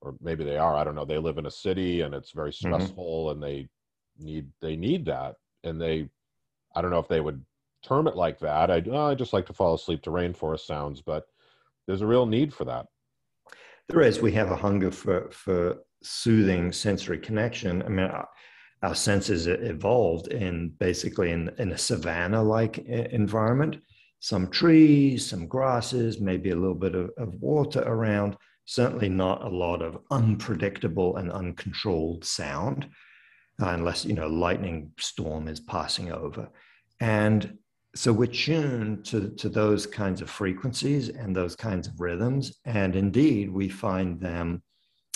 or 0.00 0.16
maybe 0.20 0.44
they 0.44 0.56
are. 0.56 0.76
I 0.76 0.84
don't 0.84 0.94
know. 0.94 1.04
They 1.04 1.18
live 1.18 1.38
in 1.38 1.46
a 1.46 1.50
city 1.50 2.00
and 2.02 2.14
it's 2.14 2.30
very 2.32 2.52
Mhm. 2.52 2.54
stressful, 2.54 3.30
and 3.32 3.42
they 3.42 3.68
need 4.18 4.50
they 4.60 4.76
need 4.76 5.04
that, 5.06 5.36
and 5.64 5.80
they, 5.80 6.08
I 6.74 6.80
don't 6.80 6.90
know 6.90 6.98
if 7.00 7.08
they 7.08 7.20
would 7.20 7.44
term 7.82 8.08
it 8.08 8.16
like 8.16 8.38
that. 8.40 8.70
I, 8.70 8.82
oh, 8.90 9.06
I 9.10 9.14
just 9.14 9.32
like 9.32 9.46
to 9.46 9.52
fall 9.52 9.74
asleep 9.74 10.02
to 10.02 10.10
rainforest 10.10 10.66
sounds, 10.66 11.02
but 11.02 11.28
there's 11.86 12.00
a 12.02 12.06
real 12.06 12.26
need 12.26 12.54
for 12.54 12.64
that. 12.64 12.86
There 13.88 14.00
is. 14.00 14.20
We 14.20 14.32
have 14.32 14.50
a 14.50 14.56
hunger 14.56 14.90
for 14.90 15.30
for 15.30 15.78
soothing 16.02 16.72
sensory 16.72 17.18
connection. 17.18 17.82
I 17.82 17.88
mean, 17.88 18.06
our, 18.06 18.28
our 18.82 18.94
senses 18.94 19.46
evolved 19.46 20.28
in 20.28 20.70
basically 20.78 21.32
in, 21.32 21.50
in 21.58 21.72
a 21.72 21.78
savanna-like 21.78 22.78
environment. 22.78 23.78
some 24.20 24.48
trees, 24.50 25.26
some 25.26 25.46
grasses, 25.46 26.20
maybe 26.20 26.50
a 26.50 26.56
little 26.56 26.74
bit 26.74 26.94
of, 26.94 27.10
of 27.18 27.34
water 27.34 27.82
around. 27.86 28.36
Certainly 28.64 29.08
not 29.08 29.44
a 29.44 29.48
lot 29.48 29.80
of 29.80 29.98
unpredictable 30.10 31.16
and 31.16 31.32
uncontrolled 31.32 32.24
sound, 32.24 32.88
uh, 33.62 33.68
unless 33.68 34.04
you 34.04 34.14
know 34.14 34.28
lightning 34.28 34.92
storm 34.98 35.48
is 35.48 35.60
passing 35.60 36.12
over. 36.12 36.48
And 37.00 37.56
so 37.94 38.12
we're 38.12 38.26
tuned 38.26 39.04
to, 39.06 39.30
to 39.30 39.48
those 39.48 39.86
kinds 39.86 40.20
of 40.20 40.28
frequencies 40.28 41.08
and 41.08 41.34
those 41.34 41.56
kinds 41.56 41.88
of 41.88 41.98
rhythms. 41.98 42.58
And 42.64 42.94
indeed, 42.94 43.50
we 43.50 43.68
find 43.68 44.20
them 44.20 44.62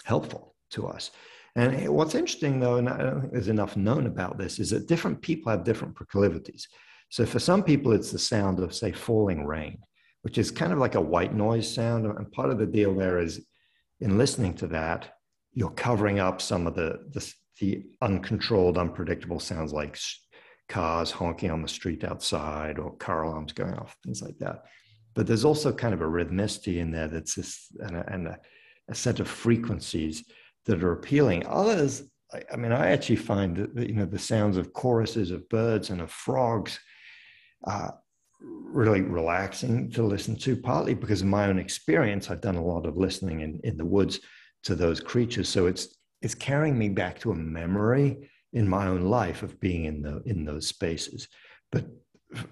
helpful 0.04 0.51
to 0.72 0.86
us. 0.86 1.10
And 1.54 1.88
what's 1.88 2.14
interesting, 2.14 2.60
though, 2.60 2.76
and 2.76 2.88
I 2.88 2.98
don't 2.98 3.20
think 3.20 3.32
there's 3.32 3.48
enough 3.48 3.76
known 3.76 4.06
about 4.06 4.38
this, 4.38 4.58
is 4.58 4.70
that 4.70 4.88
different 4.88 5.20
people 5.20 5.50
have 5.50 5.64
different 5.64 5.94
proclivities. 5.94 6.66
So 7.10 7.26
for 7.26 7.38
some 7.38 7.62
people, 7.62 7.92
it's 7.92 8.10
the 8.10 8.18
sound 8.18 8.58
of, 8.58 8.74
say, 8.74 8.90
falling 8.90 9.44
rain, 9.44 9.78
which 10.22 10.38
is 10.38 10.50
kind 10.50 10.72
of 10.72 10.78
like 10.78 10.94
a 10.94 11.00
white 11.00 11.34
noise 11.34 11.72
sound. 11.72 12.06
And 12.06 12.32
part 12.32 12.50
of 12.50 12.58
the 12.58 12.66
deal 12.66 12.94
there 12.94 13.18
is 13.18 13.44
in 14.00 14.16
listening 14.16 14.54
to 14.54 14.66
that, 14.68 15.18
you're 15.52 15.70
covering 15.70 16.20
up 16.20 16.40
some 16.40 16.66
of 16.66 16.74
the, 16.74 17.00
the, 17.10 17.34
the 17.60 17.84
uncontrolled, 18.00 18.78
unpredictable 18.78 19.38
sounds 19.38 19.74
like 19.74 19.98
cars 20.70 21.10
honking 21.10 21.50
on 21.50 21.60
the 21.60 21.68
street 21.68 22.02
outside 22.02 22.78
or 22.78 22.96
car 22.96 23.24
alarms 23.24 23.52
going 23.52 23.74
off, 23.74 23.98
things 24.02 24.22
like 24.22 24.38
that. 24.38 24.64
But 25.14 25.26
there's 25.26 25.44
also 25.44 25.70
kind 25.70 25.92
of 25.92 26.00
a 26.00 26.06
rhythmicity 26.06 26.78
in 26.78 26.90
there 26.90 27.08
that's 27.08 27.34
this, 27.34 27.66
and, 27.80 27.96
a, 27.96 28.10
and 28.10 28.28
a, 28.28 28.38
a 28.88 28.94
set 28.94 29.20
of 29.20 29.28
frequencies 29.28 30.24
that 30.66 30.82
are 30.82 30.92
appealing. 30.92 31.46
Others, 31.46 32.02
I, 32.32 32.42
I 32.52 32.56
mean, 32.56 32.72
I 32.72 32.90
actually 32.90 33.16
find 33.16 33.56
that, 33.56 33.88
you 33.88 33.94
know, 33.94 34.06
the 34.06 34.18
sounds 34.18 34.56
of 34.56 34.72
choruses 34.72 35.30
of 35.30 35.48
birds 35.48 35.90
and 35.90 36.00
of 36.00 36.10
frogs 36.10 36.78
are 37.64 37.98
really 38.40 39.02
relaxing 39.02 39.90
to 39.90 40.02
listen 40.02 40.36
to, 40.36 40.56
partly 40.56 40.94
because 40.94 41.22
of 41.22 41.28
my 41.28 41.46
own 41.46 41.58
experience. 41.58 42.30
I've 42.30 42.40
done 42.40 42.56
a 42.56 42.64
lot 42.64 42.86
of 42.86 42.96
listening 42.96 43.40
in, 43.40 43.60
in 43.64 43.76
the 43.76 43.84
woods 43.84 44.20
to 44.64 44.74
those 44.74 45.00
creatures. 45.00 45.48
So 45.48 45.66
it's, 45.66 45.96
it's 46.22 46.34
carrying 46.34 46.78
me 46.78 46.88
back 46.88 47.18
to 47.20 47.32
a 47.32 47.36
memory 47.36 48.30
in 48.52 48.68
my 48.68 48.86
own 48.86 49.02
life 49.02 49.42
of 49.42 49.58
being 49.60 49.86
in 49.86 50.02
the 50.02 50.22
in 50.26 50.44
those 50.44 50.66
spaces. 50.66 51.28
But 51.70 51.86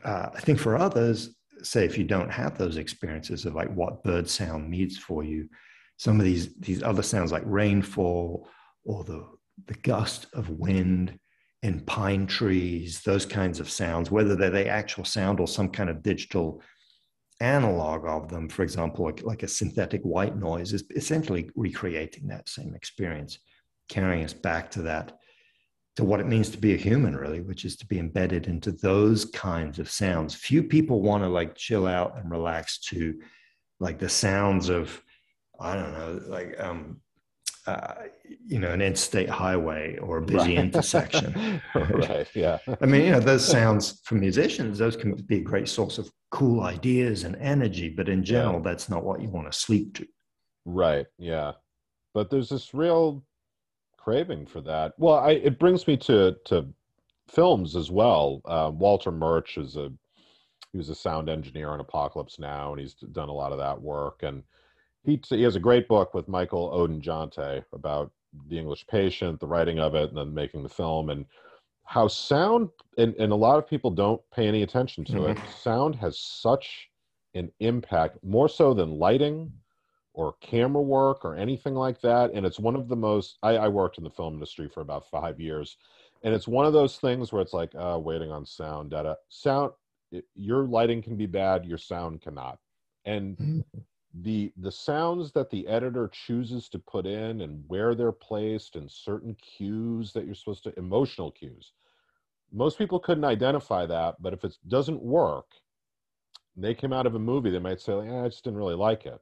uh, 0.04 0.30
I 0.34 0.40
think 0.40 0.58
for 0.58 0.76
others, 0.76 1.36
say 1.62 1.84
if 1.84 1.98
you 1.98 2.04
don't 2.04 2.30
have 2.30 2.56
those 2.56 2.78
experiences 2.78 3.44
of 3.44 3.54
like 3.54 3.72
what 3.74 4.02
bird 4.02 4.28
sound 4.28 4.70
means 4.70 4.96
for 4.98 5.22
you, 5.22 5.48
some 6.00 6.18
of 6.18 6.24
these 6.24 6.54
these 6.54 6.82
other 6.82 7.02
sounds 7.02 7.30
like 7.30 7.42
rainfall 7.44 8.48
or 8.84 9.04
the 9.04 9.22
the 9.66 9.74
gust 9.74 10.28
of 10.32 10.48
wind 10.48 11.18
in 11.62 11.80
pine 11.80 12.26
trees, 12.26 13.02
those 13.02 13.26
kinds 13.26 13.60
of 13.60 13.68
sounds, 13.68 14.10
whether 14.10 14.34
they're 14.34 14.48
the 14.48 14.66
actual 14.66 15.04
sound 15.04 15.40
or 15.40 15.46
some 15.46 15.68
kind 15.68 15.90
of 15.90 16.02
digital 16.02 16.62
analog 17.40 18.06
of 18.06 18.30
them, 18.30 18.48
for 18.48 18.62
example, 18.62 19.04
like, 19.04 19.22
like 19.24 19.42
a 19.42 19.48
synthetic 19.48 20.00
white 20.00 20.38
noise, 20.38 20.72
is 20.72 20.84
essentially 20.96 21.50
recreating 21.54 22.26
that 22.28 22.48
same 22.48 22.74
experience, 22.74 23.38
carrying 23.90 24.24
us 24.24 24.32
back 24.32 24.70
to 24.70 24.80
that 24.80 25.18
to 25.96 26.04
what 26.04 26.20
it 26.20 26.26
means 26.26 26.48
to 26.48 26.56
be 26.56 26.72
a 26.72 26.78
human 26.78 27.14
really 27.14 27.42
which 27.42 27.66
is 27.66 27.76
to 27.76 27.86
be 27.86 27.98
embedded 27.98 28.46
into 28.46 28.72
those 28.72 29.26
kinds 29.26 29.78
of 29.78 29.90
sounds. 29.90 30.34
Few 30.34 30.62
people 30.62 31.02
want 31.02 31.22
to 31.24 31.28
like 31.28 31.56
chill 31.56 31.86
out 31.86 32.16
and 32.16 32.30
relax 32.30 32.78
to 32.86 33.20
like 33.80 33.98
the 33.98 34.08
sounds 34.08 34.70
of 34.70 35.02
i 35.60 35.74
don't 35.74 35.92
know 35.92 36.20
like 36.26 36.58
um 36.60 37.00
uh, 37.66 37.94
you 38.46 38.58
know 38.58 38.72
an 38.72 38.80
interstate 38.80 39.28
highway 39.28 39.96
or 39.98 40.16
a 40.16 40.22
busy 40.22 40.56
right. 40.56 40.64
intersection 40.64 41.60
right 41.74 42.26
yeah 42.34 42.58
i 42.80 42.86
mean 42.86 43.04
you 43.04 43.10
know 43.10 43.20
those 43.20 43.46
sounds 43.46 44.00
for 44.04 44.14
musicians 44.14 44.78
those 44.78 44.96
can 44.96 45.14
be 45.14 45.36
a 45.36 45.42
great 45.42 45.68
source 45.68 45.98
of 45.98 46.10
cool 46.30 46.62
ideas 46.62 47.24
and 47.24 47.36
energy 47.36 47.88
but 47.88 48.08
in 48.08 48.24
general 48.24 48.54
yeah. 48.54 48.62
that's 48.62 48.88
not 48.88 49.04
what 49.04 49.20
you 49.20 49.28
want 49.28 49.50
to 49.50 49.56
sleep 49.56 49.94
to 49.94 50.06
right 50.64 51.06
yeah 51.18 51.52
but 52.14 52.30
there's 52.30 52.48
this 52.48 52.74
real 52.74 53.22
craving 54.00 54.46
for 54.46 54.60
that. 54.62 54.94
Well, 54.98 55.18
I, 55.18 55.32
it 55.32 55.58
brings 55.58 55.86
me 55.86 55.96
to 55.98 56.36
to 56.46 56.66
films 57.28 57.76
as 57.76 57.90
well. 57.90 58.40
Uh, 58.44 58.70
Walter 58.72 59.12
Murch 59.12 59.58
is 59.58 59.76
a 59.76 59.92
he 60.72 60.78
was 60.78 60.88
a 60.88 60.94
sound 60.94 61.28
engineer 61.28 61.70
on 61.70 61.80
Apocalypse 61.80 62.38
Now, 62.38 62.72
and 62.72 62.80
he's 62.80 62.94
done 62.94 63.28
a 63.28 63.32
lot 63.34 63.52
of 63.52 63.58
that 63.58 63.80
work. 63.80 64.22
And 64.22 64.42
he 65.02 65.20
he 65.28 65.42
has 65.42 65.56
a 65.56 65.60
great 65.60 65.88
book 65.88 66.14
with 66.14 66.28
Michael 66.28 66.70
Ondaatje 66.70 67.64
about 67.72 68.12
the 68.48 68.58
English 68.58 68.86
Patient, 68.86 69.40
the 69.40 69.46
writing 69.46 69.78
of 69.78 69.94
it, 69.94 70.08
and 70.08 70.18
then 70.18 70.34
making 70.34 70.62
the 70.62 70.68
film, 70.68 71.10
and 71.10 71.26
how 71.84 72.06
sound 72.06 72.68
and, 72.98 73.14
and 73.16 73.32
a 73.32 73.36
lot 73.36 73.58
of 73.58 73.66
people 73.66 73.90
don't 73.90 74.22
pay 74.32 74.46
any 74.46 74.62
attention 74.62 75.04
to 75.04 75.12
mm-hmm. 75.12 75.30
it. 75.30 75.50
Sound 75.60 75.96
has 75.96 76.18
such 76.18 76.88
an 77.34 77.50
impact, 77.60 78.18
more 78.22 78.48
so 78.48 78.74
than 78.74 78.98
lighting 78.98 79.52
or 80.12 80.34
camera 80.40 80.82
work 80.82 81.24
or 81.24 81.36
anything 81.36 81.74
like 81.74 82.00
that. 82.00 82.32
And 82.32 82.44
it's 82.44 82.58
one 82.58 82.76
of 82.76 82.88
the 82.88 82.96
most, 82.96 83.38
I, 83.42 83.56
I, 83.56 83.68
worked 83.68 83.98
in 83.98 84.04
the 84.04 84.10
film 84.10 84.34
industry 84.34 84.68
for 84.68 84.80
about 84.80 85.08
five 85.08 85.38
years. 85.38 85.76
And 86.22 86.34
it's 86.34 86.48
one 86.48 86.66
of 86.66 86.72
those 86.72 86.96
things 86.96 87.32
where 87.32 87.40
it's 87.40 87.52
like, 87.52 87.72
uh, 87.76 87.98
waiting 88.02 88.30
on 88.30 88.44
sound 88.44 88.90
data. 88.90 89.16
Sound, 89.28 89.72
it, 90.10 90.24
your 90.34 90.64
lighting 90.64 91.00
can 91.02 91.16
be 91.16 91.26
bad, 91.26 91.64
your 91.64 91.78
sound 91.78 92.20
cannot. 92.20 92.58
And 93.04 93.38
mm-hmm. 93.38 93.78
The 94.12 94.52
the 94.56 94.72
sounds 94.72 95.32
that 95.32 95.50
the 95.50 95.66
editor 95.68 96.08
chooses 96.12 96.68
to 96.68 96.78
put 96.78 97.06
in 97.06 97.42
and 97.42 97.62
where 97.68 97.94
they're 97.94 98.10
placed 98.10 98.74
and 98.76 98.90
certain 98.90 99.36
cues 99.36 100.12
that 100.12 100.26
you're 100.26 100.34
supposed 100.34 100.64
to 100.64 100.76
emotional 100.76 101.30
cues 101.30 101.72
most 102.52 102.76
people 102.76 102.98
couldn't 102.98 103.24
identify 103.24 103.86
that 103.86 104.20
but 104.20 104.32
if 104.32 104.44
it 104.44 104.56
doesn't 104.66 105.00
work 105.00 105.46
they 106.56 106.74
came 106.74 106.92
out 106.92 107.06
of 107.06 107.14
a 107.14 107.18
movie 107.18 107.50
they 107.50 107.60
might 107.60 107.80
say 107.80 107.92
like, 107.92 108.08
eh, 108.08 108.24
i 108.24 108.28
just 108.28 108.42
didn't 108.42 108.58
really 108.58 108.74
like 108.74 109.06
it 109.06 109.20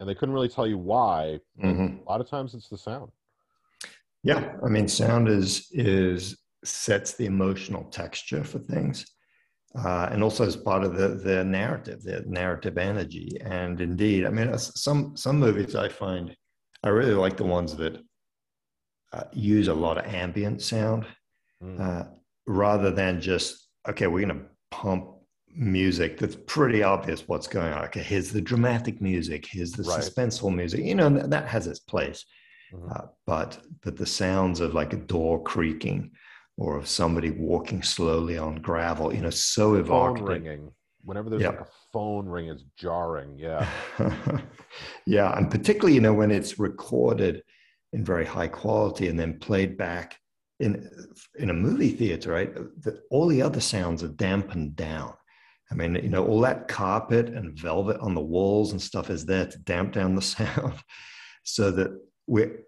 and 0.00 0.08
they 0.08 0.14
couldn't 0.14 0.34
really 0.34 0.48
tell 0.48 0.66
you 0.66 0.78
why. 0.78 1.40
Mm-hmm. 1.62 2.06
A 2.06 2.10
lot 2.10 2.20
of 2.20 2.28
times 2.28 2.54
it's 2.54 2.68
the 2.68 2.78
sound. 2.78 3.10
Yeah, 4.22 4.56
I 4.64 4.68
mean, 4.68 4.88
sound 4.88 5.28
is 5.28 5.68
is 5.72 6.36
sets 6.64 7.14
the 7.14 7.26
emotional 7.26 7.84
texture 7.84 8.42
for 8.42 8.58
things, 8.58 9.06
uh, 9.84 10.08
and 10.10 10.22
also 10.22 10.46
as 10.46 10.56
part 10.56 10.84
of 10.84 10.96
the 10.96 11.08
the 11.08 11.44
narrative, 11.44 12.02
the 12.02 12.24
narrative 12.26 12.78
energy. 12.78 13.38
And 13.42 13.80
indeed, 13.80 14.24
I 14.26 14.30
mean, 14.30 14.56
some 14.58 15.16
some 15.16 15.38
movies 15.38 15.74
I 15.74 15.88
find 15.88 16.34
I 16.82 16.88
really 16.88 17.14
like 17.14 17.36
the 17.36 17.44
ones 17.44 17.76
that 17.76 17.98
uh, 19.12 19.24
use 19.32 19.68
a 19.68 19.74
lot 19.74 19.98
of 19.98 20.06
ambient 20.06 20.62
sound 20.62 21.06
mm. 21.62 21.80
uh, 21.80 22.08
rather 22.46 22.90
than 22.90 23.20
just 23.20 23.68
okay, 23.88 24.06
we're 24.06 24.26
going 24.26 24.40
to 24.40 24.46
pump 24.70 25.10
music 25.54 26.18
that's 26.18 26.36
pretty 26.46 26.82
obvious 26.82 27.26
what's 27.28 27.46
going 27.46 27.72
on. 27.72 27.84
Okay, 27.86 28.02
here's 28.02 28.30
the 28.30 28.40
dramatic 28.40 29.00
music, 29.00 29.46
here's 29.46 29.72
the 29.72 29.82
right. 29.82 30.00
suspenseful 30.00 30.54
music. 30.54 30.80
You 30.84 30.94
know 30.94 31.08
that, 31.10 31.30
that 31.30 31.48
has 31.48 31.66
its 31.66 31.80
place, 31.80 32.24
mm-hmm. 32.72 32.90
uh, 32.92 33.06
but 33.26 33.58
but 33.82 33.96
the 33.96 34.06
sounds 34.06 34.60
of 34.60 34.74
like 34.74 34.92
a 34.92 34.96
door 34.96 35.42
creaking 35.42 36.12
or 36.56 36.76
of 36.76 36.88
somebody 36.88 37.30
walking 37.30 37.82
slowly 37.82 38.38
on 38.38 38.56
gravel, 38.56 39.14
you 39.14 39.20
know, 39.20 39.30
so 39.30 39.74
evocative. 39.74 40.26
Phone 40.26 40.28
ringing. 40.28 40.72
Whenever 41.02 41.30
there's 41.30 41.42
yep. 41.42 41.58
like 41.58 41.68
a 41.68 41.70
phone 41.92 42.26
ring, 42.26 42.48
it's 42.48 42.64
jarring. 42.76 43.38
Yeah, 43.38 43.68
yeah, 45.06 45.36
and 45.36 45.50
particularly 45.50 45.94
you 45.94 46.00
know 46.00 46.14
when 46.14 46.32
it's 46.32 46.58
recorded 46.58 47.42
in 47.92 48.04
very 48.04 48.24
high 48.24 48.48
quality 48.48 49.06
and 49.06 49.18
then 49.18 49.38
played 49.38 49.76
back 49.76 50.18
in 50.58 50.90
in 51.38 51.50
a 51.50 51.54
movie 51.54 51.90
theater, 51.90 52.32
right? 52.32 52.52
The, 52.54 53.00
all 53.10 53.28
the 53.28 53.42
other 53.42 53.60
sounds 53.60 54.02
are 54.02 54.08
dampened 54.08 54.74
down 54.74 55.14
I 55.70 55.74
mean, 55.74 55.96
you 55.96 56.08
know, 56.08 56.24
all 56.24 56.40
that 56.42 56.68
carpet 56.68 57.28
and 57.28 57.58
velvet 57.58 57.98
on 58.00 58.14
the 58.14 58.20
walls 58.20 58.72
and 58.72 58.80
stuff 58.80 59.10
is 59.10 59.26
there 59.26 59.46
to 59.46 59.58
damp 59.58 59.92
down 59.92 60.14
the 60.14 60.22
sound 60.22 60.74
so 61.44 61.70
that 61.72 61.90
we're 62.26 62.60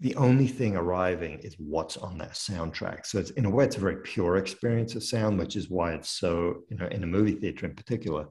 the 0.00 0.14
only 0.16 0.46
thing 0.46 0.76
arriving 0.76 1.40
is 1.40 1.56
what's 1.58 1.96
on 1.96 2.18
that 2.18 2.32
soundtrack. 2.32 3.04
So 3.04 3.18
it's 3.18 3.30
in 3.30 3.46
a 3.46 3.50
way, 3.50 3.64
it's 3.64 3.76
a 3.76 3.80
very 3.80 3.96
pure 3.96 4.36
experience 4.36 4.94
of 4.94 5.02
sound, 5.02 5.38
which 5.38 5.56
is 5.56 5.70
why 5.70 5.92
it's 5.94 6.10
so, 6.10 6.62
you 6.70 6.76
know, 6.76 6.86
in 6.86 7.02
a 7.02 7.06
movie 7.06 7.32
theater 7.32 7.66
in 7.66 7.74
particular, 7.74 8.26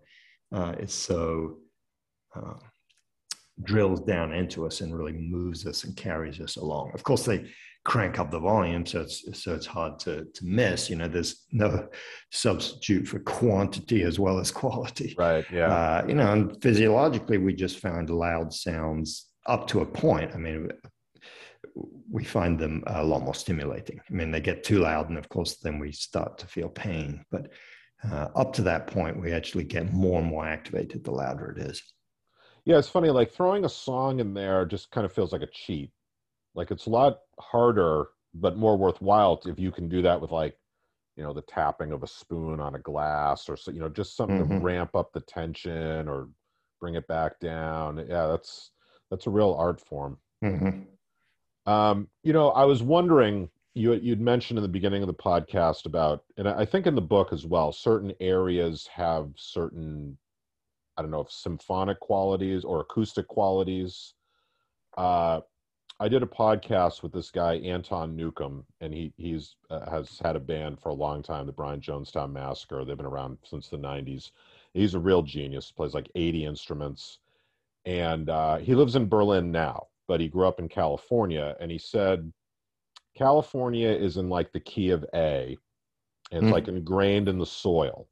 uh, 0.53 0.75
it's 0.79 0.93
so 0.93 1.57
uh, 2.35 2.53
drills 3.63 3.99
down 4.01 4.33
into 4.33 4.65
us 4.65 4.79
and 4.79 4.97
really 4.97 5.11
moves 5.13 5.65
us 5.65 5.83
and 5.83 5.97
carries 5.97 6.39
us 6.39 6.55
along. 6.55 6.91
Of 6.93 7.03
course, 7.03 7.25
they 7.25 7.49
crank 7.87 8.19
up 8.19 8.29
the 8.29 8.39
volume 8.39 8.85
so 8.85 8.99
it's 8.99 9.41
so 9.41 9.55
it's 9.55 9.65
hard 9.65 9.97
to 9.97 10.25
to 10.33 10.45
miss 10.45 10.89
you 10.89 10.97
know 10.97 11.07
there's 11.07 11.45
no 11.53 11.87
substitute 12.33 13.07
for 13.07 13.17
quantity 13.19 14.03
as 14.03 14.19
well 14.19 14.39
as 14.39 14.51
quality 14.51 15.15
right 15.17 15.45
yeah 15.49 15.67
uh, 15.67 16.05
you 16.05 16.13
know 16.13 16.33
and 16.33 16.61
physiologically 16.61 17.37
we 17.37 17.53
just 17.53 17.79
found 17.79 18.09
loud 18.09 18.51
sounds 18.51 19.27
up 19.45 19.67
to 19.67 19.79
a 19.79 19.85
point 19.85 20.29
i 20.35 20.37
mean 20.37 20.69
we 22.09 22.23
find 22.23 22.57
them 22.59 22.83
a 22.87 23.03
lot 23.03 23.21
more 23.21 23.33
stimulating. 23.35 23.99
I 24.09 24.13
mean 24.13 24.31
they 24.31 24.41
get 24.41 24.63
too 24.63 24.79
loud 24.79 25.09
and 25.09 25.17
of 25.17 25.29
course 25.29 25.57
then 25.57 25.79
we 25.79 25.91
start 25.91 26.37
to 26.39 26.47
feel 26.47 26.69
pain. 26.69 27.23
But 27.31 27.51
uh, 28.03 28.29
up 28.35 28.53
to 28.53 28.61
that 28.63 28.87
point 28.87 29.19
we 29.21 29.31
actually 29.33 29.63
get 29.63 29.91
more 29.93 30.19
and 30.19 30.29
more 30.29 30.47
activated 30.47 31.03
the 31.03 31.11
louder 31.11 31.49
it 31.51 31.57
is. 31.59 31.81
Yeah 32.65 32.77
it's 32.77 32.89
funny 32.89 33.09
like 33.09 33.31
throwing 33.31 33.65
a 33.65 33.69
song 33.69 34.19
in 34.19 34.33
there 34.33 34.65
just 34.65 34.91
kind 34.91 35.05
of 35.05 35.13
feels 35.13 35.31
like 35.31 35.41
a 35.41 35.47
cheat. 35.51 35.91
Like 36.55 36.71
it's 36.71 36.85
a 36.87 36.89
lot 36.91 37.19
harder, 37.39 38.07
but 38.33 38.57
more 38.57 38.77
worthwhile 38.77 39.39
if 39.45 39.59
you 39.59 39.71
can 39.71 39.87
do 39.89 40.01
that 40.03 40.19
with 40.21 40.31
like 40.31 40.55
you 41.15 41.23
know 41.23 41.33
the 41.33 41.41
tapping 41.43 41.91
of 41.91 42.03
a 42.03 42.07
spoon 42.07 42.59
on 42.59 42.75
a 42.75 42.79
glass 42.79 43.49
or 43.49 43.57
so 43.57 43.71
you 43.71 43.79
know 43.79 43.89
just 43.89 44.15
something 44.15 44.37
Mhm. 44.47 44.59
to 44.59 44.65
ramp 44.65 44.95
up 44.95 45.11
the 45.13 45.21
tension 45.21 46.07
or 46.07 46.29
bring 46.79 46.95
it 46.95 47.07
back 47.07 47.39
down. 47.39 47.97
Yeah 47.97 48.27
that's 48.27 48.71
that's 49.09 49.27
a 49.27 49.31
real 49.31 49.53
art 49.53 49.79
form. 49.81 50.19
Mhm. 50.43 50.85
Um, 51.67 52.07
you 52.23 52.31
know, 52.31 52.51
I 52.51 52.63
was 52.63 52.81
wondering, 52.81 53.49
you 53.73 53.93
you'd 53.93 54.21
mentioned 54.21 54.57
in 54.57 54.63
the 54.63 54.69
beginning 54.69 55.03
of 55.03 55.07
the 55.07 55.13
podcast 55.13 55.85
about, 55.85 56.23
and 56.37 56.47
I 56.47 56.65
think 56.65 56.87
in 56.87 56.95
the 56.95 57.01
book 57.01 57.33
as 57.33 57.45
well, 57.45 57.73
certain 57.73 58.13
areas 58.21 58.87
have 58.87 59.31
certain, 59.35 60.17
I 60.95 61.01
don't 61.01 61.11
know 61.11 61.19
if 61.19 61.29
symphonic 61.29 61.99
qualities 61.99 62.63
or 62.63 62.79
acoustic 62.79 63.27
qualities. 63.27 64.13
Uh, 64.95 65.41
I 65.99 66.07
did 66.07 66.23
a 66.23 66.27
podcast 66.27 67.03
with 67.03 67.11
this 67.11 67.31
guy 67.31 67.55
Anton 67.55 68.15
Newcombe, 68.15 68.65
and 68.79 68.93
he 68.93 69.11
he's 69.17 69.55
uh, 69.69 69.89
has 69.89 70.19
had 70.23 70.37
a 70.37 70.39
band 70.39 70.79
for 70.79 70.89
a 70.89 70.93
long 70.93 71.21
time, 71.21 71.45
the 71.47 71.51
Brian 71.51 71.81
Jonestown 71.81 72.31
Massacre. 72.31 72.85
They've 72.85 72.95
been 72.95 73.05
around 73.05 73.39
since 73.43 73.67
the 73.67 73.77
'90s. 73.77 74.31
He's 74.73 74.93
a 74.93 74.99
real 74.99 75.21
genius. 75.21 75.71
Plays 75.71 75.93
like 75.93 76.09
80 76.15 76.45
instruments, 76.45 77.19
and 77.85 78.29
uh, 78.29 78.57
he 78.57 78.73
lives 78.73 78.95
in 78.95 79.09
Berlin 79.09 79.51
now 79.51 79.87
but 80.07 80.19
he 80.21 80.27
grew 80.27 80.47
up 80.47 80.59
in 80.59 80.69
California, 80.69 81.55
and 81.59 81.69
he 81.71 81.77
said 81.77 82.31
California 83.15 83.89
is 83.89 84.17
in 84.17 84.29
like 84.29 84.51
the 84.51 84.59
key 84.59 84.89
of 84.91 85.05
A, 85.13 85.57
and 86.31 86.43
it's 86.43 86.49
Mm. 86.49 86.51
like 86.51 86.67
ingrained 86.67 87.27
in 87.27 87.37
the 87.39 87.45
soil. 87.45 88.07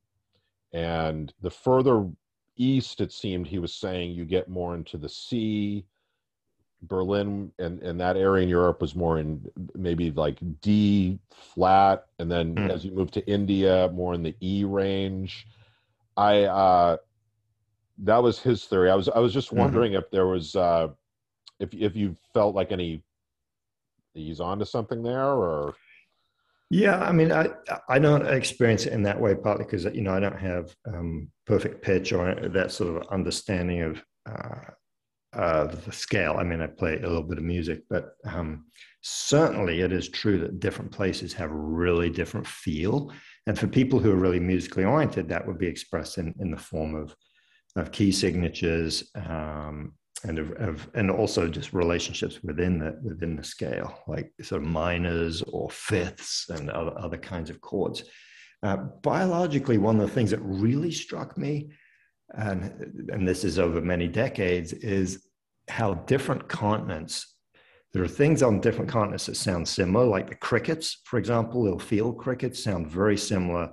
And 0.73 1.33
the 1.41 1.49
further 1.51 2.09
east 2.57 3.01
it 3.01 3.11
seemed 3.11 3.47
he 3.47 3.59
was 3.59 3.73
saying 3.73 4.11
you 4.11 4.25
get 4.25 4.49
more 4.49 4.75
into 4.75 4.97
the 4.97 5.09
C. 5.09 5.85
Berlin 6.81 7.51
and, 7.57 7.81
and 7.81 7.99
that 7.99 8.17
area 8.17 8.43
in 8.43 8.49
Europe 8.49 8.79
was 8.81 8.95
more 8.95 9.17
in 9.17 9.43
maybe 9.73 10.11
like 10.11 10.37
D 10.61 11.19
flat, 11.31 12.05
and 12.19 12.31
then 12.31 12.55
Mm. 12.55 12.69
as 12.69 12.85
you 12.85 12.91
move 12.91 13.11
to 13.11 13.25
India, 13.27 13.89
more 13.93 14.13
in 14.13 14.23
the 14.23 14.35
E 14.41 14.63
range. 14.65 15.47
I 16.17 16.43
uh, 16.43 16.97
that 17.99 18.21
was 18.21 18.39
his 18.39 18.65
theory. 18.65 18.89
I 18.91 18.95
was 18.95 19.09
I 19.09 19.19
was 19.19 19.33
just 19.33 19.51
Mhm. 19.51 19.57
wondering 19.57 19.93
if 19.93 20.09
there 20.11 20.27
was 20.27 20.55
uh, 20.55 20.89
if 21.59 21.73
if 21.73 21.95
you 21.95 22.15
felt 22.33 22.55
like 22.55 22.71
any 22.71 23.03
he's 24.13 24.39
onto 24.39 24.65
something 24.65 25.03
there 25.03 25.33
or 25.33 25.75
Yeah, 26.69 26.99
I 26.99 27.11
mean, 27.11 27.31
I 27.31 27.49
I 27.87 27.99
don't 27.99 28.25
experience 28.25 28.85
it 28.85 28.93
in 28.93 29.03
that 29.03 29.19
way, 29.19 29.35
partly 29.35 29.65
because 29.65 29.85
you 29.85 30.01
know 30.01 30.13
I 30.13 30.19
don't 30.19 30.39
have 30.39 30.75
um, 30.87 31.31
perfect 31.45 31.83
pitch 31.83 32.11
or 32.11 32.49
that 32.49 32.71
sort 32.71 32.97
of 32.97 33.07
understanding 33.11 33.81
of 33.81 34.03
uh, 34.25 35.65
the 35.65 35.91
scale. 35.91 36.37
I 36.39 36.43
mean, 36.43 36.61
I 36.61 36.67
play 36.67 36.97
a 36.97 37.01
little 37.01 37.23
bit 37.23 37.37
of 37.37 37.43
music, 37.43 37.83
but 37.89 38.11
um, 38.25 38.65
certainly 39.01 39.81
it 39.81 39.91
is 39.91 40.09
true 40.09 40.39
that 40.39 40.59
different 40.59 40.91
places 40.91 41.33
have 41.33 41.51
really 41.51 42.09
different 42.09 42.47
feel. 42.47 43.11
And 43.47 43.59
for 43.59 43.67
people 43.67 43.99
who 43.99 44.11
are 44.11 44.15
really 44.15 44.39
musically 44.39 44.85
oriented, 44.85 45.29
that 45.29 45.45
would 45.45 45.59
be 45.59 45.67
expressed 45.67 46.17
in 46.17 46.33
in 46.39 46.49
the 46.51 46.57
form 46.57 46.95
of 46.95 47.15
of 47.75 47.91
key 47.91 48.11
signatures 48.11 49.11
um, 49.15 49.93
and 50.27 50.39
of, 50.39 50.51
of 50.53 50.89
and 50.95 51.11
also 51.11 51.47
just 51.47 51.73
relationships 51.73 52.43
within 52.43 52.79
the 52.79 52.97
within 53.03 53.35
the 53.35 53.43
scale, 53.43 53.99
like 54.07 54.31
sort 54.41 54.61
of 54.61 54.67
minors 54.67 55.41
or 55.43 55.69
fifths 55.69 56.49
and 56.49 56.69
other, 56.69 56.97
other 56.97 57.17
kinds 57.17 57.49
of 57.49 57.61
chords. 57.61 58.03
Uh, 58.63 58.77
biologically, 59.03 59.77
one 59.77 59.99
of 59.99 60.07
the 60.07 60.13
things 60.13 60.31
that 60.31 60.39
really 60.39 60.91
struck 60.91 61.37
me, 61.37 61.69
and 62.31 63.09
and 63.09 63.27
this 63.27 63.43
is 63.43 63.59
over 63.59 63.81
many 63.81 64.07
decades, 64.07 64.73
is 64.73 65.27
how 65.69 65.93
different 65.93 66.47
continents. 66.47 67.33
There 67.93 68.03
are 68.03 68.09
things 68.09 68.43
on 68.43 68.59
different 68.59 68.91
continents 68.91 69.27
that 69.27 69.35
sound 69.35 69.67
similar, 69.67 70.05
like 70.05 70.27
the 70.27 70.35
crickets, 70.35 71.01
for 71.05 71.17
example. 71.17 71.63
Little 71.63 71.79
field 71.79 72.17
crickets 72.17 72.61
sound 72.61 72.87
very 72.87 73.17
similar 73.17 73.71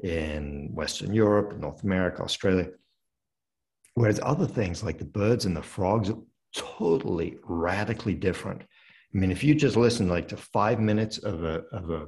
in 0.00 0.70
Western 0.72 1.12
Europe, 1.12 1.58
North 1.58 1.84
America, 1.84 2.22
Australia. 2.22 2.68
Whereas 3.94 4.20
other 4.22 4.46
things 4.46 4.82
like 4.82 4.98
the 4.98 5.04
birds 5.04 5.44
and 5.44 5.56
the 5.56 5.62
frogs 5.62 6.10
are 6.10 6.18
totally 6.54 7.38
radically 7.44 8.14
different. 8.14 8.62
I 8.62 9.18
mean, 9.18 9.30
if 9.30 9.44
you 9.44 9.54
just 9.54 9.76
listen 9.76 10.08
like 10.08 10.28
to 10.28 10.36
five 10.36 10.80
minutes 10.80 11.18
of 11.18 11.44
a 11.44 11.62
of 11.72 11.90
a 11.90 12.06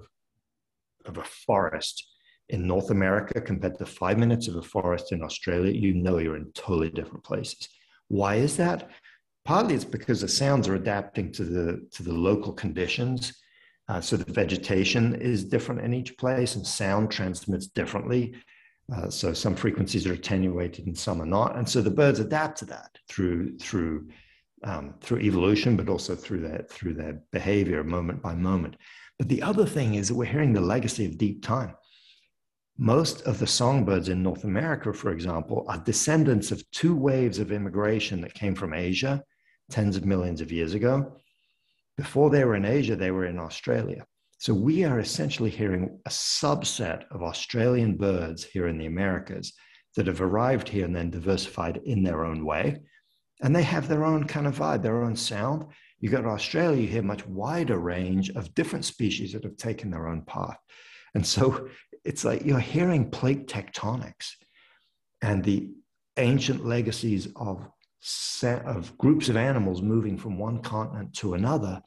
of 1.04 1.18
a 1.18 1.24
forest 1.24 2.02
in 2.48 2.66
North 2.66 2.90
America 2.90 3.40
compared 3.40 3.78
to 3.78 3.86
five 3.86 4.18
minutes 4.18 4.48
of 4.48 4.56
a 4.56 4.62
forest 4.62 5.12
in 5.12 5.22
Australia, 5.22 5.72
you 5.72 5.94
know 5.94 6.18
you're 6.18 6.36
in 6.36 6.50
totally 6.52 6.90
different 6.90 7.24
places. 7.24 7.68
Why 8.08 8.36
is 8.36 8.56
that? 8.56 8.90
Partly 9.44 9.74
it's 9.74 9.84
because 9.84 10.22
the 10.22 10.28
sounds 10.28 10.68
are 10.68 10.74
adapting 10.74 11.30
to 11.32 11.44
the 11.44 11.86
to 11.92 12.02
the 12.02 12.14
local 12.14 12.52
conditions. 12.52 13.40
Uh, 13.86 14.00
so 14.00 14.16
the 14.16 14.32
vegetation 14.32 15.14
is 15.16 15.44
different 15.44 15.82
in 15.82 15.92
each 15.92 16.16
place, 16.16 16.54
and 16.54 16.66
sound 16.66 17.10
transmits 17.10 17.66
differently. 17.66 18.34
Uh, 18.92 19.08
so 19.08 19.32
some 19.32 19.54
frequencies 19.54 20.06
are 20.06 20.12
attenuated 20.12 20.86
and 20.86 20.96
some 20.96 21.22
are 21.22 21.26
not, 21.26 21.56
and 21.56 21.68
so 21.68 21.80
the 21.80 21.90
birds 21.90 22.20
adapt 22.20 22.58
to 22.58 22.64
that 22.66 22.98
through 23.08 23.56
through 23.58 24.08
um, 24.62 24.94
through 25.00 25.20
evolution, 25.20 25.76
but 25.76 25.88
also 25.88 26.14
through 26.14 26.40
their 26.40 26.66
through 26.68 26.94
their 26.94 27.22
behavior 27.32 27.82
moment 27.82 28.22
by 28.22 28.34
moment. 28.34 28.76
But 29.18 29.28
the 29.28 29.42
other 29.42 29.64
thing 29.64 29.94
is 29.94 30.08
that 30.08 30.14
we're 30.14 30.24
hearing 30.26 30.52
the 30.52 30.60
legacy 30.60 31.06
of 31.06 31.18
deep 31.18 31.42
time. 31.42 31.74
Most 32.76 33.22
of 33.22 33.38
the 33.38 33.46
songbirds 33.46 34.08
in 34.08 34.22
North 34.22 34.44
America, 34.44 34.92
for 34.92 35.12
example, 35.12 35.64
are 35.68 35.78
descendants 35.78 36.50
of 36.50 36.68
two 36.72 36.96
waves 36.96 37.38
of 37.38 37.52
immigration 37.52 38.20
that 38.22 38.34
came 38.34 38.54
from 38.54 38.74
Asia 38.74 39.22
tens 39.70 39.96
of 39.96 40.04
millions 40.04 40.40
of 40.40 40.52
years 40.52 40.74
ago. 40.74 41.16
Before 41.96 42.28
they 42.30 42.44
were 42.44 42.56
in 42.56 42.64
Asia, 42.64 42.96
they 42.96 43.10
were 43.10 43.26
in 43.26 43.38
Australia. 43.38 44.04
So 44.44 44.52
we 44.52 44.84
are 44.84 45.00
essentially 45.00 45.48
hearing 45.48 45.98
a 46.04 46.10
subset 46.10 47.04
of 47.10 47.22
Australian 47.22 47.96
birds 47.96 48.44
here 48.44 48.68
in 48.68 48.76
the 48.76 48.84
Americas 48.84 49.54
that 49.96 50.06
have 50.06 50.20
arrived 50.20 50.68
here 50.68 50.84
and 50.84 50.94
then 50.94 51.08
diversified 51.08 51.80
in 51.86 52.02
their 52.02 52.26
own 52.26 52.44
way. 52.44 52.82
And 53.40 53.56
they 53.56 53.62
have 53.62 53.88
their 53.88 54.04
own 54.04 54.24
kind 54.24 54.46
of 54.46 54.58
vibe, 54.58 54.82
their 54.82 55.02
own 55.02 55.16
sound. 55.16 55.64
You 55.98 56.10
go 56.10 56.20
to 56.20 56.28
Australia, 56.28 56.82
you 56.82 56.88
hear 56.88 57.00
much 57.00 57.26
wider 57.26 57.78
range 57.78 58.28
of 58.36 58.52
different 58.52 58.84
species 58.84 59.32
that 59.32 59.44
have 59.44 59.56
taken 59.56 59.90
their 59.90 60.08
own 60.08 60.20
path. 60.26 60.58
And 61.14 61.26
so 61.26 61.70
it's 62.04 62.26
like 62.26 62.44
you're 62.44 62.58
hearing 62.58 63.10
plate 63.10 63.48
tectonics 63.48 64.32
and 65.22 65.42
the 65.42 65.70
ancient 66.18 66.66
legacies 66.66 67.28
of, 67.36 67.66
of 68.42 68.98
groups 68.98 69.30
of 69.30 69.38
animals 69.38 69.80
moving 69.80 70.18
from 70.18 70.38
one 70.38 70.60
continent 70.60 71.14
to 71.14 71.32
another 71.32 71.80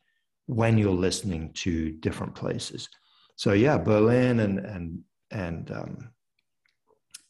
when 0.47 0.77
you're 0.77 0.91
listening 0.91 1.51
to 1.53 1.91
different 1.91 2.33
places. 2.33 2.89
So 3.35 3.53
yeah, 3.53 3.77
Berlin 3.77 4.39
and 4.39 4.59
and 4.59 4.99
and 5.29 5.71
um, 5.71 6.09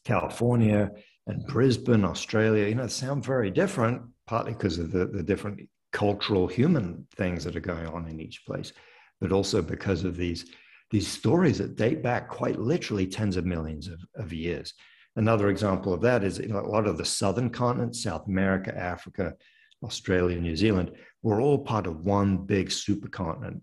California 0.04 0.90
and 1.26 1.46
Brisbane, 1.46 2.04
Australia, 2.04 2.66
you 2.66 2.74
know, 2.74 2.86
sound 2.86 3.24
very 3.24 3.50
different, 3.50 4.02
partly 4.26 4.54
because 4.54 4.78
of 4.78 4.90
the, 4.90 5.06
the 5.06 5.22
different 5.22 5.68
cultural 5.92 6.46
human 6.46 7.06
things 7.16 7.44
that 7.44 7.56
are 7.56 7.60
going 7.60 7.86
on 7.86 8.08
in 8.08 8.20
each 8.20 8.44
place, 8.46 8.72
but 9.20 9.32
also 9.32 9.60
because 9.60 10.04
of 10.04 10.16
these 10.16 10.46
these 10.90 11.06
stories 11.06 11.58
that 11.58 11.76
date 11.76 12.02
back 12.02 12.30
quite 12.30 12.58
literally 12.58 13.06
tens 13.06 13.36
of 13.36 13.44
millions 13.44 13.88
of, 13.88 14.00
of 14.14 14.32
years. 14.32 14.72
Another 15.16 15.50
example 15.50 15.92
of 15.92 16.00
that 16.00 16.24
is 16.24 16.38
you 16.38 16.48
know, 16.48 16.60
a 16.60 16.66
lot 16.66 16.86
of 16.86 16.96
the 16.96 17.04
southern 17.04 17.50
continents, 17.50 18.02
South 18.02 18.26
America, 18.26 18.74
Africa, 18.74 19.34
Australia, 19.82 20.40
New 20.40 20.56
Zealand, 20.56 20.92
were 21.22 21.40
all 21.40 21.58
part 21.58 21.86
of 21.86 22.04
one 22.04 22.38
big 22.38 22.68
supercontinent, 22.68 23.62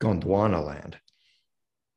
Gondwana 0.00 0.64
land. 0.64 0.98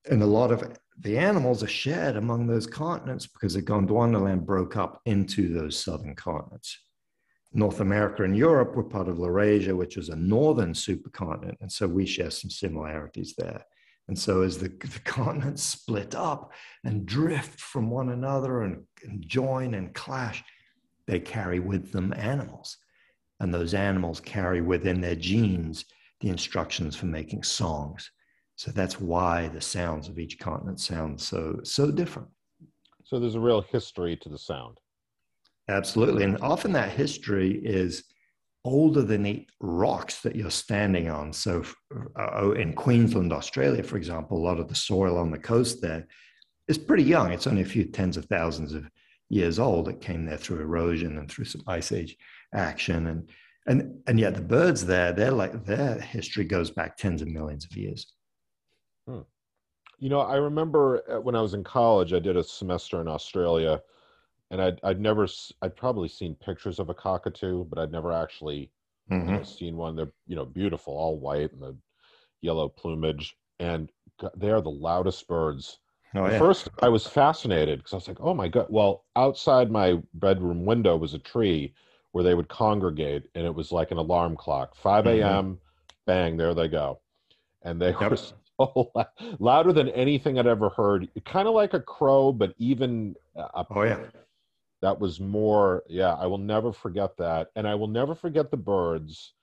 And 0.10 0.22
a 0.22 0.28
lot 0.28 0.52
of 0.52 0.78
the 0.98 1.18
animals 1.18 1.64
are 1.64 1.68
shared 1.68 2.16
among 2.16 2.48
those 2.48 2.68
continents 2.68 3.28
because 3.28 3.54
the 3.54 3.62
Gondwana 3.62 4.22
land 4.22 4.46
broke 4.46 4.76
up 4.76 5.02
into 5.06 5.54
those 5.54 5.78
southern 5.78 6.16
continents. 6.16 6.78
North 7.52 7.80
America 7.80 8.24
and 8.24 8.38
Europe 8.38 8.76
were 8.76 8.84
part 8.84 9.08
of 9.08 9.18
Laurasia, 9.18 9.76
which 9.76 9.98
was 9.98 10.10
a 10.10 10.16
northern 10.16 10.74
supercontinent. 10.74 11.56
And 11.62 11.72
so 11.72 11.88
we 11.88 12.06
share 12.06 12.30
some 12.30 12.50
similarities 12.50 13.34
there. 13.38 13.66
And 14.08 14.18
so 14.18 14.42
as 14.42 14.58
the, 14.58 14.68
the 14.80 15.00
continents 15.04 15.64
split 15.64 16.16
up 16.16 16.52
and 16.84 17.06
drift 17.06 17.60
from 17.60 17.90
one 17.90 18.10
another 18.10 18.64
and, 18.64 18.84
and 19.04 19.28
join 19.28 19.74
and 19.74 19.94
clash, 19.94 20.44
they 21.08 21.20
carry 21.20 21.60
with 21.60 21.92
them 21.92 22.14
animals. 22.16 22.78
And 23.40 23.54
those 23.54 23.74
animals 23.74 24.20
carry 24.20 24.62
within 24.62 25.02
their 25.02 25.16
genes 25.16 25.86
the 26.20 26.30
instructions 26.30 26.96
for 26.96 27.06
making 27.06 27.44
songs. 27.44 28.12
So 28.56 28.72
that's 28.72 29.00
why 29.00 29.48
the 29.48 29.62
sounds 29.62 30.10
of 30.10 30.20
each 30.20 30.38
continent 30.38 30.82
sound 30.82 31.22
so 31.22 31.62
so 31.64 31.92
different. 31.92 32.28
So 33.06 33.20
there's 33.20 33.36
a 33.36 33.40
real 33.40 33.62
history 33.62 34.18
to 34.18 34.30
the 34.30 34.38
sound. 34.38 34.80
Absolutely. 35.70 36.24
And 36.24 36.38
often 36.42 36.74
that 36.74 36.92
history 36.92 37.62
is 37.64 38.04
older 38.66 39.02
than 39.02 39.24
the 39.24 39.48
rocks 39.62 40.22
that 40.22 40.36
you're 40.36 40.52
standing 40.52 41.10
on. 41.10 41.32
So 41.32 41.64
uh, 42.20 42.52
in 42.52 42.74
Queensland, 42.74 43.32
Australia, 43.32 43.84
for 43.84 43.98
example, 43.98 44.38
a 44.38 44.46
lot 44.46 44.60
of 44.60 44.68
the 44.68 44.76
soil 44.76 45.18
on 45.18 45.32
the 45.32 45.40
coast 45.40 45.82
there 45.82 46.06
is 46.68 46.78
pretty 46.78 47.04
young. 47.04 47.32
It's 47.32 47.48
only 47.48 47.62
a 47.62 47.66
few 47.66 47.86
tens 47.86 48.18
of 48.18 48.26
thousands 48.26 48.74
of 48.74 48.90
years 49.30 49.60
old. 49.60 49.88
It 49.88 50.02
came 50.02 50.26
there 50.26 50.38
through 50.38 50.62
erosion 50.62 51.18
and 51.18 51.30
through 51.30 51.46
some 51.46 51.64
ice 51.68 51.92
age 51.92 52.18
action. 52.54 53.08
And 53.08 53.30
and 53.68 54.04
and 54.08 54.20
yet 54.20 54.36
the 54.36 54.42
birds 54.42 54.86
there, 54.86 55.14
they're 55.14 55.32
like 55.32 55.66
their 55.66 56.00
history 56.02 56.46
goes 56.46 56.72
back 56.72 56.98
tens 56.98 57.22
of 57.22 57.28
millions 57.28 57.66
of 57.66 57.76
years. 57.78 58.14
Hmm. 59.08 59.22
You 60.00 60.10
know, 60.10 60.22
I 60.22 60.38
remember 60.38 61.04
uh, 61.12 61.22
when 61.22 61.36
I 61.36 61.42
was 61.42 61.54
in 61.54 61.64
college, 61.64 62.14
I 62.14 62.20
did 62.20 62.38
a 62.38 62.44
semester 62.44 63.02
in 63.02 63.08
Australia, 63.08 63.82
and 64.52 64.62
I'd 64.62 64.80
I'd 64.84 65.02
never 65.02 65.28
i'd 65.64 65.76
probably 65.78 66.10
seen 66.10 66.36
pictures 66.36 66.80
of 66.80 66.90
a 66.90 66.94
cockatoo, 66.96 67.66
but 67.66 67.80
I'd 67.80 67.92
never 67.92 68.12
actually 68.14 68.74
you 69.26 69.32
Mhm. 69.32 69.40
know, 69.40 69.44
seen 69.44 69.78
one. 69.78 69.96
They're 69.96 70.14
you 70.28 70.36
know 70.38 70.46
beautiful, 70.46 70.96
all 70.98 71.20
white 71.20 71.54
and 71.54 71.62
the 71.64 71.78
yellow 72.42 72.70
plumage, 72.70 73.38
and 73.60 73.92
they 74.38 74.52
are 74.52 74.62
the 74.62 74.72
loudest 74.72 75.28
birds. 75.28 75.80
Oh, 76.14 76.28
At 76.28 76.34
yeah. 76.34 76.46
first, 76.46 76.70
I 76.82 76.90
was 76.90 77.08
fascinated 77.08 77.80
because 77.80 77.94
I 77.94 77.98
was 77.98 78.08
like, 78.10 78.22
"Oh 78.22 78.34
my 78.36 78.48
god!" 78.50 78.68
Well, 78.70 79.06
outside 79.16 79.72
my 79.72 80.02
bedroom 80.16 80.66
window 80.66 80.98
was 80.98 81.14
a 81.16 81.20
tree 81.20 81.76
where 82.12 82.24
they 82.24 82.34
would 82.34 82.48
congregate, 82.50 83.30
and 83.36 83.46
it 83.46 83.54
was 83.54 83.72
like 83.72 83.92
an 83.92 83.98
alarm 83.98 84.36
clock. 84.36 84.76
5 84.76 85.06
Mhm. 85.06 85.12
a.m., 85.20 85.60
bang, 86.06 86.38
there 86.38 86.54
they 86.54 86.68
go, 86.68 87.00
and 87.62 87.82
they 87.82 87.92
Yep. 88.00 88.12
were 88.12 88.18
so 88.60 88.92
lou- 88.96 89.36
louder 89.40 89.72
than 89.74 89.90
anything 89.90 90.38
I'd 90.40 90.48
ever 90.48 90.70
heard. 90.70 91.08
Kind 91.26 91.48
of 91.48 91.54
like 91.54 91.74
a 91.74 91.80
crow, 91.80 92.32
but 92.32 92.54
even 92.58 93.16
a 93.36 93.66
Oh, 93.70 93.84
yeah. 93.84 94.10
that 94.82 94.98
was 95.00 95.20
more 95.20 95.84
yeah 95.90 96.14
i 96.16 96.26
will 96.26 96.38
never 96.38 96.72
forget 96.72 97.16
that 97.18 97.50
and 97.58 97.68
i 97.68 97.76
will 97.76 97.88
never 97.88 98.16
forget 98.16 98.50
the 98.50 98.56
birds 98.58 99.34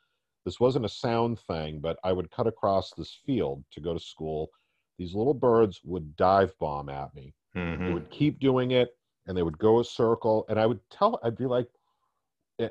this 0.47 0.59
wasn't 0.61 0.85
a 0.85 0.89
sound 0.89 1.39
thing 1.41 1.79
but 1.79 1.99
i 2.05 2.11
would 2.13 2.31
cut 2.31 2.47
across 2.47 2.93
this 2.95 3.13
field 3.27 3.63
to 3.71 3.81
go 3.81 3.93
to 3.93 4.01
school 4.01 4.51
these 4.99 5.15
little 5.15 5.35
birds 5.35 5.81
would 5.85 6.17
dive 6.17 6.57
bomb 6.59 6.89
at 6.89 7.15
me 7.15 7.35
they 7.55 7.61
Mhm. 7.61 7.93
would 7.93 8.09
keep 8.11 8.39
doing 8.41 8.71
it 8.71 8.97
and 9.27 9.37
they 9.37 9.43
would 9.43 9.59
go 9.59 9.81
a 9.81 9.85
circle 9.85 10.47
and 10.49 10.59
i 10.59 10.65
would 10.65 10.81
tell 10.91 11.21
i'd 11.23 11.37
be 11.37 11.45
like 11.47 11.67
"A- 11.67 11.76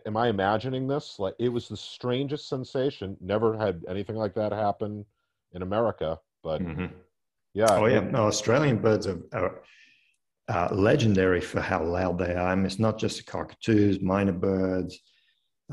am 0.06 0.18
i 0.18 0.28
imagining 0.28 0.88
this 0.88 1.20
like 1.20 1.36
it 1.40 1.50
was 1.50 1.68
the 1.68 1.78
strangest 1.78 2.50
sensation 2.50 3.16
never 3.22 3.58
had 3.58 3.84
anything 3.88 4.16
like 4.16 4.34
that 4.34 4.52
happen 4.52 5.06
in 5.54 5.62
america 5.62 6.20
but 6.44 6.62
Mhm. 6.62 6.92
yeah 7.54 7.78
Oh 7.80 7.86
yeah, 7.86 8.02
no, 8.02 8.28
Australian 8.28 8.78
birds 8.78 9.08
are, 9.08 9.20
are 9.34 9.62
uh, 10.48 10.70
legendary 10.74 11.42
for 11.42 11.62
how 11.62 11.84
loud 11.84 12.20
they 12.20 12.34
are. 12.36 12.48
I 12.48 12.56
mean, 12.56 12.66
it's 12.66 12.80
not 12.80 13.00
just 13.00 13.18
the 13.18 13.24
cockatoos, 13.24 14.00
myna 14.00 14.34
birds, 14.34 15.00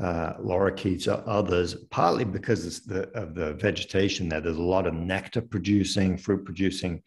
uh, 0.01 0.33
lorikeets, 0.39 1.07
or 1.07 1.23
others. 1.29 1.75
Partly 1.91 2.25
because 2.25 2.65
it's 2.65 2.79
the, 2.79 3.09
of 3.11 3.35
the 3.35 3.53
vegetation 3.53 4.29
there. 4.29 4.41
There's 4.41 4.57
a 4.57 4.61
lot 4.61 4.87
of 4.87 4.93
nectar 4.93 5.41
producing, 5.41 6.17
fruit 6.17 6.43
producing 6.45 7.03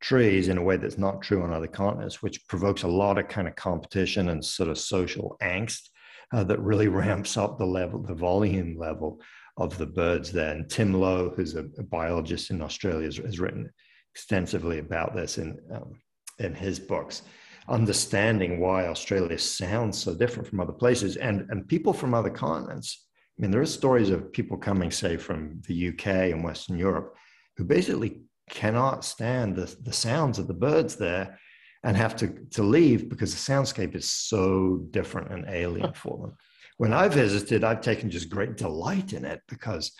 trees 0.00 0.48
in 0.48 0.56
a 0.56 0.62
way 0.62 0.76
that's 0.78 0.96
not 0.96 1.20
true 1.20 1.42
on 1.42 1.52
other 1.52 1.66
continents, 1.66 2.22
which 2.22 2.46
provokes 2.48 2.84
a 2.84 2.88
lot 2.88 3.18
of 3.18 3.28
kind 3.28 3.46
of 3.48 3.56
competition 3.56 4.30
and 4.30 4.42
sort 4.42 4.70
of 4.70 4.78
social 4.78 5.36
angst 5.42 5.90
uh, 6.32 6.44
that 6.44 6.60
really 6.60 6.88
ramps 6.88 7.36
up 7.36 7.58
the 7.58 7.66
level, 7.66 8.00
the 8.00 8.14
volume 8.14 8.78
level 8.78 9.20
of 9.56 9.76
the 9.78 9.86
birds 9.86 10.32
there. 10.32 10.54
And 10.54 10.68
Tim 10.68 10.94
Low, 10.94 11.30
who's 11.30 11.54
a, 11.54 11.66
a 11.78 11.82
biologist 11.82 12.50
in 12.50 12.62
Australia, 12.62 13.06
has, 13.06 13.16
has 13.16 13.40
written 13.40 13.70
extensively 14.14 14.78
about 14.78 15.14
this 15.14 15.38
in 15.38 15.58
um, 15.72 16.00
in 16.38 16.54
his 16.54 16.78
books, 16.80 17.22
understanding 17.68 18.60
why 18.60 18.86
Australia 18.86 19.38
sounds 19.38 19.98
so 19.98 20.14
different 20.14 20.48
from 20.48 20.60
other 20.60 20.72
places 20.72 21.16
and 21.16 21.46
and 21.50 21.68
people 21.68 21.92
from 21.92 22.14
other 22.14 22.30
continents. 22.30 23.06
I 23.38 23.42
mean, 23.42 23.50
there 23.50 23.60
are 23.60 23.66
stories 23.66 24.10
of 24.10 24.32
people 24.32 24.58
coming, 24.58 24.90
say, 24.90 25.16
from 25.16 25.62
the 25.66 25.88
UK 25.88 26.06
and 26.32 26.44
Western 26.44 26.76
Europe, 26.76 27.16
who 27.56 27.64
basically 27.64 28.20
cannot 28.50 29.04
stand 29.04 29.56
the, 29.56 29.74
the 29.82 29.92
sounds 29.92 30.38
of 30.38 30.46
the 30.46 30.54
birds 30.54 30.96
there 30.96 31.38
and 31.82 31.96
have 31.96 32.14
to, 32.16 32.28
to 32.50 32.62
leave 32.62 33.08
because 33.08 33.32
the 33.32 33.52
soundscape 33.52 33.94
is 33.94 34.08
so 34.08 34.86
different 34.90 35.32
and 35.32 35.46
alien 35.48 35.92
for 35.94 36.18
them. 36.18 36.36
When 36.76 36.92
I 36.92 37.08
visited, 37.08 37.64
I've 37.64 37.80
taken 37.80 38.10
just 38.10 38.28
great 38.28 38.56
delight 38.56 39.12
in 39.12 39.24
it 39.24 39.40
because 39.48 39.92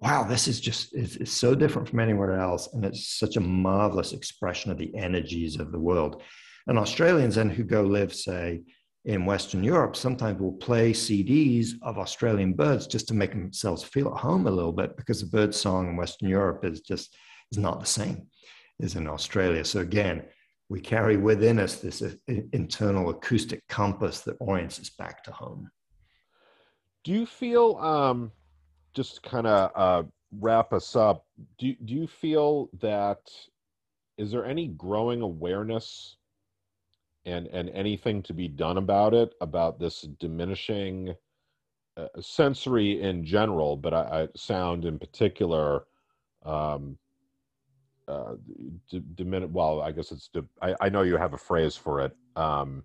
wow, 0.00 0.24
this 0.24 0.46
is 0.46 0.60
just 0.60 0.94
it's, 0.94 1.16
it's 1.16 1.32
so 1.32 1.54
different 1.54 1.88
from 1.88 2.00
anywhere 2.00 2.38
else, 2.38 2.72
and 2.74 2.84
it's 2.84 3.18
such 3.18 3.36
a 3.36 3.40
marvelous 3.40 4.12
expression 4.12 4.70
of 4.70 4.78
the 4.78 4.94
energies 4.94 5.58
of 5.58 5.72
the 5.72 5.78
world. 5.78 6.22
And 6.66 6.78
Australians 6.78 7.36
then 7.36 7.50
who 7.50 7.64
go 7.64 7.82
live, 7.82 8.14
say, 8.14 8.62
in 9.04 9.24
Western 9.24 9.62
Europe, 9.62 9.94
sometimes 9.94 10.40
will 10.40 10.52
play 10.52 10.92
CDs 10.92 11.70
of 11.82 11.96
Australian 11.96 12.54
birds 12.54 12.88
just 12.88 13.06
to 13.08 13.14
make 13.14 13.30
themselves 13.30 13.84
feel 13.84 14.08
at 14.08 14.20
home 14.20 14.48
a 14.48 14.50
little 14.50 14.72
bit 14.72 14.96
because 14.96 15.20
the 15.20 15.28
bird 15.28 15.54
song 15.54 15.88
in 15.88 15.96
Western 15.96 16.28
Europe 16.28 16.64
is 16.64 16.80
just 16.80 17.16
is 17.52 17.58
not 17.58 17.78
the 17.78 17.86
same 17.86 18.26
as 18.82 18.96
in 18.96 19.06
Australia. 19.06 19.64
So 19.64 19.78
again, 19.78 20.24
we 20.68 20.80
carry 20.80 21.16
within 21.16 21.58
us 21.58 21.76
this 21.76 22.02
uh, 22.02 22.12
internal 22.52 23.10
acoustic 23.10 23.66
compass 23.68 24.20
that 24.20 24.36
orients 24.40 24.80
us 24.80 24.90
back 24.90 25.22
to 25.24 25.30
home. 25.30 25.70
Do 27.04 27.12
you 27.12 27.26
feel 27.26 27.76
um 27.76 28.32
just 28.94 29.22
kind 29.22 29.46
of 29.46 29.70
uh 29.74 30.02
wrap 30.40 30.72
us 30.72 30.96
up, 30.96 31.24
do 31.58 31.74
do 31.84 31.94
you 31.94 32.06
feel 32.06 32.68
that 32.80 33.18
is 34.18 34.30
there 34.30 34.44
any 34.44 34.68
growing 34.68 35.22
awareness 35.22 36.16
and 37.24 37.46
and 37.48 37.70
anything 37.70 38.22
to 38.22 38.32
be 38.32 38.48
done 38.48 38.78
about 38.78 39.14
it 39.14 39.34
about 39.40 39.78
this 39.78 40.02
diminishing 40.18 41.14
uh, 41.96 42.08
sensory 42.20 43.00
in 43.00 43.24
general, 43.24 43.76
but 43.76 43.94
I, 43.94 44.22
I 44.22 44.28
sound 44.36 44.84
in 44.84 44.98
particular 44.98 45.84
um 46.44 46.98
uh 48.08 48.34
dimin- 48.92 49.50
well 49.50 49.80
i 49.80 49.90
guess 49.90 50.12
it's 50.12 50.28
di- 50.28 50.40
I, 50.62 50.74
I 50.80 50.88
know 50.88 51.02
you 51.02 51.16
have 51.16 51.34
a 51.34 51.38
phrase 51.38 51.76
for 51.76 52.00
it 52.02 52.16
um 52.36 52.84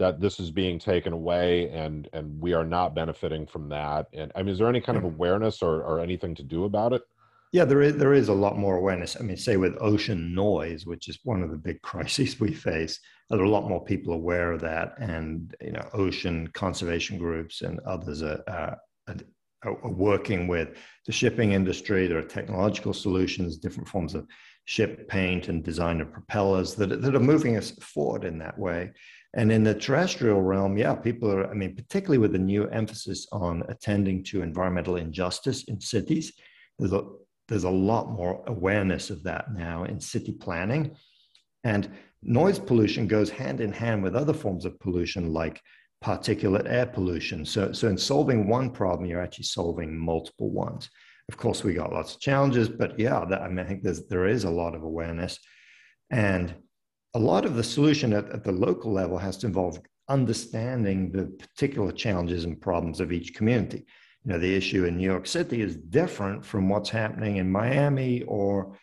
that 0.00 0.18
this 0.18 0.40
is 0.40 0.50
being 0.50 0.78
taken 0.78 1.12
away 1.12 1.68
and 1.68 2.08
and 2.14 2.40
we 2.40 2.54
are 2.54 2.64
not 2.64 2.94
benefiting 2.94 3.46
from 3.46 3.68
that. 3.68 4.08
And 4.14 4.32
i 4.34 4.42
mean 4.42 4.48
is 4.48 4.58
there 4.58 4.68
any 4.68 4.80
kind 4.80 4.98
of 4.98 5.04
awareness 5.04 5.62
or, 5.62 5.82
or 5.82 6.00
anything 6.00 6.34
to 6.36 6.42
do 6.42 6.64
about 6.64 6.92
it? 6.94 7.02
Yeah, 7.52 7.64
there 7.66 7.82
is 7.82 7.96
there 7.96 8.14
is 8.14 8.28
a 8.28 8.32
lot 8.32 8.56
more 8.56 8.76
awareness. 8.76 9.16
I 9.20 9.22
mean, 9.22 9.36
say 9.36 9.56
with 9.56 9.76
ocean 9.80 10.34
noise, 10.34 10.86
which 10.86 11.08
is 11.08 11.18
one 11.24 11.42
of 11.42 11.50
the 11.50 11.56
big 11.58 11.82
crises 11.90 12.40
we 12.40 12.54
face, 12.54 12.98
there 13.28 13.40
are 13.40 13.44
a 13.44 13.50
lot 13.50 13.68
more 13.68 13.84
people 13.84 14.14
aware 14.14 14.52
of 14.52 14.60
that, 14.62 14.94
and 14.98 15.54
you 15.60 15.72
know, 15.72 15.86
ocean 15.92 16.48
conservation 16.54 17.18
groups 17.18 17.60
and 17.60 17.78
others 17.80 18.22
are, 18.22 18.42
are, 18.48 18.78
are 19.62 19.90
working 19.90 20.48
with 20.48 20.76
the 21.06 21.12
shipping 21.12 21.52
industry. 21.52 22.06
There 22.06 22.18
are 22.18 22.22
technological 22.22 22.94
solutions, 22.94 23.58
different 23.58 23.88
forms 23.88 24.14
of 24.14 24.26
ship 24.64 25.08
paint 25.08 25.48
and 25.48 25.64
design 25.64 26.00
of 26.00 26.12
propellers 26.12 26.74
that 26.76 27.02
that 27.02 27.14
are 27.14 27.20
moving 27.20 27.56
us 27.56 27.70
forward 27.80 28.24
in 28.24 28.38
that 28.38 28.58
way. 28.58 28.92
And 29.34 29.52
in 29.52 29.62
the 29.62 29.74
terrestrial 29.74 30.42
realm, 30.42 30.76
yeah, 30.76 30.94
people 30.94 31.30
are. 31.30 31.48
I 31.48 31.54
mean, 31.54 31.76
particularly 31.76 32.18
with 32.18 32.32
the 32.32 32.38
new 32.38 32.66
emphasis 32.68 33.26
on 33.32 33.62
attending 33.68 34.24
to 34.24 34.42
environmental 34.42 34.96
injustice 34.96 35.64
in 35.64 35.80
cities, 35.80 36.32
there's 36.78 36.92
a 36.92 37.04
there's 37.48 37.64
a 37.64 37.70
lot 37.70 38.10
more 38.10 38.42
awareness 38.46 39.10
of 39.10 39.22
that 39.24 39.52
now 39.52 39.84
in 39.84 40.00
city 40.00 40.32
planning. 40.32 40.96
And 41.64 41.90
noise 42.22 42.58
pollution 42.58 43.06
goes 43.06 43.28
hand 43.28 43.60
in 43.60 43.72
hand 43.72 44.02
with 44.02 44.14
other 44.14 44.32
forms 44.32 44.64
of 44.64 44.78
pollution 44.80 45.32
like 45.32 45.60
particulate 46.04 46.70
air 46.70 46.86
pollution. 46.86 47.44
So, 47.44 47.72
so 47.72 47.88
in 47.88 47.98
solving 47.98 48.48
one 48.48 48.70
problem, 48.70 49.08
you're 49.08 49.22
actually 49.22 49.44
solving 49.44 49.96
multiple 49.96 50.50
ones. 50.50 50.88
Of 51.28 51.36
course, 51.36 51.62
we 51.62 51.74
got 51.74 51.92
lots 51.92 52.14
of 52.14 52.20
challenges, 52.20 52.68
but 52.68 52.98
yeah, 52.98 53.24
that, 53.28 53.42
I 53.42 53.48
mean, 53.48 53.60
I 53.60 53.64
think 53.64 53.82
there's, 53.82 54.06
there 54.06 54.26
is 54.26 54.44
a 54.44 54.50
lot 54.50 54.74
of 54.74 54.82
awareness. 54.82 55.38
And 56.10 56.54
a 57.14 57.18
lot 57.18 57.44
of 57.44 57.54
the 57.54 57.62
solution 57.62 58.12
at, 58.12 58.30
at 58.30 58.44
the 58.44 58.52
local 58.52 58.92
level 58.92 59.18
has 59.18 59.36
to 59.38 59.46
involve 59.46 59.80
understanding 60.08 61.12
the 61.12 61.26
particular 61.38 61.92
challenges 61.92 62.44
and 62.44 62.60
problems 62.60 63.00
of 63.00 63.12
each 63.12 63.34
community 63.34 63.86
you 64.24 64.32
know 64.32 64.38
the 64.38 64.54
issue 64.54 64.84
in 64.84 64.96
new 64.96 65.08
york 65.08 65.26
city 65.26 65.62
is 65.62 65.76
different 65.76 66.44
from 66.44 66.68
what's 66.68 66.90
happening 66.90 67.36
in 67.36 67.50
miami 67.50 68.22
or 68.22 68.76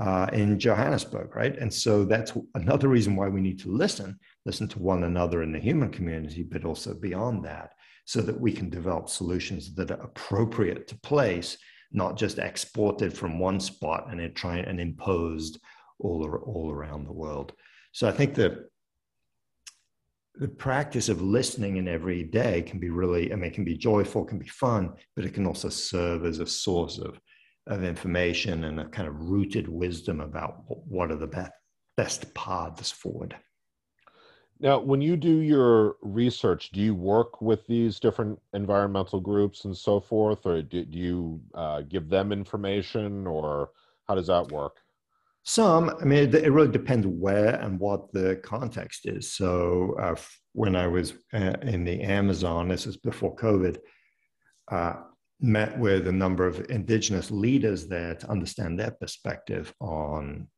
uh, 0.00 0.28
in 0.32 0.58
johannesburg 0.58 1.34
right? 1.34 1.56
And 1.58 1.72
so 1.72 2.04
that's 2.04 2.32
another 2.54 2.88
reason 2.88 3.16
why 3.16 3.28
we 3.28 3.40
need 3.40 3.58
to 3.60 3.72
listen 3.72 4.18
listen 4.44 4.68
to 4.68 4.78
one 4.78 5.04
another 5.04 5.42
in 5.42 5.52
the 5.52 5.58
human 5.58 5.90
community 5.90 6.42
but 6.42 6.64
also 6.64 6.94
beyond 6.94 7.44
that 7.44 7.72
so 8.04 8.20
that 8.22 8.40
we 8.40 8.52
can 8.52 8.70
develop 8.70 9.08
solutions 9.08 9.74
that 9.74 9.90
are 9.90 10.02
appropriate 10.02 10.88
to 10.88 10.98
place 11.00 11.58
not 11.90 12.16
just 12.16 12.38
exported 12.38 13.16
from 13.16 13.38
one 13.38 13.60
spot 13.60 14.08
and 14.10 14.20
then 14.20 14.32
try 14.34 14.58
and 14.58 14.80
imposed 14.80 15.58
all, 15.98 16.24
all 16.44 16.70
around 16.70 17.04
the 17.04 17.12
world. 17.12 17.52
So 17.92 18.08
i 18.08 18.12
think 18.12 18.34
that 18.34 18.68
the 20.38 20.48
practice 20.48 21.08
of 21.08 21.20
listening 21.20 21.78
in 21.78 21.88
every 21.88 22.22
day 22.22 22.62
can 22.62 22.78
be 22.78 22.90
really, 22.90 23.32
I 23.32 23.36
mean, 23.36 23.50
it 23.50 23.54
can 23.54 23.64
be 23.64 23.76
joyful, 23.76 24.24
can 24.24 24.38
be 24.38 24.46
fun, 24.46 24.92
but 25.16 25.24
it 25.24 25.34
can 25.34 25.46
also 25.46 25.68
serve 25.68 26.24
as 26.24 26.38
a 26.38 26.46
source 26.46 26.98
of, 26.98 27.18
of 27.68 27.84
information 27.84 28.64
and 28.64 28.80
a 28.80 28.88
kind 28.88 29.08
of 29.08 29.14
rooted 29.20 29.68
wisdom 29.68 30.20
about 30.20 30.64
what 30.66 31.10
are 31.10 31.16
the 31.16 31.26
best, 31.26 31.52
best 31.96 32.34
paths 32.34 32.90
forward. 32.90 33.36
now 34.60 34.78
when 34.78 35.00
you 35.00 35.16
do 35.16 35.36
your 35.54 35.96
research 36.02 36.70
do 36.70 36.80
you 36.80 36.94
work 36.94 37.40
with 37.40 37.66
these 37.66 38.00
different 38.00 38.38
environmental 38.54 39.20
groups 39.20 39.64
and 39.66 39.76
so 39.76 40.00
forth 40.00 40.46
or 40.46 40.62
do, 40.62 40.84
do 40.84 40.98
you 40.98 41.40
uh, 41.54 41.80
give 41.82 42.08
them 42.08 42.32
information 42.32 43.26
or 43.26 43.70
how 44.06 44.14
does 44.14 44.28
that 44.28 44.50
work 44.50 44.76
Some, 45.44 45.90
I 46.00 46.04
mean, 46.04 46.20
it, 46.24 46.34
it 46.34 46.52
really 46.52 46.70
depends 46.70 47.06
where 47.06 47.54
and 47.54 47.80
what 47.80 48.12
the 48.12 48.36
context 48.54 49.06
is. 49.06 49.32
So, 49.32 49.94
uh, 49.98 50.16
when 50.52 50.74
I 50.76 50.86
was 50.86 51.14
uh, 51.32 51.54
in 51.62 51.84
the 51.84 52.02
Amazon, 52.02 52.68
this 52.68 52.84
was 52.86 52.96
before 52.98 53.34
COVID, 53.36 53.78
uh, 54.70 54.94
met 55.40 55.78
with 55.78 56.08
a 56.08 56.12
number 56.12 56.46
of 56.46 56.68
indigenous 56.70 57.30
leaders 57.30 57.86
there 57.86 58.14
to 58.14 58.30
understand 58.30 58.78
their 58.78 58.90
perspective 58.90 59.72
on 59.80 60.48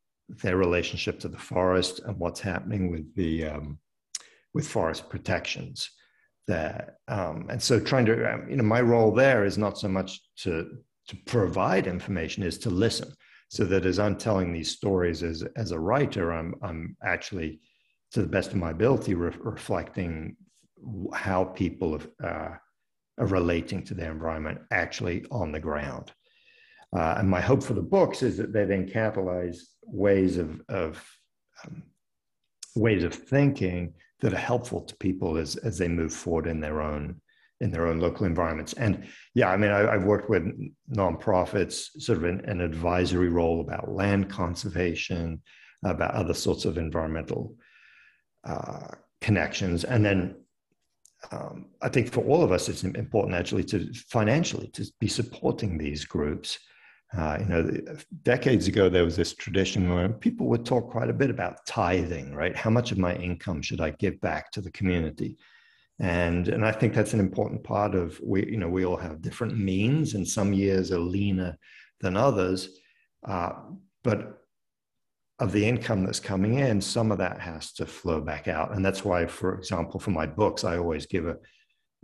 their 0.41 0.57
relationship 0.57 1.19
to 1.19 1.27
the 1.27 1.37
forest 1.37 1.99
and 2.05 2.17
what's 2.17 2.39
happening 2.39 2.89
with 2.89 3.13
the 3.15 3.45
um, 3.45 3.79
with 4.53 4.67
forest 4.67 5.09
protections 5.09 5.89
there. 6.47 6.97
Um, 7.07 7.47
and 7.49 7.61
so, 7.61 7.79
trying 7.79 8.05
to 8.07 8.33
um, 8.33 8.49
you 8.49 8.55
know, 8.55 8.63
my 8.63 8.81
role 8.81 9.11
there 9.11 9.45
is 9.45 9.57
not 9.57 9.77
so 9.77 9.87
much 9.87 10.19
to 10.37 10.69
to 11.07 11.15
provide 11.25 11.87
information, 11.87 12.43
is 12.43 12.57
to 12.59 12.69
listen. 12.69 13.13
So 13.49 13.65
that 13.65 13.85
as 13.85 13.99
I'm 13.99 14.17
telling 14.17 14.51
these 14.51 14.71
stories 14.71 15.23
as 15.23 15.43
as 15.55 15.71
a 15.71 15.79
writer, 15.79 16.31
I'm 16.31 16.55
I'm 16.61 16.95
actually, 17.03 17.59
to 18.11 18.21
the 18.21 18.27
best 18.27 18.51
of 18.51 18.57
my 18.57 18.71
ability, 18.71 19.13
re- 19.13 19.35
reflecting 19.39 20.37
how 21.13 21.43
people 21.43 21.99
uh, 22.23 22.27
are 22.27 22.61
relating 23.17 23.83
to 23.83 23.93
their 23.93 24.11
environment 24.11 24.59
actually 24.71 25.25
on 25.31 25.51
the 25.51 25.59
ground. 25.59 26.11
Uh, 26.95 27.15
and 27.17 27.29
my 27.29 27.39
hope 27.39 27.63
for 27.63 27.73
the 27.73 27.81
books 27.81 28.21
is 28.21 28.37
that 28.37 28.51
they 28.51 28.65
then 28.65 28.87
catalyze 28.87 29.59
ways 29.83 30.37
of, 30.37 30.61
of 30.67 31.03
um, 31.63 31.83
ways 32.75 33.03
of 33.03 33.13
thinking 33.13 33.93
that 34.19 34.33
are 34.33 34.37
helpful 34.37 34.81
to 34.81 34.95
people 34.97 35.37
as, 35.37 35.55
as 35.57 35.77
they 35.77 35.87
move 35.87 36.13
forward 36.13 36.47
in 36.47 36.59
their 36.59 36.81
own 36.81 37.21
in 37.61 37.69
their 37.69 37.85
own 37.85 37.99
local 37.99 38.25
environments. 38.25 38.73
And 38.73 39.07
yeah, 39.35 39.51
I 39.51 39.55
mean, 39.55 39.69
I, 39.69 39.91
have 39.91 40.03
worked 40.03 40.31
with 40.31 40.51
nonprofits, 40.91 41.89
sort 42.01 42.17
of 42.17 42.23
an, 42.23 42.41
an, 42.45 42.59
advisory 42.59 43.29
role 43.29 43.61
about 43.61 43.91
land 43.91 44.31
conservation, 44.31 45.43
about 45.85 46.15
other 46.15 46.33
sorts 46.33 46.65
of 46.65 46.79
environmental 46.79 47.55
uh, 48.43 48.87
connections, 49.21 49.83
and 49.83 50.03
then 50.03 50.40
um, 51.31 51.67
I 51.81 51.89
think 51.89 52.11
for 52.11 52.23
all 52.23 52.43
of 52.43 52.51
us, 52.51 52.67
it's 52.67 52.83
important 52.83 53.35
actually 53.35 53.63
to 53.65 53.93
financially 53.93 54.67
to 54.69 54.85
be 54.99 55.07
supporting 55.07 55.77
these 55.77 56.05
groups. 56.05 56.57
Uh, 57.15 57.37
you 57.39 57.45
know, 57.45 57.69
decades 58.23 58.67
ago 58.67 58.87
there 58.89 59.03
was 59.03 59.17
this 59.17 59.33
tradition 59.33 59.93
where 59.93 60.07
people 60.09 60.47
would 60.47 60.65
talk 60.65 60.89
quite 60.89 61.09
a 61.09 61.13
bit 61.13 61.29
about 61.29 61.65
tithing, 61.65 62.33
right? 62.33 62.55
How 62.55 62.69
much 62.69 62.91
of 62.91 62.97
my 62.97 63.15
income 63.15 63.61
should 63.61 63.81
I 63.81 63.91
give 63.91 64.19
back 64.21 64.49
to 64.51 64.61
the 64.61 64.71
community? 64.71 65.37
And 65.99 66.47
and 66.47 66.65
I 66.65 66.71
think 66.71 66.93
that's 66.93 67.13
an 67.13 67.19
important 67.19 67.63
part 67.63 67.93
of 67.93 68.19
we. 68.23 68.49
You 68.49 68.57
know, 68.57 68.69
we 68.69 68.85
all 68.85 68.97
have 68.97 69.21
different 69.21 69.57
means, 69.57 70.15
and 70.15 70.27
some 70.27 70.53
years 70.53 70.91
are 70.91 70.99
leaner 70.99 71.57
than 71.99 72.17
others. 72.17 72.69
Uh, 73.27 73.51
but 74.03 74.40
of 75.41 75.51
the 75.51 75.65
income 75.65 76.05
that's 76.05 76.19
coming 76.19 76.59
in, 76.59 76.79
some 76.79 77.11
of 77.11 77.17
that 77.17 77.39
has 77.39 77.73
to 77.73 77.83
flow 77.83 78.21
back 78.21 78.47
out. 78.47 78.75
And 78.75 78.85
that's 78.85 79.03
why, 79.03 79.25
for 79.25 79.55
example, 79.55 79.99
for 79.99 80.11
my 80.11 80.27
books, 80.27 80.63
I 80.63 80.77
always 80.77 81.07
give 81.07 81.25
a, 81.25 81.37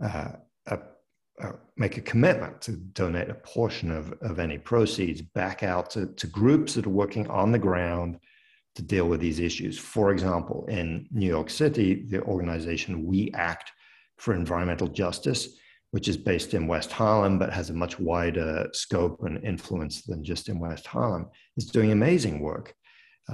uh, 0.04 0.32
a, 0.66 0.78
a, 1.40 1.52
make 1.76 1.96
a 1.96 2.00
commitment 2.00 2.60
to 2.62 2.72
donate 2.72 3.30
a 3.30 3.34
portion 3.34 3.92
of, 3.92 4.12
of 4.22 4.40
any 4.40 4.58
proceeds 4.58 5.22
back 5.22 5.62
out 5.62 5.88
to, 5.90 6.06
to 6.06 6.26
groups 6.26 6.74
that 6.74 6.86
are 6.86 6.90
working 6.90 7.28
on 7.28 7.52
the 7.52 7.60
ground 7.60 8.18
to 8.74 8.82
deal 8.82 9.08
with 9.08 9.20
these 9.20 9.38
issues. 9.38 9.78
For 9.78 10.10
example, 10.10 10.66
in 10.68 11.06
New 11.12 11.28
York 11.28 11.48
City, 11.48 12.06
the 12.08 12.22
organization 12.22 13.06
We 13.06 13.30
Act 13.34 13.70
for 14.16 14.34
Environmental 14.34 14.88
Justice, 14.88 15.56
which 15.92 16.08
is 16.08 16.16
based 16.16 16.54
in 16.54 16.66
West 16.66 16.90
Harlem 16.90 17.38
but 17.38 17.52
has 17.52 17.70
a 17.70 17.74
much 17.74 18.00
wider 18.00 18.68
scope 18.72 19.22
and 19.22 19.44
influence 19.44 20.02
than 20.02 20.24
just 20.24 20.48
in 20.48 20.58
West 20.58 20.88
Harlem, 20.88 21.28
is 21.56 21.66
doing 21.66 21.92
amazing 21.92 22.40
work 22.40 22.74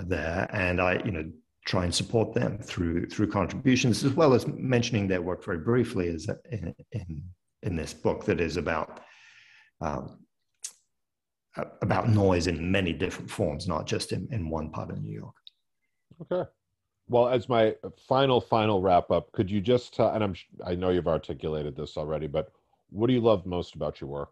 there, 0.03 0.49
and 0.53 0.81
I, 0.81 1.03
you 1.05 1.13
know, 1.13 1.31
try 1.67 1.85
and 1.85 1.95
support 1.95 2.35
them 2.35 2.59
through 2.59 3.07
through 3.07 3.29
contributions 3.29 4.05
as 4.05 4.13
well 4.13 4.35
as 4.35 4.47
mentioning 4.47 5.09
their 5.09 5.23
work 5.23 5.45
very 5.45 5.59
briefly 5.59 6.09
as 6.09 6.29
in 6.51 6.75
in, 6.93 7.23
in 7.63 7.77
this 7.77 7.95
book 7.95 8.25
that 8.27 8.41
is 8.41 8.57
about 8.57 9.01
um, 9.81 10.19
about 11.83 12.09
noise 12.09 12.47
in 12.47 12.71
many 12.71 12.93
different 12.93 13.31
forms, 13.31 13.69
not 13.69 13.87
just 13.87 14.13
in, 14.13 14.29
in 14.33 14.51
one 14.51 14.71
part 14.71 14.91
of 14.91 15.01
New 15.01 15.13
York. 15.13 15.35
Okay. 16.23 16.49
Well, 17.09 17.29
as 17.29 17.49
my 17.49 17.75
final 18.09 18.41
final 18.41 18.81
wrap 18.81 19.11
up, 19.11 19.31
could 19.33 19.51
you 19.51 19.61
just 19.61 19.95
tell, 19.95 20.11
and 20.11 20.25
I'm 20.25 20.35
I 20.65 20.75
know 20.75 20.91
you've 20.91 21.09
articulated 21.09 21.77
this 21.77 21.97
already, 21.97 22.27
but 22.27 22.51
what 22.91 23.09
do 23.09 23.13
you 23.13 23.21
love 23.21 23.47
most 23.47 23.75
about 23.75 24.01
your 24.01 24.09
work? 24.09 24.31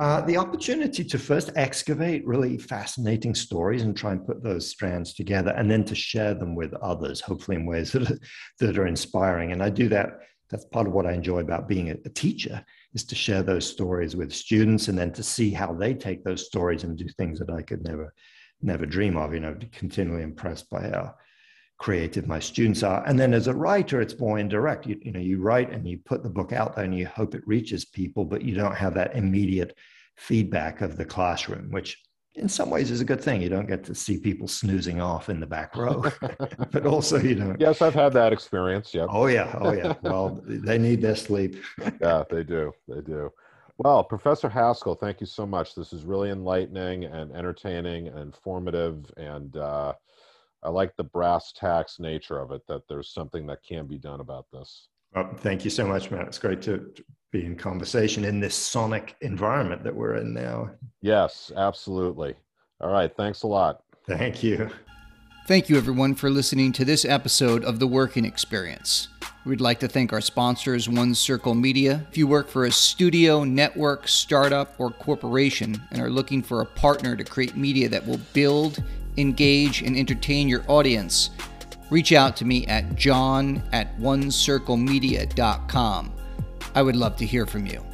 Uh, 0.00 0.20
the 0.22 0.36
opportunity 0.36 1.04
to 1.04 1.18
first 1.18 1.50
excavate 1.54 2.26
really 2.26 2.58
fascinating 2.58 3.32
stories 3.32 3.82
and 3.82 3.96
try 3.96 4.10
and 4.10 4.26
put 4.26 4.42
those 4.42 4.68
strands 4.68 5.14
together 5.14 5.52
and 5.52 5.70
then 5.70 5.84
to 5.84 5.94
share 5.94 6.34
them 6.34 6.56
with 6.56 6.74
others, 6.74 7.20
hopefully 7.20 7.56
in 7.56 7.64
ways 7.64 7.92
that 7.92 8.10
are, 8.10 8.18
that 8.58 8.76
are 8.76 8.88
inspiring. 8.88 9.52
And 9.52 9.62
I 9.62 9.70
do 9.70 9.88
that. 9.90 10.18
That's 10.50 10.64
part 10.66 10.88
of 10.88 10.92
what 10.92 11.06
I 11.06 11.12
enjoy 11.12 11.40
about 11.40 11.68
being 11.68 11.90
a, 11.90 11.96
a 12.04 12.08
teacher 12.10 12.64
is 12.92 13.04
to 13.04 13.14
share 13.14 13.42
those 13.42 13.70
stories 13.70 14.16
with 14.16 14.32
students 14.32 14.88
and 14.88 14.98
then 14.98 15.12
to 15.12 15.22
see 15.22 15.50
how 15.50 15.72
they 15.72 15.94
take 15.94 16.24
those 16.24 16.46
stories 16.46 16.82
and 16.82 16.98
do 16.98 17.08
things 17.16 17.38
that 17.38 17.50
I 17.50 17.62
could 17.62 17.84
never, 17.84 18.12
never 18.62 18.86
dream 18.86 19.16
of, 19.16 19.32
you 19.32 19.40
know, 19.40 19.56
continually 19.72 20.22
impressed 20.22 20.68
by 20.70 20.82
how 20.82 21.14
creative 21.78 22.26
my 22.26 22.38
students 22.38 22.82
are. 22.82 23.04
And 23.06 23.18
then 23.18 23.34
as 23.34 23.46
a 23.46 23.54
writer, 23.54 24.00
it's 24.00 24.18
more 24.18 24.38
indirect. 24.38 24.86
You, 24.86 24.98
you 25.02 25.12
know, 25.12 25.20
you 25.20 25.40
write 25.40 25.70
and 25.70 25.86
you 25.86 25.98
put 25.98 26.22
the 26.22 26.30
book 26.30 26.52
out 26.52 26.76
there 26.76 26.84
and 26.84 26.96
you 26.96 27.06
hope 27.06 27.34
it 27.34 27.46
reaches 27.46 27.84
people, 27.84 28.24
but 28.24 28.42
you 28.42 28.54
don't 28.54 28.76
have 28.76 28.94
that 28.94 29.16
immediate 29.16 29.76
feedback 30.16 30.80
of 30.80 30.96
the 30.96 31.04
classroom, 31.04 31.70
which 31.70 31.98
in 32.36 32.48
some 32.48 32.70
ways 32.70 32.90
is 32.90 33.00
a 33.00 33.04
good 33.04 33.22
thing. 33.22 33.40
You 33.40 33.48
don't 33.48 33.66
get 33.66 33.84
to 33.84 33.94
see 33.94 34.18
people 34.18 34.48
snoozing 34.48 35.00
off 35.00 35.28
in 35.28 35.40
the 35.40 35.46
back 35.46 35.76
row, 35.76 36.04
but 36.72 36.86
also 36.86 37.18
you 37.18 37.36
know. 37.36 37.56
Yes, 37.58 37.80
I've 37.80 37.94
had 37.94 38.12
that 38.14 38.32
experience. 38.32 38.92
Yeah. 38.92 39.06
Oh 39.08 39.26
yeah. 39.26 39.56
Oh 39.60 39.72
yeah. 39.72 39.94
Well, 40.02 40.40
they 40.44 40.78
need 40.78 41.00
their 41.00 41.16
sleep. 41.16 41.62
yeah, 42.00 42.24
they 42.28 42.42
do. 42.42 42.72
They 42.88 43.00
do. 43.00 43.30
Well, 43.78 44.04
Professor 44.04 44.48
Haskell, 44.48 44.94
thank 44.94 45.20
you 45.20 45.26
so 45.26 45.44
much. 45.44 45.74
This 45.74 45.92
is 45.92 46.04
really 46.04 46.30
enlightening 46.30 47.04
and 47.04 47.32
entertaining 47.32 48.06
and 48.08 48.18
informative, 48.18 49.10
and 49.16 49.56
uh, 49.56 49.94
I 50.64 50.70
like 50.70 50.96
the 50.96 51.04
brass 51.04 51.52
tacks 51.52 52.00
nature 52.00 52.38
of 52.38 52.50
it. 52.50 52.62
That 52.68 52.88
there's 52.88 53.12
something 53.12 53.46
that 53.46 53.62
can 53.62 53.86
be 53.86 53.98
done 53.98 54.20
about 54.20 54.46
this. 54.52 54.88
Well, 55.14 55.30
thank 55.38 55.64
you 55.64 55.70
so 55.70 55.86
much, 55.86 56.10
Matt. 56.10 56.26
It's 56.26 56.38
great 56.38 56.62
to 56.62 56.92
be 57.30 57.44
in 57.44 57.56
conversation 57.56 58.24
in 58.24 58.40
this 58.40 58.54
sonic 58.54 59.16
environment 59.20 59.84
that 59.84 59.94
we're 59.94 60.16
in 60.16 60.32
now. 60.32 60.70
Yes, 61.02 61.52
absolutely. 61.56 62.34
All 62.80 62.90
right. 62.90 63.14
Thanks 63.16 63.42
a 63.42 63.46
lot. 63.46 63.82
Thank 64.06 64.42
you. 64.42 64.70
Thank 65.46 65.68
you, 65.68 65.76
everyone, 65.76 66.14
for 66.14 66.30
listening 66.30 66.72
to 66.72 66.84
this 66.84 67.04
episode 67.04 67.64
of 67.64 67.78
The 67.78 67.86
Working 67.86 68.24
Experience. 68.24 69.08
We'd 69.44 69.60
like 69.60 69.78
to 69.80 69.88
thank 69.88 70.12
our 70.14 70.22
sponsors, 70.22 70.88
One 70.88 71.14
Circle 71.14 71.54
Media. 71.54 72.06
If 72.10 72.16
you 72.16 72.26
work 72.26 72.48
for 72.48 72.64
a 72.64 72.72
studio, 72.72 73.44
network, 73.44 74.08
startup, 74.08 74.74
or 74.78 74.90
corporation 74.90 75.82
and 75.90 76.00
are 76.00 76.08
looking 76.08 76.42
for 76.42 76.62
a 76.62 76.66
partner 76.66 77.14
to 77.14 77.24
create 77.24 77.56
media 77.56 77.90
that 77.90 78.06
will 78.06 78.20
build, 78.32 78.82
engage, 79.16 79.82
and 79.82 79.96
entertain 79.96 80.48
your 80.48 80.64
audience, 80.68 81.30
reach 81.90 82.12
out 82.12 82.36
to 82.36 82.44
me 82.44 82.66
at 82.66 82.94
john 82.96 83.62
at 83.72 83.98
onecirclemedia.com. 83.98 86.12
I 86.74 86.82
would 86.82 86.96
love 86.96 87.16
to 87.16 87.26
hear 87.26 87.46
from 87.46 87.66
you. 87.66 87.84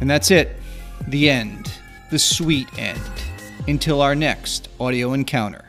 And 0.00 0.10
that's 0.10 0.30
it. 0.30 0.60
The 1.08 1.28
end. 1.30 1.72
The 2.10 2.18
sweet 2.18 2.68
end. 2.78 3.00
Until 3.66 4.02
our 4.02 4.14
next 4.14 4.68
audio 4.78 5.14
encounter. 5.14 5.67